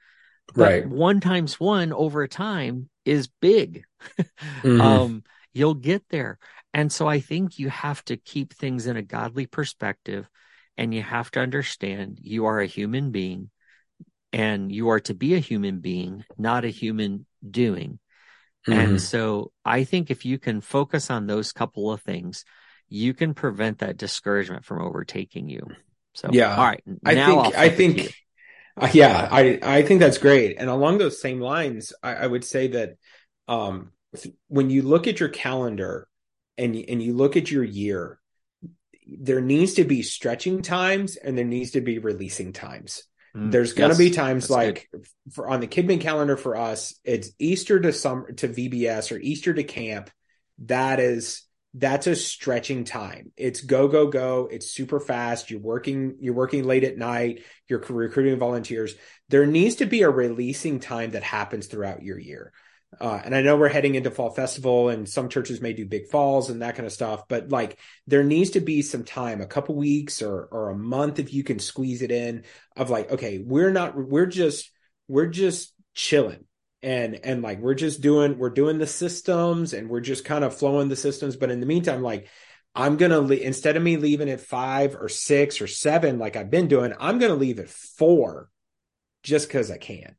But 0.55 0.75
Right. 0.75 0.83
one 0.83 1.19
times 1.19 1.59
one 1.59 1.93
over 1.93 2.27
time 2.27 2.89
is 3.05 3.27
big. 3.41 3.85
Mhm. 4.63 5.05
Um, 5.05 5.23
you'll 5.53 5.73
get 5.75 6.03
there. 6.09 6.37
And 6.73 6.91
so 6.91 7.07
I 7.07 7.19
think 7.21 7.59
you 7.59 7.69
have 7.69 8.03
to 8.05 8.17
keep 8.17 8.53
things 8.53 8.87
in 8.87 8.97
a 8.97 9.01
godly 9.01 9.47
perspective 9.47 10.29
and 10.77 10.93
you 10.93 11.01
have 11.01 11.31
to 11.31 11.39
understand 11.39 12.19
you 12.21 12.45
are 12.45 12.59
a 12.59 12.67
human 12.67 13.11
being 13.11 13.49
and 14.33 14.71
you 14.71 14.89
are 14.89 14.99
to 15.01 15.13
be 15.13 15.33
a 15.35 15.39
human 15.39 15.79
being, 15.79 16.25
not 16.37 16.65
a 16.65 16.69
human 16.69 17.25
doing. 17.51 17.99
And 18.67 18.95
Mhm. 18.95 18.99
so 18.99 19.51
I 19.63 19.83
think 19.83 20.09
if 20.09 20.25
you 20.25 20.39
can 20.39 20.61
focus 20.61 21.11
on 21.11 21.27
those 21.27 21.51
couple 21.51 21.91
of 21.91 22.01
things, 22.01 22.45
you 22.89 23.13
can 23.13 23.33
prevent 23.33 23.79
that 23.79 23.97
discouragement 23.97 24.65
from 24.65 24.81
overtaking 24.81 25.49
you. 25.49 25.75
So, 26.13 26.29
Yeah. 26.31 26.55
all 26.57 26.65
right. 26.65 26.83
I 27.05 27.15
think 27.15 27.45
I 27.55 27.69
flip 27.69 27.79
it 27.79 27.85
to 27.85 27.93
you. 27.93 28.09
think 28.09 28.15
uh, 28.77 28.89
yeah, 28.93 29.27
I 29.31 29.59
I 29.61 29.81
think 29.83 29.99
that's 29.99 30.17
great. 30.17 30.57
And 30.59 30.69
along 30.69 30.97
those 30.97 31.21
same 31.21 31.39
lines, 31.39 31.93
I, 32.03 32.15
I 32.15 32.27
would 32.27 32.43
say 32.43 32.67
that 32.69 32.95
um 33.47 33.91
when 34.47 34.69
you 34.69 34.81
look 34.81 35.07
at 35.07 35.19
your 35.19 35.29
calendar 35.29 36.07
and 36.57 36.75
and 36.75 37.01
you 37.01 37.13
look 37.13 37.37
at 37.37 37.51
your 37.51 37.63
year, 37.63 38.19
there 39.07 39.41
needs 39.41 39.75
to 39.75 39.83
be 39.83 40.01
stretching 40.01 40.61
times 40.61 41.15
and 41.15 41.37
there 41.37 41.45
needs 41.45 41.71
to 41.71 41.81
be 41.81 41.99
releasing 41.99 42.53
times. 42.53 43.03
Mm, 43.35 43.51
There's 43.51 43.73
going 43.73 43.91
to 43.91 44.03
yes, 44.03 44.09
be 44.09 44.15
times 44.15 44.49
like 44.49 44.89
for 45.31 45.47
on 45.47 45.59
the 45.59 45.67
KidMin 45.67 46.01
calendar 46.01 46.37
for 46.37 46.55
us, 46.55 46.99
it's 47.03 47.31
Easter 47.39 47.79
to 47.79 47.91
summer 47.91 48.31
to 48.33 48.47
VBS 48.47 49.11
or 49.11 49.19
Easter 49.19 49.53
to 49.53 49.63
camp. 49.63 50.09
That 50.59 50.99
is 50.99 51.43
that's 51.73 52.07
a 52.07 52.15
stretching 52.15 52.85
time. 52.85 53.33
It's 53.35 53.61
go 53.61 53.89
go 53.89 54.07
go. 54.07 54.47
It's 54.49 54.71
super 54.71 54.99
fast. 54.99 55.51
You're 55.51 55.59
working. 55.59 56.15
You're 56.21 56.33
working 56.33 56.63
late 56.63 56.85
at 56.85 56.97
night. 56.97 57.43
You're 57.67 57.79
recruiting 57.79 58.39
volunteers. 58.39 58.95
There 59.27 59.45
needs 59.45 59.75
to 59.75 59.85
be 59.85 60.03
a 60.03 60.09
releasing 60.09 60.79
time 60.79 61.11
that 61.11 61.23
happens 61.23 61.67
throughout 61.67 62.03
your 62.03 62.17
year. 62.17 62.53
Uh, 62.99 63.21
and 63.23 63.35
I 63.35 63.41
know 63.41 63.57
we're 63.57 63.69
heading 63.69 63.95
into 63.95 64.11
fall 64.11 64.29
festival, 64.29 64.89
and 64.89 65.07
some 65.07 65.29
churches 65.29 65.61
may 65.61 65.73
do 65.73 65.85
big 65.85 66.07
falls 66.07 66.49
and 66.49 66.61
that 66.61 66.75
kind 66.75 66.85
of 66.85 66.93
stuff. 66.93 67.27
But 67.27 67.49
like, 67.49 67.79
there 68.07 68.23
needs 68.23 68.51
to 68.51 68.59
be 68.59 68.81
some 68.81 69.03
time, 69.03 69.41
a 69.41 69.47
couple 69.47 69.75
weeks 69.75 70.21
or 70.21 70.47
or 70.51 70.69
a 70.69 70.77
month, 70.77 71.19
if 71.19 71.33
you 71.33 71.43
can 71.43 71.59
squeeze 71.59 72.01
it 72.01 72.11
in. 72.11 72.43
Of 72.75 72.89
like, 72.89 73.11
okay, 73.11 73.39
we're 73.39 73.71
not. 73.71 73.95
We're 73.95 74.25
just. 74.25 74.71
We're 75.07 75.27
just 75.27 75.71
chilling 75.93 76.45
and 76.85 77.19
and 77.23 77.41
like 77.41 77.59
we're 77.59 77.73
just 77.73 77.99
doing 77.99 78.37
we're 78.37 78.51
doing 78.51 78.77
the 78.77 78.87
systems 78.87 79.73
and 79.73 79.89
we're 79.89 80.01
just 80.01 80.23
kind 80.23 80.43
of 80.43 80.55
flowing 80.55 80.87
the 80.87 80.95
systems 80.95 81.35
but 81.35 81.49
in 81.49 81.59
the 81.59 81.65
meantime 81.65 82.03
like 82.03 82.27
i'm 82.75 82.95
gonna 82.95 83.19
le- 83.19 83.35
instead 83.35 83.75
of 83.75 83.81
me 83.81 83.97
leaving 83.97 84.29
at 84.29 84.39
five 84.39 84.95
or 84.95 85.09
six 85.09 85.59
or 85.61 85.67
seven 85.67 86.19
like 86.19 86.35
i've 86.35 86.51
been 86.51 86.67
doing 86.67 86.93
i'm 86.99 87.17
gonna 87.17 87.33
leave 87.33 87.59
at 87.59 87.69
four 87.69 88.49
just 89.23 89.47
because 89.47 89.71
i 89.71 89.77
can 89.77 90.15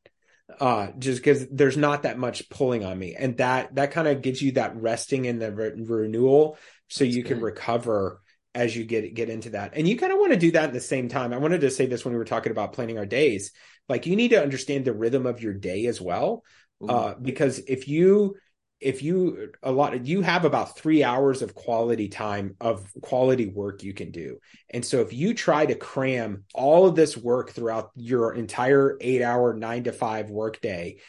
uh 0.59 0.87
just 0.97 1.19
because 1.19 1.47
there's 1.49 1.77
not 1.77 2.03
that 2.03 2.17
much 2.17 2.49
pulling 2.49 2.83
on 2.83 2.97
me. 2.97 3.15
And 3.15 3.37
that 3.37 3.75
that 3.75 3.91
kind 3.91 4.07
of 4.07 4.21
gives 4.21 4.41
you 4.41 4.53
that 4.53 4.75
resting 4.75 5.27
and 5.27 5.41
the 5.41 5.51
re- 5.51 5.73
renewal 5.75 6.57
so 6.87 7.03
That's 7.03 7.15
you 7.15 7.23
can 7.23 7.41
recover 7.41 8.21
as 8.55 8.75
you 8.75 8.85
get 8.85 9.13
get 9.13 9.29
into 9.29 9.51
that. 9.51 9.73
And 9.75 9.87
you 9.87 9.97
kind 9.97 10.11
of 10.11 10.19
want 10.19 10.33
to 10.33 10.39
do 10.39 10.51
that 10.51 10.65
at 10.65 10.73
the 10.73 10.79
same 10.79 11.09
time. 11.09 11.33
I 11.33 11.37
wanted 11.37 11.61
to 11.61 11.71
say 11.71 11.85
this 11.85 12.03
when 12.03 12.13
we 12.13 12.17
were 12.17 12.25
talking 12.25 12.51
about 12.51 12.73
planning 12.73 12.97
our 12.97 13.05
days. 13.05 13.51
Like 13.89 14.05
you 14.05 14.15
need 14.15 14.29
to 14.29 14.41
understand 14.41 14.85
the 14.85 14.93
rhythm 14.93 15.25
of 15.25 15.41
your 15.41 15.53
day 15.53 15.85
as 15.85 16.01
well 16.01 16.43
uh, 16.87 17.15
because 17.21 17.59
if 17.59 17.87
you 17.87 18.35
if 18.79 19.01
you 19.01 19.51
a 19.63 19.71
lot 19.71 20.05
you 20.05 20.21
have 20.21 20.45
about 20.45 20.77
three 20.77 21.03
hours 21.03 21.41
of 21.41 21.55
quality 21.55 22.07
time 22.07 22.55
of 22.61 22.87
quality 23.01 23.47
work 23.47 23.83
you 23.83 23.93
can 23.93 24.11
do 24.11 24.37
and 24.69 24.85
so 24.85 25.01
if 25.01 25.13
you 25.13 25.33
try 25.33 25.65
to 25.65 25.75
cram 25.75 26.43
all 26.53 26.87
of 26.87 26.95
this 26.95 27.17
work 27.17 27.51
throughout 27.51 27.91
your 27.95 28.33
entire 28.33 28.97
eight 29.01 29.21
hour 29.21 29.53
nine 29.53 29.83
to 29.83 29.91
five 29.91 30.29
work 30.29 30.61
day 30.61 30.99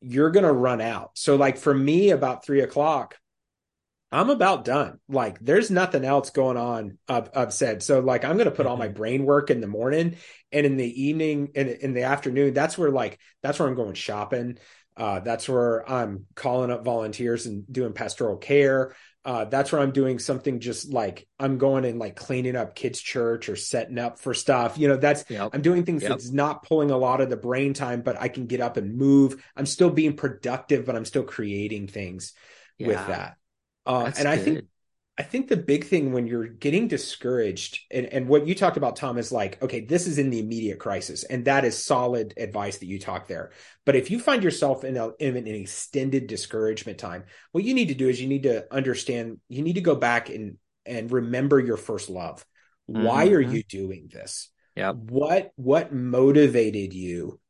you're 0.00 0.30
gonna 0.30 0.52
run 0.52 0.80
out 0.80 1.10
so 1.14 1.36
like 1.36 1.58
for 1.58 1.74
me 1.74 2.10
about 2.10 2.44
three 2.44 2.60
o'clock 2.60 3.16
I'm 4.10 4.30
about 4.30 4.64
done. 4.64 5.00
Like 5.08 5.38
there's 5.40 5.70
nothing 5.70 6.04
else 6.04 6.30
going 6.30 6.56
on 6.56 6.98
up 7.08 7.30
upset. 7.34 7.82
So 7.82 8.00
like 8.00 8.24
I'm 8.24 8.38
gonna 8.38 8.50
put 8.50 8.66
all 8.66 8.76
my 8.76 8.86
mm-hmm. 8.86 8.96
brain 8.96 9.24
work 9.24 9.50
in 9.50 9.60
the 9.60 9.66
morning 9.66 10.16
and 10.50 10.64
in 10.64 10.76
the 10.76 11.02
evening 11.02 11.50
and 11.54 11.68
in 11.68 11.92
the 11.92 12.04
afternoon. 12.04 12.54
That's 12.54 12.78
where 12.78 12.90
like 12.90 13.18
that's 13.42 13.58
where 13.58 13.68
I'm 13.68 13.74
going 13.74 13.94
shopping. 13.94 14.58
Uh, 14.98 15.20
that's 15.20 15.48
where 15.48 15.88
I'm 15.88 16.26
calling 16.34 16.70
up 16.70 16.84
volunteers 16.84 17.46
and 17.46 17.64
doing 17.72 17.92
pastoral 17.92 18.36
care. 18.36 18.94
Uh, 19.24 19.44
that's 19.44 19.70
where 19.70 19.80
I'm 19.80 19.92
doing 19.92 20.18
something 20.18 20.58
just 20.58 20.92
like 20.92 21.28
I'm 21.38 21.58
going 21.58 21.84
and 21.84 21.98
like 21.98 22.16
cleaning 22.16 22.56
up 22.56 22.74
kids' 22.74 23.00
church 23.00 23.48
or 23.48 23.56
setting 23.56 23.98
up 23.98 24.18
for 24.18 24.34
stuff. 24.34 24.76
You 24.78 24.88
know, 24.88 24.96
that's 24.96 25.24
Yep. 25.28 25.50
I'm 25.52 25.62
doing 25.62 25.84
things 25.84 26.02
Yep. 26.02 26.10
that's 26.10 26.32
not 26.32 26.62
pulling 26.64 26.90
a 26.90 26.96
lot 26.96 27.20
of 27.20 27.30
the 27.30 27.36
brain 27.36 27.74
time, 27.74 28.02
but 28.02 28.20
I 28.20 28.28
can 28.28 28.46
get 28.46 28.60
up 28.60 28.76
and 28.76 28.96
move. 28.96 29.42
I'm 29.56 29.66
still 29.66 29.90
being 29.90 30.16
productive, 30.16 30.84
but 30.84 30.96
I'm 30.96 31.04
still 31.04 31.24
creating 31.24 31.88
things 31.88 32.32
with 32.80 33.06
that. 33.08 33.36
Uh, 33.86 34.10
and 34.18 34.26
I 34.28 34.36
think 34.36 34.56
good. 34.56 34.68
I 35.18 35.24
think 35.24 35.48
the 35.48 35.56
big 35.56 35.84
thing 35.84 36.12
when 36.12 36.28
you're 36.28 36.46
getting 36.46 36.86
discouraged, 36.86 37.80
and, 37.90 38.06
and 38.06 38.28
what 38.28 38.46
you 38.46 38.54
talked 38.54 38.76
about, 38.76 38.94
Tom, 38.94 39.18
is 39.18 39.32
like, 39.32 39.60
okay, 39.60 39.80
this 39.80 40.06
is 40.06 40.16
in 40.16 40.30
the 40.30 40.38
immediate 40.38 40.78
crisis, 40.78 41.24
and 41.24 41.44
that 41.46 41.64
is 41.64 41.84
solid 41.84 42.34
advice 42.36 42.78
that 42.78 42.86
you 42.86 43.00
talk 43.00 43.26
there. 43.26 43.50
But 43.84 43.96
if 43.96 44.12
you 44.12 44.20
find 44.20 44.44
yourself 44.44 44.84
in, 44.84 44.96
a, 44.96 45.10
in 45.18 45.36
an 45.36 45.46
extended 45.48 46.28
discouragement 46.28 46.98
time, 46.98 47.24
what 47.50 47.64
you 47.64 47.74
need 47.74 47.88
to 47.88 47.94
do 47.94 48.08
is 48.08 48.20
you 48.20 48.28
need 48.28 48.44
to 48.44 48.72
understand, 48.72 49.38
you 49.48 49.62
need 49.62 49.74
to 49.74 49.80
go 49.80 49.96
back 49.96 50.28
and 50.30 50.56
and 50.86 51.12
remember 51.12 51.60
your 51.60 51.76
first 51.76 52.08
love. 52.08 52.46
Why 52.86 53.28
are 53.28 53.44
Mhm. 53.44 53.52
you 53.52 53.62
doing 53.64 54.08
this? 54.10 54.48
Yep. 54.76 54.94
What 54.94 55.50
what 55.56 55.92
motivated 55.92 56.94
you 56.94 57.40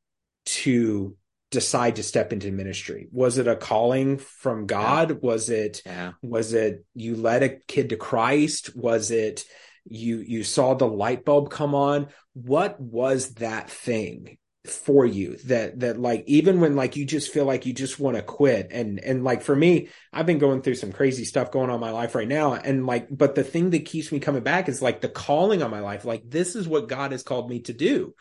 to 0.47 1.17
decide 1.51 1.97
to 1.97 2.03
step 2.03 2.33
into 2.33 2.51
ministry? 2.53 3.09
Was 3.11 3.39
it 3.39 3.49
a 3.49 3.57
calling 3.57 4.19
from 4.19 4.67
God? 4.67 5.23
Was 5.23 5.51
it 5.51 5.83
Yeah. 5.85 6.13
was 6.23 6.53
it 6.53 6.85
you 6.95 7.17
led 7.17 7.43
a 7.43 7.49
kid 7.49 7.91
to 7.91 7.97
Christ? 7.97 8.75
Was 8.77 9.11
it 9.11 9.45
you 9.85 10.19
you 10.19 10.45
saw 10.45 10.75
the 10.75 10.87
light 10.87 11.25
bulb 11.25 11.51
come 11.51 11.75
on? 11.75 12.09
What 12.35 12.81
was 12.81 13.35
that 13.35 13.71
thing 13.71 14.39
for 14.67 15.07
you 15.07 15.37
that 15.47 15.81
that 15.81 15.99
like 15.99 16.25
even 16.27 16.61
when 16.61 16.77
like 16.77 16.95
you 16.95 17.07
just 17.07 17.33
feel 17.33 17.47
like 17.47 17.65
you 17.65 17.73
just 17.73 17.99
want 17.99 18.17
to 18.17 18.23
quit 18.23 18.69
and 18.71 18.99
and 19.01 19.25
like 19.25 19.41
for 19.41 19.57
me 19.57 19.89
I've 20.13 20.27
been 20.27 20.39
going 20.39 20.61
through 20.61 20.75
some 20.75 20.93
crazy 20.93 21.25
stuff 21.25 21.51
going 21.51 21.71
on 21.71 21.77
in 21.77 21.81
my 21.81 21.91
life 21.91 22.15
right 22.15 22.29
now 22.29 22.53
and 22.55 22.85
like 22.87 23.07
but 23.11 23.35
the 23.35 23.45
thing 23.45 23.71
that 23.71 23.87
keeps 23.87 24.13
me 24.13 24.21
coming 24.21 24.43
back 24.43 24.69
is 24.69 24.83
like 24.83 25.01
the 25.01 25.09
calling 25.09 25.63
on 25.63 25.71
my 25.71 25.81
life 25.81 26.05
like 26.05 26.23
this 26.29 26.55
is 26.55 26.69
what 26.69 26.89
God 26.89 27.13
has 27.13 27.23
called 27.23 27.49
me 27.49 27.61
to 27.61 27.73
do 27.73 28.15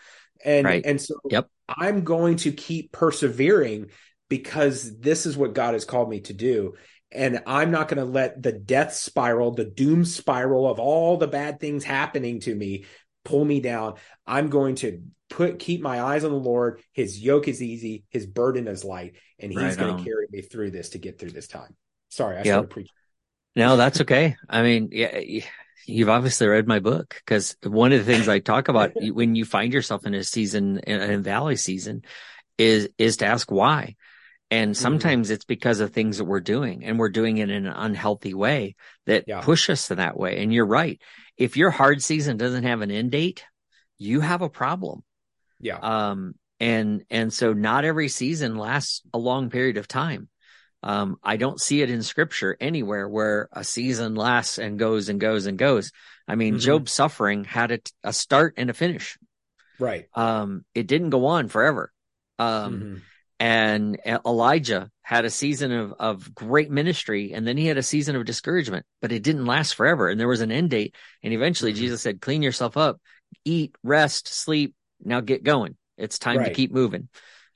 and 0.45 0.65
Right. 0.65 0.85
and 0.85 1.01
so 1.01 1.15
Yep. 1.29 1.49
I'm 1.69 2.03
going 2.03 2.37
to 2.37 2.51
keep 2.51 2.91
persevering 2.91 3.87
because 4.29 4.99
this 4.99 5.25
is 5.25 5.37
what 5.37 5.53
God 5.53 5.73
has 5.73 5.85
called 5.85 6.09
me 6.09 6.21
to 6.21 6.33
do. 6.33 6.73
And 7.11 7.41
I'm 7.47 7.71
not 7.71 7.87
going 7.87 8.05
to 8.05 8.11
let 8.11 8.41
the 8.41 8.51
death 8.51 8.93
spiral, 8.93 9.51
the 9.51 9.63
doom 9.65 10.03
spiral 10.03 10.69
of 10.69 10.79
all 10.79 11.17
the 11.17 11.27
bad 11.27 11.59
things 11.59 11.83
happening 11.83 12.41
to 12.41 12.53
me 12.53 12.85
pull 13.23 13.43
me 13.43 13.59
down. 13.59 13.95
I'm 14.25 14.49
going 14.49 14.75
to 14.75 15.03
put 15.29 15.59
keep 15.59 15.81
my 15.81 16.01
eyes 16.01 16.23
on 16.23 16.31
the 16.31 16.37
Lord. 16.37 16.81
His 16.93 17.19
yoke 17.19 17.47
is 17.47 17.61
easy, 17.61 18.05
his 18.09 18.25
burden 18.25 18.67
is 18.67 18.85
light, 18.85 19.15
and 19.39 19.51
he's 19.51 19.61
Right 19.61 19.77
going 19.77 19.97
to 19.97 20.03
carry 20.03 20.27
me 20.31 20.41
through 20.41 20.71
this 20.71 20.89
to 20.89 20.97
get 20.97 21.19
through 21.19 21.31
this 21.31 21.47
time. 21.47 21.75
Sorry, 22.09 22.35
I 22.37 22.43
Yep. 22.43 22.47
started 22.47 22.69
preaching. 22.69 22.93
No, 23.55 23.75
that's 23.75 24.01
okay. 24.01 24.35
I 24.47 24.61
mean, 24.61 24.89
yeah, 24.91 25.19
you've 25.85 26.09
obviously 26.09 26.47
read 26.47 26.67
my 26.67 26.79
book 26.79 27.15
because 27.25 27.55
one 27.63 27.91
of 27.93 27.99
the 27.99 28.05
things 28.11 28.27
I 28.27 28.39
talk 28.39 28.67
about 28.67 28.91
when 28.99 29.35
you 29.35 29.45
find 29.45 29.73
yourself 29.73 30.05
in 30.05 30.13
a 30.13 30.23
season, 30.23 30.79
in 30.79 31.01
a 31.01 31.17
valley 31.19 31.55
season, 31.55 32.03
is 32.57 32.89
is 32.97 33.17
to 33.17 33.25
ask 33.25 33.51
why. 33.51 33.95
And 34.49 34.75
Mm-hmm. 34.79 34.81
sometimes 34.81 35.29
it's 35.29 35.45
because 35.45 35.79
of 35.81 35.91
things 35.91 36.17
that 36.19 36.25
we're 36.25 36.39
doing, 36.39 36.85
and 36.85 36.97
we're 36.99 37.09
doing 37.09 37.37
it 37.37 37.49
in 37.49 37.65
an 37.65 37.73
unhealthy 37.73 38.33
way 38.33 38.75
that 39.05 39.25
Yeah. 39.27 39.41
push 39.41 39.69
us 39.69 39.87
to 39.89 39.95
that 39.95 40.17
way. 40.17 40.41
And 40.41 40.53
you're 40.53 40.65
right. 40.65 41.01
If 41.37 41.57
your 41.57 41.69
hard 41.71 42.01
season 42.03 42.37
doesn't 42.37 42.63
have 42.63 42.81
an 42.81 42.91
end 42.91 43.11
date, 43.11 43.43
you 43.97 44.21
have 44.21 44.41
a 44.41 44.49
problem. 44.49 45.03
Yeah. 45.59 45.77
Um, 45.77 46.35
and 46.59 47.03
and 47.09 47.31
so 47.31 47.53
not 47.53 47.85
every 47.85 48.07
season 48.07 48.55
lasts 48.57 49.01
a 49.13 49.17
long 49.17 49.49
period 49.49 49.77
of 49.77 49.87
time. 49.87 50.29
Um, 50.87 51.17
I 51.21 51.35
don't 51.35 51.59
see 51.59 51.81
it 51.81 51.89
in 51.89 52.01
scripture 52.01 52.55
anywhere 52.61 53.09
where 53.09 53.49
a 53.51 53.65
season 53.65 54.15
lasts 54.15 54.57
and 54.57 54.79
goes 54.79 55.09
and 55.09 55.19
goes 55.19 55.45
and 55.45 55.57
goes. 55.57 55.91
I 56.29 56.35
mean, 56.35 56.55
Mhm. 56.55 56.59
Job's 56.61 56.93
suffering 56.93 57.43
had 57.43 57.71
a, 57.71 57.79
a 58.05 58.13
start 58.13 58.53
and 58.55 58.69
a 58.69 58.73
finish. 58.73 59.17
Right. 59.79 60.07
Um, 60.13 60.63
it 60.73 60.87
didn't 60.87 61.09
go 61.09 61.25
on 61.25 61.49
forever. 61.49 61.91
Um, 62.39 62.79
Mhm. 62.79 63.01
and 63.39 63.99
Elijah 64.25 64.89
had 65.01 65.25
a 65.25 65.29
season 65.29 65.73
of, 65.73 65.93
of 65.99 66.33
great 66.33 66.71
ministry 66.71 67.33
and 67.33 67.45
then 67.45 67.57
he 67.57 67.65
had 67.67 67.77
a 67.77 67.83
season 67.83 68.15
of 68.15 68.23
discouragement, 68.23 68.85
but 69.01 69.11
it 69.11 69.23
didn't 69.23 69.45
last 69.45 69.75
forever. 69.75 70.07
And 70.07 70.17
there 70.17 70.27
was 70.27 70.41
an 70.41 70.51
end 70.51 70.69
date. 70.69 70.95
And 71.21 71.33
eventually 71.33 71.73
Mhm. 71.73 71.77
Jesus 71.77 72.01
said, 72.01 72.21
clean 72.21 72.41
yourself 72.41 72.77
up, 72.77 73.01
eat, 73.43 73.75
rest, 73.83 74.29
sleep. 74.29 74.73
Now 75.03 75.19
get 75.19 75.43
going. 75.43 75.75
It's 75.97 76.17
time 76.17 76.43
to 76.45 76.53
keep 76.53 76.71
moving. 76.71 77.09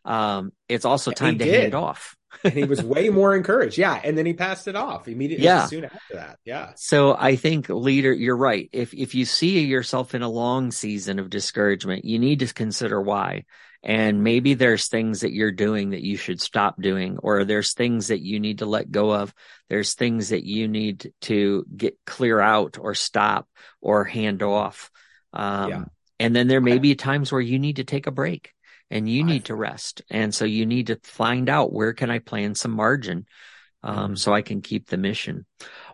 Um, 0.03 0.51
it's 0.67 0.85
also 0.85 1.11
time 1.11 1.35
he 1.35 1.37
to 1.39 1.45
did. 1.45 1.61
hand 1.61 1.75
off. 1.75 2.17
And 2.43 2.53
he 2.53 2.63
was 2.63 2.81
way 2.83 3.09
more 3.09 3.35
encouraged. 3.35 3.77
Yeah. 3.77 3.99
And 4.03 4.17
then 4.17 4.25
he 4.25 4.33
passed 4.33 4.67
it 4.67 4.75
off 4.75 5.07
immediately 5.07 5.45
Yeah. 5.45 5.65
soon 5.65 5.85
after 5.85 5.99
that. 6.13 6.39
Yeah. 6.45 6.71
So 6.75 7.15
I 7.17 7.35
think 7.35 7.69
leader, 7.69 8.13
you're 8.13 8.37
right. 8.37 8.69
If, 8.71 8.93
if 8.93 9.15
you 9.15 9.25
see 9.25 9.59
yourself 9.65 10.15
in 10.15 10.21
a 10.21 10.29
long 10.29 10.71
season 10.71 11.19
of 11.19 11.29
discouragement, 11.29 12.05
you 12.05 12.19
need 12.19 12.39
to 12.39 12.53
consider 12.53 13.01
why. 13.01 13.45
And 13.83 14.23
maybe 14.23 14.53
there's 14.53 14.87
things 14.89 15.21
that 15.21 15.33
you're 15.33 15.51
doing 15.51 15.89
that 15.89 16.03
you 16.03 16.15
should 16.15 16.39
stop 16.39 16.79
doing, 16.79 17.17
or 17.17 17.45
there's 17.45 17.73
things 17.73 18.09
that 18.09 18.21
you 18.21 18.39
need 18.39 18.59
to 18.59 18.67
let 18.67 18.91
go 18.91 19.11
of. 19.11 19.33
There's 19.69 19.95
things 19.95 20.29
that 20.29 20.43
you 20.43 20.67
need 20.67 21.11
to 21.21 21.65
get 21.75 21.97
clear 22.05 22.39
out 22.39 22.77
or 22.79 22.93
stop 22.93 23.47
or 23.81 24.03
hand 24.03 24.43
off. 24.43 24.91
Um, 25.33 25.69
Yeah. 25.69 25.83
and 26.19 26.35
then 26.35 26.47
there 26.47 26.61
may 26.61 26.73
I- 26.73 26.77
be 26.77 26.93
times 26.93 27.31
where 27.31 27.41
you 27.41 27.57
need 27.57 27.77
to 27.77 27.83
take 27.83 28.05
a 28.05 28.11
break 28.11 28.51
and 28.91 29.09
you 29.09 29.23
need 29.23 29.45
to 29.45 29.55
rest. 29.55 30.03
And 30.11 30.35
so 30.35 30.45
you 30.45 30.65
need 30.65 30.87
to 30.87 30.99
find 31.03 31.49
out 31.49 31.73
where 31.73 31.93
can 31.93 32.11
I 32.11 32.19
plan 32.19 32.53
some 32.53 32.71
margin, 32.71 33.25
um, 33.81 34.13
Mhm. 34.13 34.17
so 34.19 34.33
I 34.33 34.41
can 34.41 34.61
keep 34.61 34.87
the 34.87 34.97
mission. 34.97 35.45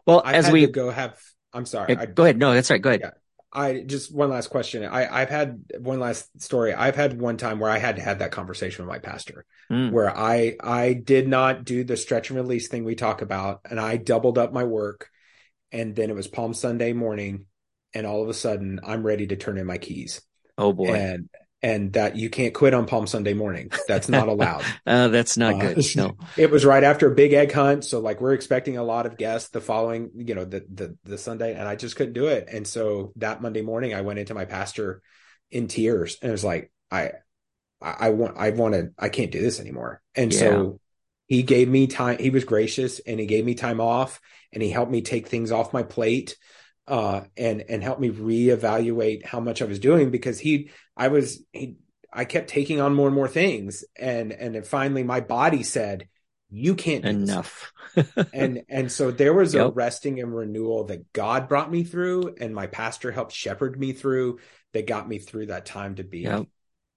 Well, 0.05 0.21
I've 0.25 0.35
as 0.35 0.51
we 0.51 0.67
go 0.67 0.89
have, 0.89 1.17
I'm 1.53 1.65
sorry. 1.65 1.95
I, 1.95 2.05
go 2.07 2.23
ahead. 2.23 2.37
No, 2.37 2.53
that's 2.53 2.69
right. 2.69 2.81
Go 2.81 2.89
ahead. 2.89 3.01
Yeah. 3.03 3.11
I 3.53 3.79
just 3.85 4.13
one 4.13 4.29
last 4.29 4.47
question. 4.49 4.83
I, 4.83 5.07
I've 5.21 5.29
had 5.29 5.63
one 5.79 5.99
last 6.01 6.41
story. 6.41 6.73
I've 6.73 6.95
had 6.97 7.19
one 7.19 7.37
time 7.37 7.59
where 7.59 7.71
I 7.71 7.77
had 7.77 7.95
to 7.95 8.01
have 8.01 8.19
that 8.19 8.31
conversation 8.31 8.85
with 8.85 8.91
my 8.93 8.99
pastor 8.99 9.45
Mm. 9.71 9.91
where 9.91 10.15
I 10.15 10.55
I 10.61 10.93
did 10.93 11.27
not 11.27 11.63
do 11.65 11.83
the 11.83 11.97
stretch 11.97 12.29
and 12.29 12.37
release 12.37 12.67
thing 12.67 12.83
we 12.83 12.95
talk 12.95 13.21
about, 13.21 13.61
and 13.69 13.79
I 13.79 13.97
doubled 13.97 14.37
up 14.37 14.51
my 14.53 14.63
work, 14.65 15.09
and 15.71 15.95
then 15.95 16.09
it 16.09 16.15
was 16.15 16.27
Palm 16.27 16.53
Sunday 16.53 16.93
morning, 16.93 17.45
and 17.93 18.05
all 18.05 18.21
of 18.21 18.29
a 18.29 18.33
sudden 18.33 18.79
I'm 18.83 19.05
ready 19.05 19.27
to 19.27 19.35
turn 19.37 19.57
in 19.57 19.65
my 19.65 19.77
keys, 19.77 20.21
Oh 20.57 20.73
boy. 20.73 20.93
and 20.93 21.29
and 21.62 21.93
that 21.93 22.16
you 22.16 22.30
can't 22.30 22.53
quit 22.53 22.74
on 22.74 22.86
Palm 22.88 23.08
Sunday 23.08 23.34
morning. 23.34 23.72
That's 23.88 24.10
not 24.10 24.28
allowed. 24.28 24.72
Uh, 24.86 25.10
that's 25.10 25.38
not 25.38 25.58
Uh, 25.58 25.60
good. 25.60 25.86
No. 25.93 26.18
it 26.36 26.51
was 26.51 26.66
right 26.66 26.84
after 26.84 27.12
a 27.12 27.16
big 27.16 27.34
egg 27.34 27.51
hunt, 27.53 27.86
so 27.86 27.99
like 27.99 28.22
we're 28.22 28.34
expecting 28.34 28.78
a 28.78 28.84
lot 28.84 29.05
of 29.05 29.18
guests 29.18 29.49
the 29.49 29.62
following, 29.62 30.12
you 30.16 30.36
know, 30.36 30.45
the 30.45 30.66
the 30.74 30.97
the 31.05 31.18
Sunday, 31.18 31.55
and 31.55 31.68
I 31.68 31.76
just 31.76 31.95
couldn't 31.95 32.14
do 32.14 32.28
it. 32.28 32.49
And 32.51 32.68
so 32.68 33.14
that 33.18 33.41
Monday 33.41 33.62
morning, 33.62 33.93
I 33.93 34.01
went 34.01 34.20
into 34.20 34.34
my 34.34 34.45
pastor 34.45 35.01
in 35.51 35.68
tears, 35.68 36.18
and 36.22 36.30
it 36.30 36.34
was 36.34 36.43
like, 36.43 36.72
I, 36.91 37.12
I, 37.82 37.91
want, 37.91 37.97
I 38.01 38.10
want, 38.12 38.38
I 38.38 38.49
wanted, 38.51 38.93
I 38.99 39.10
can't 39.10 39.32
do 39.32 39.41
this 39.41 39.60
anymore. 39.60 40.01
And 40.16 40.34
Yeah. 40.34 40.34
so 40.34 40.80
he 41.28 41.43
gave 41.43 41.68
me 41.70 41.88
time. 41.88 42.20
He 42.20 42.30
was 42.30 42.45
gracious, 42.45 42.99
and 42.99 43.20
he 43.20 43.26
gave 43.26 43.45
me 43.45 43.55
time 43.55 43.82
off, 43.82 44.20
and 44.53 44.64
he 44.64 44.70
helped 44.70 44.91
me 44.91 45.01
take 45.01 45.28
things 45.28 45.51
off 45.51 45.74
my 45.74 45.84
plate, 45.84 46.38
uh, 46.88 47.21
and 47.35 47.63
and 47.67 47.83
helped 47.83 48.01
me 48.01 48.09
reevaluate 48.09 49.25
how 49.25 49.39
much 49.39 49.61
I 49.61 49.65
was 49.65 49.79
doing 49.79 50.09
because 50.09 50.39
he, 50.39 50.69
I 50.95 51.09
was 51.09 51.43
he 51.51 51.75
I 52.11 52.25
kept 52.25 52.49
taking 52.49 52.79
on 52.79 52.93
more 52.93 53.07
and 53.07 53.15
more 53.15 53.27
things, 53.27 53.83
and 53.97 54.31
and 54.31 54.55
then 54.55 54.63
finally 54.63 55.03
my 55.03 55.19
body 55.19 55.63
said, 55.63 56.07
"You 56.49 56.75
can't 56.75 57.05
do 57.05 57.17
this." 57.17 57.29
Enough. 57.29 57.73
And 58.33 58.63
and 58.69 58.91
so 58.91 59.09
there 59.09 59.33
was 59.33 59.55
a 59.55 59.69
resting 59.69 60.19
and 60.19 60.35
renewal 60.35 60.83
that 60.85 61.11
God 61.11 61.47
brought 61.47 61.71
me 61.71 61.83
through, 61.83 62.35
and 62.39 62.53
my 62.53 62.67
pastor 62.67 63.11
helped 63.11 63.31
shepherd 63.33 63.79
me 63.79 63.93
through. 63.93 64.39
That 64.73 64.85
got 64.85 65.07
me 65.07 65.17
through 65.17 65.47
that 65.47 65.65
time 65.65 65.95
to 65.95 66.03
be 66.03 66.19
Yep. 66.19 66.47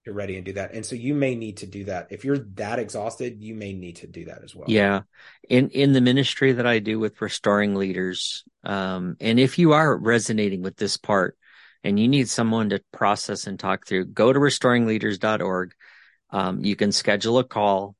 To 0.05 0.13
ready 0.13 0.35
and 0.35 0.45
do 0.45 0.53
that. 0.53 0.73
And 0.73 0.85
so 0.85 0.95
you 0.95 1.13
may 1.13 1.35
need 1.35 1.57
to 1.57 1.67
do 1.67 1.85
that 1.85 2.07
if 2.09 2.25
you're 2.25 2.39
that 2.55 2.79
exhausted. 2.79 3.41
You 3.41 3.53
may 3.53 3.73
need 3.73 3.97
to 3.97 4.07
do 4.07 4.25
that 4.25 4.43
as 4.43 4.55
well. 4.55 4.65
Yeah. 4.67 5.01
In, 5.47 5.69
in 5.69 5.93
the 5.93 6.01
ministry 6.01 6.53
that 6.53 6.65
I 6.65 6.79
do 6.79 6.99
with 6.99 7.21
restoring 7.21 7.75
leaders, 7.75 8.43
um, 8.63 9.17
and 9.19 9.39
if 9.39 9.59
you 9.59 9.73
are 9.73 9.95
resonating 9.95 10.61
with 10.61 10.75
this 10.75 10.97
part 10.97 11.37
and 11.83 11.99
you 11.99 12.07
need 12.07 12.29
someone 12.29 12.69
to 12.69 12.81
process 12.91 13.47
and 13.47 13.59
talk 13.59 13.85
through, 13.85 14.05
go 14.05 14.31
to 14.31 14.39
restoringleaders.org. 14.39 15.73
Um, 16.31 16.63
you 16.63 16.75
can 16.75 16.91
schedule 16.91 17.39
a 17.39 17.43
call. 17.43 17.95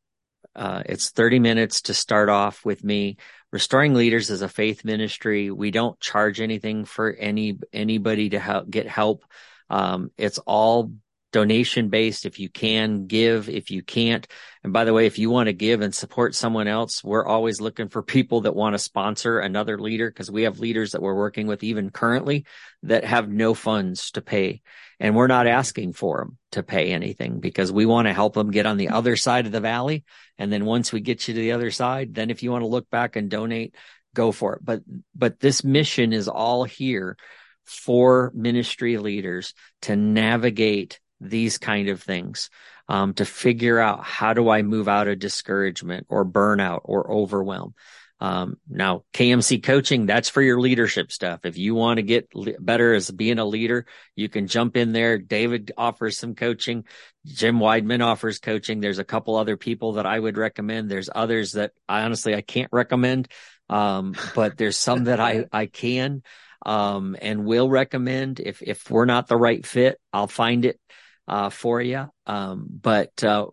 Uh, 0.55 0.83
it's 0.85 1.11
30 1.11 1.39
minutes 1.39 1.83
to 1.83 1.93
start 1.93 2.29
off 2.29 2.65
with 2.65 2.83
me. 2.83 3.17
Restoring 3.51 3.93
Leaders 3.93 4.29
is 4.29 4.41
a 4.41 4.49
faith 4.49 4.85
ministry. 4.85 5.51
We 5.51 5.71
don't 5.71 5.99
charge 5.99 6.39
anything 6.39 6.85
for 6.85 7.11
any, 7.13 7.59
anybody 7.73 8.29
to 8.29 8.39
help 8.39 8.69
get 8.69 8.87
help. 8.87 9.23
Um, 9.69 10.11
it's 10.17 10.39
all 10.39 10.91
donation 11.31 11.89
based. 11.89 12.25
If 12.25 12.39
you 12.39 12.49
can 12.49 13.07
give, 13.07 13.49
if 13.49 13.71
you 13.71 13.83
can't. 13.83 14.27
And 14.63 14.73
by 14.73 14.85
the 14.85 14.93
way, 14.93 15.05
if 15.05 15.17
you 15.17 15.29
want 15.29 15.47
to 15.47 15.53
give 15.53 15.81
and 15.81 15.93
support 15.93 16.35
someone 16.35 16.67
else, 16.67 17.03
we're 17.03 17.25
always 17.25 17.61
looking 17.61 17.89
for 17.89 18.03
people 18.03 18.41
that 18.41 18.55
want 18.55 18.73
to 18.73 18.79
sponsor 18.79 19.39
another 19.39 19.79
leader 19.79 20.09
because 20.09 20.29
we 20.29 20.43
have 20.43 20.59
leaders 20.59 20.91
that 20.91 21.01
we're 21.01 21.15
working 21.15 21.47
with 21.47 21.63
even 21.63 21.89
currently 21.89 22.45
that 22.83 23.03
have 23.03 23.29
no 23.29 23.53
funds 23.53 24.11
to 24.11 24.21
pay. 24.21 24.61
And 24.99 25.15
we're 25.15 25.27
not 25.27 25.47
asking 25.47 25.93
for 25.93 26.17
them 26.17 26.37
to 26.51 26.63
pay 26.63 26.91
anything 26.91 27.39
because 27.39 27.71
we 27.71 27.85
want 27.85 28.07
to 28.07 28.13
help 28.13 28.35
them 28.35 28.51
get 28.51 28.67
on 28.67 28.77
the 28.77 28.89
other 28.89 29.15
side 29.15 29.47
of 29.47 29.51
the 29.51 29.59
valley. 29.59 30.03
And 30.37 30.53
then 30.53 30.65
once 30.65 30.91
we 30.91 30.99
get 30.99 31.27
you 31.27 31.33
to 31.33 31.39
the 31.39 31.53
other 31.53 31.71
side, 31.71 32.13
then 32.13 32.29
if 32.29 32.43
you 32.43 32.51
want 32.51 32.61
to 32.61 32.67
look 32.67 32.89
back 32.89 33.15
and 33.15 33.29
donate, 33.29 33.75
go 34.13 34.31
for 34.31 34.55
it. 34.55 34.59
But, 34.63 34.81
but 35.15 35.39
this 35.39 35.63
mission 35.63 36.13
is 36.13 36.27
all 36.27 36.65
here 36.65 37.17
for 37.65 38.31
ministry 38.35 38.97
leaders 38.97 39.53
to 39.83 39.95
navigate 39.95 40.99
these 41.21 41.57
kind 41.57 41.89
of 41.89 42.01
things, 42.01 42.49
um, 42.89 43.13
to 43.13 43.25
figure 43.25 43.79
out 43.79 44.03
how 44.03 44.33
do 44.33 44.49
I 44.49 44.63
move 44.63 44.87
out 44.87 45.07
of 45.07 45.19
discouragement 45.19 46.07
or 46.09 46.25
burnout 46.25 46.81
or 46.83 47.09
overwhelm. 47.09 47.73
Um, 48.21 48.57
now 48.69 49.03
KMC 49.13 49.63
coaching, 49.63 50.05
that's 50.05 50.29
for 50.29 50.43
your 50.43 50.59
leadership 50.59 51.11
stuff. 51.11 51.39
If 51.43 51.57
you 51.57 51.73
want 51.73 51.97
to 51.97 52.03
get 52.03 52.35
le- 52.35 52.59
better 52.59 52.93
as 52.93 53.09
being 53.09 53.39
a 53.39 53.45
leader, 53.45 53.87
you 54.15 54.29
can 54.29 54.45
jump 54.45 54.77
in 54.77 54.91
there. 54.91 55.17
David 55.17 55.71
offers 55.75 56.19
some 56.19 56.35
coaching. 56.35 56.85
Jim 57.25 57.57
Wideman 57.57 58.05
offers 58.05 58.37
coaching. 58.37 58.79
There's 58.79 58.99
a 58.99 59.03
couple 59.03 59.35
other 59.35 59.57
people 59.57 59.93
that 59.93 60.05
I 60.05 60.19
would 60.19 60.37
recommend. 60.37 60.91
There's 60.91 61.09
others 61.13 61.53
that 61.53 61.71
I 61.89 62.03
honestly, 62.03 62.35
I 62.35 62.41
can't 62.41 62.69
recommend. 62.71 63.27
Um, 63.69 64.13
but 64.35 64.55
there's 64.55 64.77
some 64.77 65.05
that 65.05 65.19
I, 65.19 65.45
I 65.51 65.65
can, 65.65 66.21
um, 66.63 67.15
and 67.19 67.45
will 67.45 67.69
recommend. 67.69 68.39
If, 68.39 68.61
if 68.61 68.91
we're 68.91 69.05
not 69.05 69.27
the 69.27 69.37
right 69.37 69.65
fit, 69.65 69.99
I'll 70.13 70.27
find 70.27 70.65
it, 70.65 70.79
uh, 71.27 71.49
for 71.49 71.81
you. 71.81 72.09
Um, 72.25 72.67
but, 72.69 73.23
uh, 73.23 73.47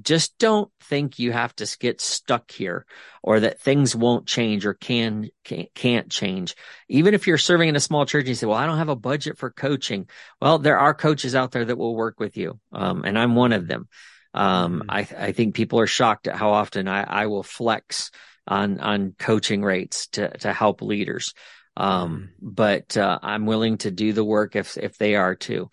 just 0.00 0.38
don't 0.38 0.70
think 0.84 1.18
you 1.18 1.32
have 1.32 1.54
to 1.56 1.76
get 1.78 2.00
stuck 2.00 2.50
here 2.50 2.86
or 3.22 3.40
that 3.40 3.60
things 3.60 3.94
won't 3.94 4.26
change 4.26 4.64
or 4.64 4.72
can, 4.72 5.28
can 5.44 5.66
can't 5.74 6.08
change. 6.08 6.56
Even 6.88 7.12
if 7.12 7.26
you're 7.26 7.36
serving 7.36 7.68
in 7.68 7.76
a 7.76 7.80
small 7.80 8.06
church 8.06 8.20
and 8.20 8.28
you 8.30 8.34
say, 8.34 8.46
well, 8.46 8.56
I 8.56 8.64
don't 8.64 8.78
have 8.78 8.88
a 8.88 8.96
budget 8.96 9.36
for 9.36 9.50
coaching. 9.50 10.08
Well, 10.40 10.58
there 10.58 10.78
are 10.78 10.94
coaches 10.94 11.34
out 11.34 11.50
there 11.50 11.66
that 11.66 11.76
will 11.76 11.94
work 11.94 12.18
with 12.20 12.38
you. 12.38 12.58
Um, 12.72 13.04
and 13.04 13.18
I'm 13.18 13.34
one 13.34 13.52
of 13.52 13.68
them. 13.68 13.86
Um, 14.32 14.80
Mhm. 14.80 14.84
I, 14.88 15.26
I 15.26 15.32
think 15.32 15.54
people 15.54 15.78
are 15.78 15.86
shocked 15.86 16.26
at 16.26 16.36
how 16.36 16.52
often 16.52 16.88
I, 16.88 17.02
I 17.02 17.26
will 17.26 17.42
flex 17.42 18.10
on, 18.46 18.80
on 18.80 19.14
coaching 19.18 19.62
rates 19.62 20.06
to, 20.12 20.30
to 20.38 20.54
help 20.54 20.80
leaders. 20.80 21.34
Um, 21.76 22.30
but, 22.40 22.96
uh, 22.96 23.18
I'm 23.22 23.44
willing 23.44 23.76
to 23.78 23.90
do 23.90 24.14
the 24.14 24.24
work 24.24 24.56
if, 24.56 24.78
if 24.78 24.96
they 24.96 25.16
are 25.16 25.34
too. 25.34 25.68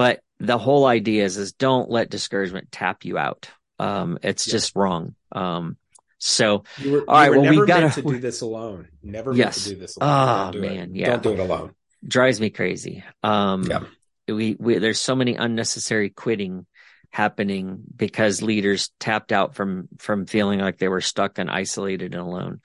But 0.00 0.20
the 0.38 0.56
whole 0.56 0.86
idea 0.86 1.26
is, 1.26 1.36
is 1.36 1.52
don't 1.52 1.90
let 1.90 2.08
discouragement 2.08 2.72
tap 2.72 3.04
you 3.04 3.18
out. 3.18 3.50
Um, 3.78 4.18
it's 4.22 4.46
Yeah. 4.46 4.52
just 4.52 4.74
wrong. 4.74 5.14
Um, 5.30 5.76
so 6.16 6.64
You 6.78 6.92
were, 6.92 7.00
All 7.06 7.16
right, 7.16 7.30
well, 7.30 7.42
we 7.42 7.60
meant 7.66 7.92
to 7.92 8.00
do 8.00 8.18
this 8.28 8.40
alone. 8.40 8.88
Never 9.02 9.28
meant 9.32 9.38
Yes. 9.38 9.64
to 9.64 9.68
do 9.74 9.76
this 9.76 9.98
alone. 9.98 10.08
Ah, 10.10 10.50
Don't 10.52 10.62
man, 10.62 10.90
it. 10.92 10.96
yeah. 10.96 11.10
Don't 11.10 11.22
do 11.22 11.32
it 11.34 11.38
alone. 11.38 11.74
drives 12.02 12.40
me 12.40 12.48
crazy. 12.48 13.04
Um, 13.22 13.64
Yeah. 13.64 13.80
we, 14.26 14.56
we, 14.58 14.78
there's 14.78 14.98
so 14.98 15.14
many 15.14 15.34
unnecessary 15.34 16.08
quitting 16.08 16.64
happening 17.10 17.82
because 17.94 18.40
leaders 18.40 18.90
tapped 19.00 19.32
out 19.32 19.54
from, 19.54 19.86
from 19.98 20.24
feeling 20.24 20.60
like 20.60 20.78
they 20.78 20.88
were 20.88 21.02
stuck 21.02 21.36
and 21.38 21.50
isolated 21.50 22.14
and 22.14 22.22
alone. 22.22 22.62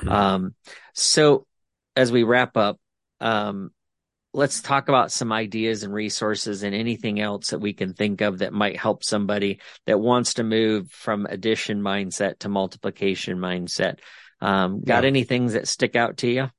Mhm. 0.00 0.10
Um, 0.10 0.54
so 0.94 1.46
as 1.94 2.10
we 2.10 2.24
wrap 2.24 2.56
up, 2.56 2.80
um, 3.20 3.70
let's 4.34 4.62
talk 4.62 4.88
about 4.88 5.12
some 5.12 5.32
ideas 5.32 5.82
and 5.82 5.92
resources 5.92 6.62
and 6.62 6.74
anything 6.74 7.20
else 7.20 7.50
that 7.50 7.58
we 7.58 7.72
can 7.72 7.92
think 7.92 8.20
of 8.22 8.38
that 8.38 8.52
might 8.52 8.78
help 8.78 9.04
somebody 9.04 9.60
that 9.86 10.00
wants 10.00 10.34
to 10.34 10.42
move 10.42 10.90
from 10.90 11.26
addition 11.26 11.82
mindset 11.82 12.38
to 12.38 12.48
multiplication 12.48 13.38
mindset. 13.38 13.98
Um, 14.40 14.82
got 14.82 15.04
Yeah. 15.04 15.08
any 15.08 15.24
things 15.24 15.52
that 15.52 15.68
stick 15.68 15.96
out 15.96 16.18
to 16.18 16.28
you? 16.28 16.50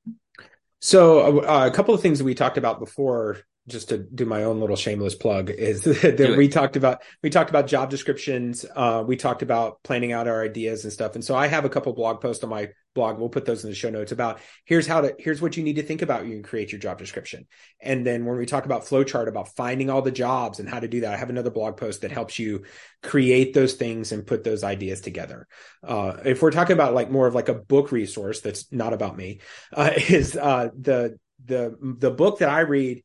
So 0.82 1.42
uh, 1.42 1.68
a 1.68 1.72
couple 1.72 1.94
of 1.94 2.02
things 2.02 2.20
that 2.20 2.26
we 2.26 2.36
talked 2.36 2.58
about 2.58 2.80
before 2.80 3.40
just 3.68 3.90
to 3.90 3.98
do 3.98 4.26
my 4.26 4.44
own 4.44 4.60
little 4.60 4.76
shameless 4.76 5.16
plug 5.16 5.50
is 5.50 5.84
that 5.84 6.36
we 6.38 6.48
talked 6.48 6.76
about 6.76 7.02
we 7.22 7.30
talked 7.30 7.50
about 7.50 7.68
job 7.68 7.90
descriptions 7.90 8.66
uh, 8.76 9.04
we 9.06 9.16
talked 9.16 9.42
about 9.42 9.82
planning 9.84 10.12
out 10.12 10.28
our 10.28 10.44
ideas 10.44 10.84
and 10.84 10.92
stuff. 10.92 11.16
And 11.16 11.24
so 11.24 11.36
i 11.36 11.48
have 11.48 11.66
a 11.66 11.70
couple 11.70 11.94
blog 11.94 12.22
posts 12.22 12.44
on 12.44 12.50
my 12.50 12.70
blog. 12.94 13.18
We'll 13.18 13.30
put 13.30 13.46
those 13.46 13.64
in 13.64 13.70
the 13.70 13.76
show 13.76 13.90
notes 13.90 14.12
about 14.12 14.40
here's 14.66 14.86
how 14.86 15.02
to 15.02 15.16
here's 15.18 15.42
what 15.42 15.58
you 15.58 15.64
need 15.64 15.78
to 15.78 15.84
think 15.84 16.02
about 16.02 16.22
when 16.22 16.32
you 16.32 16.42
create 16.42 16.72
your 16.72 16.80
job 16.80 16.98
description. 16.98 17.48
And 17.82 18.06
then 18.06 18.26
when 18.26 18.38
we 18.38 18.46
talk 18.46 18.66
about 18.66 18.84
flowchart 18.84 19.28
about 19.28 19.56
finding 19.56 19.90
all 19.90 20.02
the 20.02 20.12
jobs 20.12 20.60
and 20.60 20.68
how 20.68 20.80
to 20.80 20.88
do 20.88 21.02
that 21.02 21.14
i 21.14 21.18
have 21.18 21.30
another 21.30 21.50
blog 21.50 21.78
post 21.78 22.02
that 22.02 22.12
helps 22.12 22.38
you 22.38 22.64
create 23.02 23.54
those 23.54 23.74
things 23.74 24.12
and 24.12 24.28
put 24.28 24.44
those 24.44 24.64
ideas 24.64 25.02
together. 25.02 25.48
Uh, 25.84 26.18
if 26.26 26.42
we're 26.42 26.52
talking 26.52 26.74
about 26.74 26.94
like 26.94 27.10
more 27.10 27.28
of 27.28 27.36
like 27.36 27.50
a 27.50 27.54
book 27.54 27.92
resource 27.92 28.42
that's 28.42 28.72
not 28.72 28.94
about 28.94 29.16
me 29.16 29.40
uh, 29.72 29.92
is 30.10 30.36
uh, 30.36 30.70
the 30.78 31.18
the 31.46 31.76
the 31.82 32.12
book 32.12 32.40
that 32.40 32.50
i 32.50 32.62
read 32.62 33.04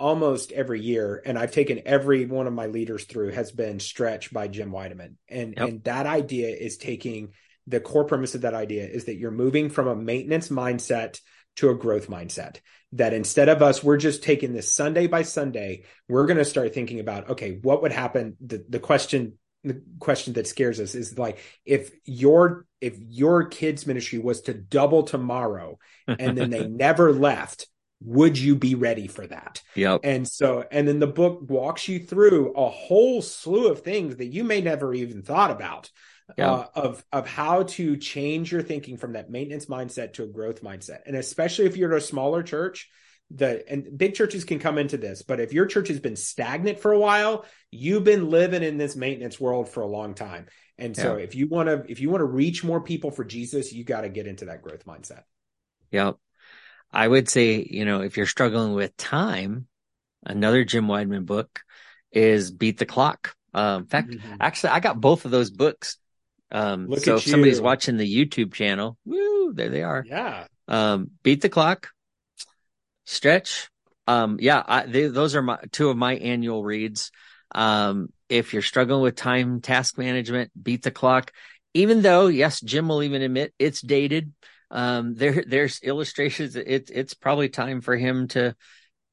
almost 0.00 0.50
every 0.50 0.80
year 0.80 1.22
and 1.24 1.38
i've 1.38 1.52
taken 1.52 1.82
every 1.84 2.24
one 2.24 2.46
of 2.46 2.52
my 2.52 2.66
leaders 2.66 3.04
through 3.04 3.30
has 3.30 3.52
been 3.52 3.78
stretch 3.78 4.32
by 4.32 4.48
jim 4.48 4.72
Wideman. 4.72 5.14
and 5.28 5.54
yep. 5.56 5.68
and 5.68 5.84
that 5.84 6.06
idea 6.06 6.48
is 6.48 6.78
taking 6.78 7.32
the 7.66 7.80
core 7.80 8.04
premise 8.04 8.34
of 8.34 8.40
that 8.40 8.54
idea 8.54 8.86
is 8.86 9.04
that 9.04 9.16
you're 9.16 9.30
moving 9.30 9.68
from 9.68 9.86
a 9.86 9.94
maintenance 9.94 10.48
mindset 10.48 11.20
to 11.56 11.68
a 11.68 11.74
growth 11.74 12.08
mindset 12.08 12.60
that 12.92 13.12
instead 13.12 13.50
of 13.50 13.62
us 13.62 13.84
we're 13.84 13.98
just 13.98 14.22
taking 14.22 14.54
this 14.54 14.72
sunday 14.72 15.06
by 15.06 15.22
sunday 15.22 15.84
we're 16.08 16.26
going 16.26 16.38
to 16.38 16.44
start 16.44 16.72
thinking 16.72 16.98
about 16.98 17.28
okay 17.30 17.58
what 17.60 17.82
would 17.82 17.92
happen 17.92 18.36
the, 18.44 18.64
the 18.68 18.80
question 18.80 19.34
the 19.64 19.82
question 19.98 20.32
that 20.32 20.46
scares 20.46 20.80
us 20.80 20.94
is 20.94 21.18
like 21.18 21.38
if 21.66 21.92
your 22.06 22.64
if 22.80 22.96
your 22.98 23.44
kids 23.44 23.86
ministry 23.86 24.18
was 24.18 24.40
to 24.40 24.54
double 24.54 25.02
tomorrow 25.02 25.78
and 26.08 26.38
then 26.38 26.48
they 26.48 26.66
never 26.66 27.12
left 27.12 27.66
would 28.02 28.38
you 28.38 28.54
be 28.54 28.74
ready 28.74 29.06
for 29.06 29.26
that? 29.26 29.62
Yep. 29.74 30.00
And 30.04 30.26
so, 30.26 30.64
and 30.70 30.88
then 30.88 30.98
the 30.98 31.06
book 31.06 31.40
walks 31.48 31.88
you 31.88 31.98
through 31.98 32.52
a 32.54 32.68
whole 32.68 33.22
slew 33.22 33.68
of 33.68 33.82
things 33.82 34.16
that 34.16 34.26
you 34.26 34.44
may 34.44 34.60
never 34.60 34.94
even 34.94 35.22
thought 35.22 35.50
about. 35.50 35.90
Uh, 36.38 36.64
of 36.76 37.04
of 37.10 37.26
how 37.26 37.64
to 37.64 37.96
change 37.96 38.52
your 38.52 38.62
thinking 38.62 38.96
from 38.96 39.14
that 39.14 39.30
maintenance 39.30 39.66
mindset 39.66 40.12
to 40.12 40.22
a 40.22 40.28
growth 40.28 40.62
mindset, 40.62 41.00
and 41.04 41.16
especially 41.16 41.66
if 41.66 41.76
you're 41.76 41.90
at 41.90 41.98
a 41.98 42.00
smaller 42.00 42.44
church, 42.44 42.88
the 43.30 43.68
and 43.70 43.96
big 43.96 44.14
churches 44.14 44.44
can 44.44 44.58
come 44.58 44.78
into 44.78 44.96
this, 44.96 45.22
but 45.22 45.40
if 45.40 45.52
your 45.52 45.66
church 45.66 45.88
has 45.88 46.00
been 46.00 46.16
stagnant 46.16 46.78
for 46.78 46.92
a 46.92 46.98
while, 46.98 47.44
you've 47.70 48.04
been 48.04 48.30
living 48.30 48.62
in 48.62 48.76
this 48.76 48.96
maintenance 48.96 49.40
world 49.40 49.68
for 49.68 49.82
a 49.82 49.86
long 49.86 50.14
time. 50.14 50.46
And 50.78 50.96
so, 50.96 51.16
if 51.16 51.34
you 51.34 51.46
want 51.46 51.68
to 51.68 51.84
if 51.90 52.00
you 52.00 52.10
want 52.10 52.22
to 52.22 52.26
reach 52.26 52.64
more 52.64 52.80
people 52.80 53.10
for 53.10 53.24
Jesus, 53.24 53.72
you 53.72 53.84
got 53.84 54.00
to 54.00 54.08
get 54.08 54.26
into 54.26 54.46
that 54.46 54.62
growth 54.62 54.86
mindset. 54.86 55.22
Yep. 55.90 56.16
I 56.92 57.06
would 57.06 57.28
say, 57.28 57.66
you 57.68 57.84
know, 57.84 58.00
if 58.02 58.16
you're 58.16 58.26
struggling 58.26 58.74
with 58.74 58.96
time, 58.96 59.66
another 60.24 60.64
Jim 60.64 60.86
Wideman 60.86 61.26
book 61.26 61.60
is 62.12 62.50
Beat 62.50 62.78
the 62.78 62.86
Clock. 62.86 63.34
Um, 63.54 63.82
in 63.82 63.86
fact, 63.86 64.10
mm-hmm. 64.10 64.34
actually, 64.40 64.70
I 64.70 64.80
got 64.80 65.00
both 65.00 65.24
of 65.24 65.30
those 65.30 65.50
books. 65.50 65.96
Um, 66.50 66.88
Look 66.88 67.00
so 67.00 67.16
if 67.16 67.26
you. 67.26 67.30
somebody's 67.30 67.60
watching 67.60 67.96
the 67.96 68.26
YouTube 68.26 68.52
channel, 68.52 68.96
woo, 69.04 69.52
there 69.52 69.68
they 69.68 69.82
are. 69.82 70.04
Yeah. 70.06 70.46
Um, 70.66 71.10
Beat 71.22 71.42
the 71.42 71.48
Clock, 71.48 71.90
Stretch. 73.04 73.68
Um, 74.06 74.38
yeah, 74.40 74.62
I, 74.66 74.86
they, 74.86 75.06
those 75.06 75.36
are 75.36 75.42
my 75.42 75.58
two 75.70 75.90
of 75.90 75.96
my 75.96 76.16
annual 76.16 76.64
reads. 76.64 77.12
Um, 77.52 78.12
if 78.28 78.52
you're 78.52 78.62
struggling 78.62 79.02
with 79.02 79.14
time 79.14 79.60
task 79.60 79.98
management, 79.98 80.50
Beat 80.60 80.82
the 80.82 80.90
Clock. 80.90 81.32
Even 81.74 82.02
though, 82.02 82.26
yes, 82.26 82.60
Jim 82.60 82.88
will 82.88 83.02
even 83.04 83.22
admit 83.22 83.54
it's 83.58 83.80
dated 83.80 84.32
um, 84.70 85.14
there 85.14 85.44
there's 85.46 85.80
illustrations. 85.82 86.56
It's 86.56 86.90
it's 86.90 87.14
probably 87.14 87.48
time 87.48 87.80
for 87.80 87.96
him 87.96 88.28
to. 88.28 88.54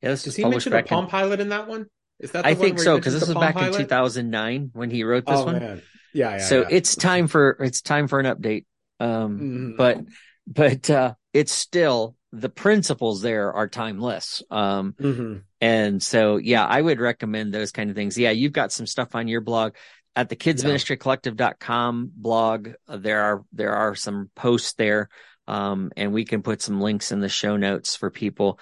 Yeah, 0.02 0.10
Does 0.10 0.36
he 0.36 0.46
mention 0.46 0.74
a 0.74 0.84
Palm 0.84 1.06
in, 1.06 1.10
Pilot 1.10 1.40
in 1.40 1.50
that 1.50 1.68
one? 1.68 1.88
Is 2.20 2.32
that 2.32 2.46
I 2.46 2.54
think 2.54 2.80
so 2.80 2.98
because 2.98 3.14
this 3.14 3.28
was 3.28 3.36
back 3.36 3.56
Pilot? 3.56 3.76
in 3.76 3.82
2009 3.82 4.70
when 4.74 4.92
he 4.92 5.04
wrote 5.04 5.26
this 5.26 5.40
oh, 5.40 5.46
one. 5.46 5.60
Man. 5.60 5.82
Yeah, 6.14 6.32
yeah. 6.32 6.38
So 6.40 6.62
yeah. 6.62 6.68
it's 6.72 6.96
time 6.96 7.28
for 7.28 7.58
it's 7.60 7.82
time 7.82 8.08
for 8.08 8.20
an 8.20 8.26
update. 8.26 8.66
Um, 9.00 9.40
mm. 9.40 9.78
but 9.78 10.00
but 10.48 10.90
uh, 10.90 11.14
it's 11.34 11.52
still 11.52 12.16
the 12.32 12.50
principles 12.50 13.22
there 13.22 13.54
are 13.54 13.68
timeless. 13.68 14.44
Um, 14.52 14.94
mm-hmm. 15.00 15.38
and 15.62 16.02
so 16.02 16.38
yeah, 16.38 16.66
I 16.66 16.80
would 16.80 17.00
recommend 17.00 17.54
those 17.54 17.72
kind 17.72 17.90
of 17.90 17.96
things. 17.96 18.18
Yeah, 18.18 18.32
you've 18.32 18.54
got 18.54 18.72
some 18.72 18.86
stuff 18.86 19.16
on 19.16 19.28
your 19.28 19.42
blog 19.42 19.74
at 20.16 20.30
the 20.30 20.36
kidsministrycollective.com 20.36 22.12
blog. 22.16 22.70
Uh, 22.88 22.98
there 22.98 23.22
are 23.22 23.46
there 23.54 23.74
are 23.74 23.96
some 23.96 24.30
posts 24.36 24.74
there 24.74 25.10
um, 25.48 25.92
and 25.96 26.14
we 26.14 26.26
can 26.26 26.42
put 26.42 26.62
some 26.62 26.82
links 26.82 27.12
in 27.12 27.20
the 27.20 27.30
show 27.30 27.58
notes 27.58 27.96
for 27.96 28.10
people. 28.10 28.60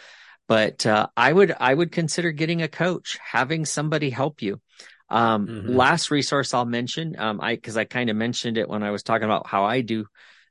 But 0.48 0.86
uh, 0.86 1.08
I 1.18 1.32
would 1.32 1.56
I 1.60 1.74
would 1.74 1.92
consider 1.92 2.32
getting 2.32 2.62
a 2.62 2.68
coach, 2.68 3.18
having 3.24 3.66
somebody 3.66 4.10
help 4.10 4.42
you. 4.42 4.62
Um, 5.10 5.48
mm-hmm. 5.48 5.76
Last 5.76 6.12
resource 6.12 6.54
I'll 6.54 6.66
mention, 6.66 7.20
um, 7.20 7.40
I 7.42 7.56
because 7.56 7.78
I 7.78 7.86
kind 7.86 8.10
of 8.10 8.16
mentioned 8.16 8.58
it 8.58 8.70
when 8.70 8.84
I 8.84 8.92
was 8.92 9.04
talking 9.04 9.26
about 9.26 9.48
how 9.48 9.66
I 9.66 9.82
do 9.82 10.06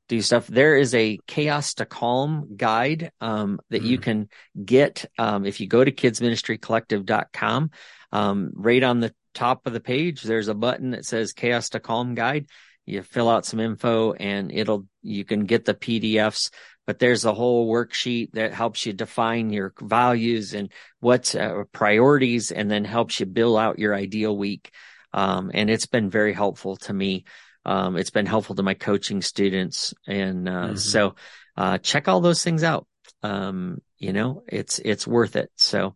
do 0.08 0.20
stuff. 0.20 0.46
There 0.46 0.76
is 0.76 0.94
a 0.94 1.18
chaos 1.26 1.74
to 1.74 1.86
calm 1.86 2.56
guide 2.56 3.12
um, 3.20 3.60
that 3.70 3.78
mm-hmm. 3.78 3.86
you 3.86 3.98
can 3.98 4.28
get 4.64 5.06
um, 5.18 5.46
if 5.46 5.60
you 5.60 5.66
go 5.66 5.82
to 5.82 5.92
kidsministrycollective.com. 5.92 7.70
Um, 8.12 8.50
right 8.54 8.82
on 8.82 9.00
the 9.00 9.14
top 9.32 9.66
of 9.66 9.72
the 9.72 9.80
page, 9.80 10.22
there's 10.22 10.48
a 10.48 10.54
button 10.54 10.90
that 10.90 11.04
says 11.04 11.32
chaos 11.32 11.70
to 11.70 11.80
calm 11.80 12.14
guide 12.14 12.46
you 12.86 13.02
fill 13.02 13.28
out 13.28 13.46
some 13.46 13.60
info 13.60 14.12
and 14.12 14.52
it'll 14.52 14.86
you 15.02 15.24
can 15.24 15.44
get 15.46 15.64
the 15.64 15.74
PDFs 15.74 16.50
but 16.86 16.98
there's 16.98 17.24
a 17.24 17.32
whole 17.32 17.70
worksheet 17.72 18.32
that 18.32 18.52
helps 18.52 18.84
you 18.84 18.92
define 18.92 19.50
your 19.50 19.72
values 19.80 20.52
and 20.54 20.70
what's 21.00 21.34
uh, 21.34 21.64
priorities 21.72 22.50
and 22.50 22.70
then 22.70 22.84
helps 22.84 23.20
you 23.20 23.26
build 23.26 23.58
out 23.58 23.78
your 23.78 23.94
ideal 23.94 24.36
week 24.36 24.70
um, 25.12 25.50
and 25.54 25.70
it's 25.70 25.86
been 25.86 26.10
very 26.10 26.32
helpful 26.32 26.76
to 26.76 26.92
me 26.92 27.24
um, 27.66 27.96
it's 27.96 28.10
been 28.10 28.26
helpful 28.26 28.54
to 28.54 28.62
my 28.62 28.74
coaching 28.74 29.22
students 29.22 29.94
and 30.06 30.48
uh, 30.48 30.52
mm-hmm. 30.52 30.76
so 30.76 31.14
uh, 31.56 31.78
check 31.78 32.08
all 32.08 32.20
those 32.20 32.42
things 32.42 32.62
out 32.62 32.86
um, 33.22 33.80
you 33.98 34.12
know 34.12 34.42
it's 34.46 34.78
it's 34.78 35.06
worth 35.06 35.36
it 35.36 35.50
so 35.56 35.94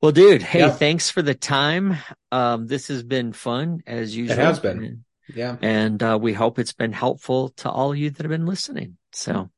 well, 0.00 0.10
dude, 0.10 0.42
hey, 0.42 0.58
yeah. 0.58 0.70
thanks 0.70 1.10
for 1.10 1.22
the 1.22 1.36
time. 1.36 1.96
Um, 2.32 2.66
this 2.66 2.88
has 2.88 3.04
been 3.04 3.32
fun 3.32 3.84
as 3.86 4.16
usual. 4.16 4.36
It 4.36 4.42
has 4.42 4.58
been. 4.58 5.04
Yeah. 5.34 5.56
And 5.60 6.02
uh, 6.02 6.18
we 6.20 6.32
hope 6.32 6.58
it's 6.58 6.72
been 6.72 6.92
helpful 6.92 7.50
to 7.58 7.70
all 7.70 7.92
of 7.92 7.98
you 7.98 8.10
that 8.10 8.22
have 8.22 8.30
been 8.30 8.46
listening. 8.46 8.96
So, 9.12 9.50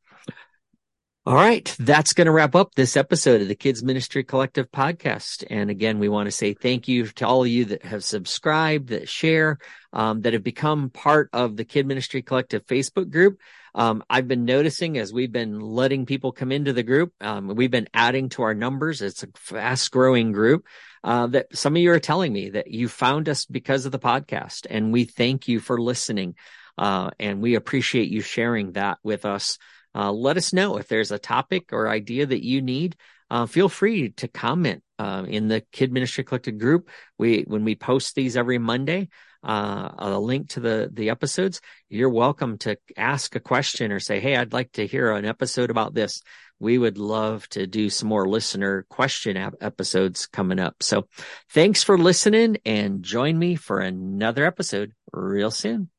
all 1.26 1.34
right, 1.34 1.74
that's 1.78 2.12
going 2.12 2.26
to 2.26 2.32
wrap 2.32 2.54
up 2.54 2.74
this 2.74 2.96
episode 2.96 3.40
of 3.40 3.48
the 3.48 3.54
Kids 3.54 3.82
Ministry 3.82 4.24
Collective 4.24 4.70
podcast. 4.70 5.42
And 5.48 5.70
again, 5.70 5.98
we 5.98 6.08
want 6.08 6.26
to 6.26 6.30
say 6.30 6.52
thank 6.52 6.86
you 6.86 7.06
to 7.06 7.26
all 7.26 7.42
of 7.42 7.48
you 7.48 7.64
that 7.66 7.82
have 7.84 8.04
subscribed, 8.04 8.90
that 8.90 9.08
share, 9.08 9.58
um, 9.92 10.20
that 10.22 10.34
have 10.34 10.44
become 10.44 10.90
part 10.90 11.30
of 11.32 11.56
the 11.56 11.64
Kid 11.64 11.86
Ministry 11.86 12.20
Collective 12.20 12.66
Facebook 12.66 13.10
group. 13.10 13.38
Um, 13.74 14.04
I've 14.08 14.28
been 14.28 14.44
noticing 14.44 14.98
as 14.98 15.12
we've 15.12 15.32
been 15.32 15.60
letting 15.60 16.06
people 16.06 16.30
come 16.30 16.52
into 16.52 16.72
the 16.72 16.82
group, 16.82 17.12
um, 17.20 17.48
we've 17.48 17.70
been 17.70 17.88
adding 17.92 18.28
to 18.30 18.42
our 18.42 18.54
numbers. 18.54 19.02
It's 19.02 19.22
a 19.22 19.28
fast 19.34 19.90
growing 19.90 20.30
group 20.30 20.66
uh, 21.04 21.26
that 21.28 21.54
some 21.54 21.76
of 21.76 21.82
you 21.82 21.92
are 21.92 22.00
telling 22.00 22.32
me 22.32 22.50
that 22.50 22.68
you 22.68 22.88
found 22.88 23.28
us 23.28 23.44
because 23.44 23.84
of 23.84 23.92
the 23.92 23.98
podcast, 23.98 24.66
and 24.70 24.90
we 24.90 25.04
thank 25.04 25.46
you 25.46 25.60
for 25.60 25.78
listening. 25.80 26.34
Uh, 26.78 27.10
and 27.20 27.40
we 27.40 27.54
appreciate 27.54 28.08
you 28.08 28.22
sharing 28.22 28.72
that 28.72 28.98
with 29.04 29.24
us. 29.24 29.58
Uh, 29.94 30.10
let 30.10 30.36
us 30.36 30.52
know 30.52 30.78
if 30.78 30.88
there's 30.88 31.12
a 31.12 31.18
topic 31.18 31.72
or 31.72 31.88
idea 31.88 32.26
that 32.26 32.44
you 32.44 32.62
need. 32.62 32.96
Uh, 33.30 33.46
feel 33.46 33.68
free 33.68 34.10
to 34.10 34.28
comment 34.28 34.82
uh, 34.98 35.24
in 35.28 35.48
the 35.48 35.60
Kid 35.72 35.92
Ministry 35.92 36.24
Collective 36.24 36.58
group. 36.58 36.88
We 37.18 37.42
when 37.42 37.64
we 37.64 37.74
post 37.74 38.14
these 38.14 38.36
every 38.36 38.58
Monday, 38.58 39.08
uh, 39.42 39.90
a 39.98 40.18
link 40.18 40.50
to 40.50 40.60
the 40.60 40.90
the 40.92 41.10
episodes. 41.10 41.60
You're 41.88 42.10
welcome 42.10 42.58
to 42.58 42.76
ask 42.96 43.36
a 43.36 43.40
question 43.40 43.92
or 43.92 44.00
say, 44.00 44.20
"Hey, 44.20 44.36
I'd 44.36 44.52
like 44.52 44.72
to 44.72 44.86
hear 44.86 45.12
an 45.12 45.26
episode 45.26 45.70
about 45.70 45.94
this." 45.94 46.22
We 46.64 46.78
would 46.78 46.96
love 46.96 47.46
to 47.50 47.66
do 47.66 47.90
some 47.90 48.08
more 48.08 48.26
listener 48.26 48.86
question 48.88 49.36
episodes 49.60 50.26
coming 50.26 50.58
up. 50.58 50.82
So 50.82 51.06
thanks 51.50 51.82
for 51.82 51.98
listening 51.98 52.56
and 52.64 53.02
join 53.02 53.38
me 53.38 53.54
for 53.54 53.80
another 53.80 54.46
episode 54.46 54.94
real 55.12 55.50
soon. 55.50 55.90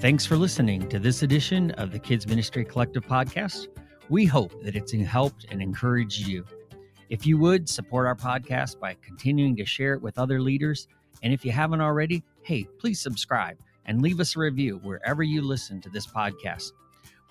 Thanks 0.00 0.24
for 0.24 0.36
listening 0.36 0.88
to 0.90 1.00
this 1.00 1.24
edition 1.24 1.72
of 1.72 1.90
the 1.90 1.98
Kids 1.98 2.26
Ministry 2.26 2.64
Collective 2.64 3.04
podcast. 3.04 3.66
We 4.08 4.26
hope 4.26 4.52
that 4.62 4.76
it's 4.76 4.92
helped 4.92 5.46
and 5.50 5.60
encouraged 5.60 6.26
you. 6.26 6.46
If 7.08 7.26
you 7.26 7.36
would 7.38 7.68
support 7.68 8.06
our 8.06 8.14
podcast 8.14 8.78
by 8.78 8.96
continuing 9.04 9.56
to 9.56 9.66
share 9.66 9.94
it 9.94 10.00
with 10.00 10.18
other 10.18 10.40
leaders, 10.40 10.86
and 11.24 11.32
if 11.32 11.44
you 11.44 11.50
haven't 11.50 11.80
already, 11.80 12.22
hey, 12.42 12.68
please 12.78 13.00
subscribe 13.00 13.58
and 13.90 14.02
leave 14.02 14.20
us 14.20 14.36
a 14.36 14.38
review 14.38 14.78
wherever 14.84 15.24
you 15.24 15.42
listen 15.42 15.80
to 15.80 15.90
this 15.90 16.06
podcast. 16.06 16.70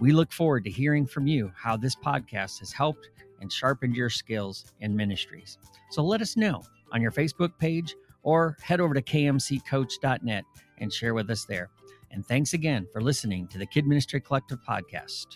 We 0.01 0.11
look 0.11 0.29
forward 0.29 0.65
to 0.65 0.69
hearing 0.69 1.07
from 1.07 1.25
you 1.25 1.53
how 1.55 1.77
this 1.77 1.95
podcast 1.95 2.59
has 2.59 2.73
helped 2.73 3.07
and 3.39 3.49
sharpened 3.49 3.95
your 3.95 4.09
skills 4.09 4.65
in 4.81 4.93
ministries. 4.93 5.57
So 5.89 6.03
let 6.03 6.21
us 6.21 6.35
know 6.35 6.61
on 6.91 7.01
your 7.01 7.13
Facebook 7.13 7.57
page 7.59 7.95
or 8.23 8.57
head 8.61 8.81
over 8.81 8.93
to 8.93 9.01
kmccoach.net 9.01 10.43
and 10.79 10.91
share 10.91 11.13
with 11.13 11.29
us 11.29 11.45
there. 11.45 11.69
And 12.11 12.25
thanks 12.25 12.51
again 12.51 12.87
for 12.91 13.01
listening 13.01 13.47
to 13.47 13.57
the 13.57 13.65
Kid 13.65 13.87
Ministry 13.87 14.19
Collective 14.19 14.59
podcast. 14.67 15.27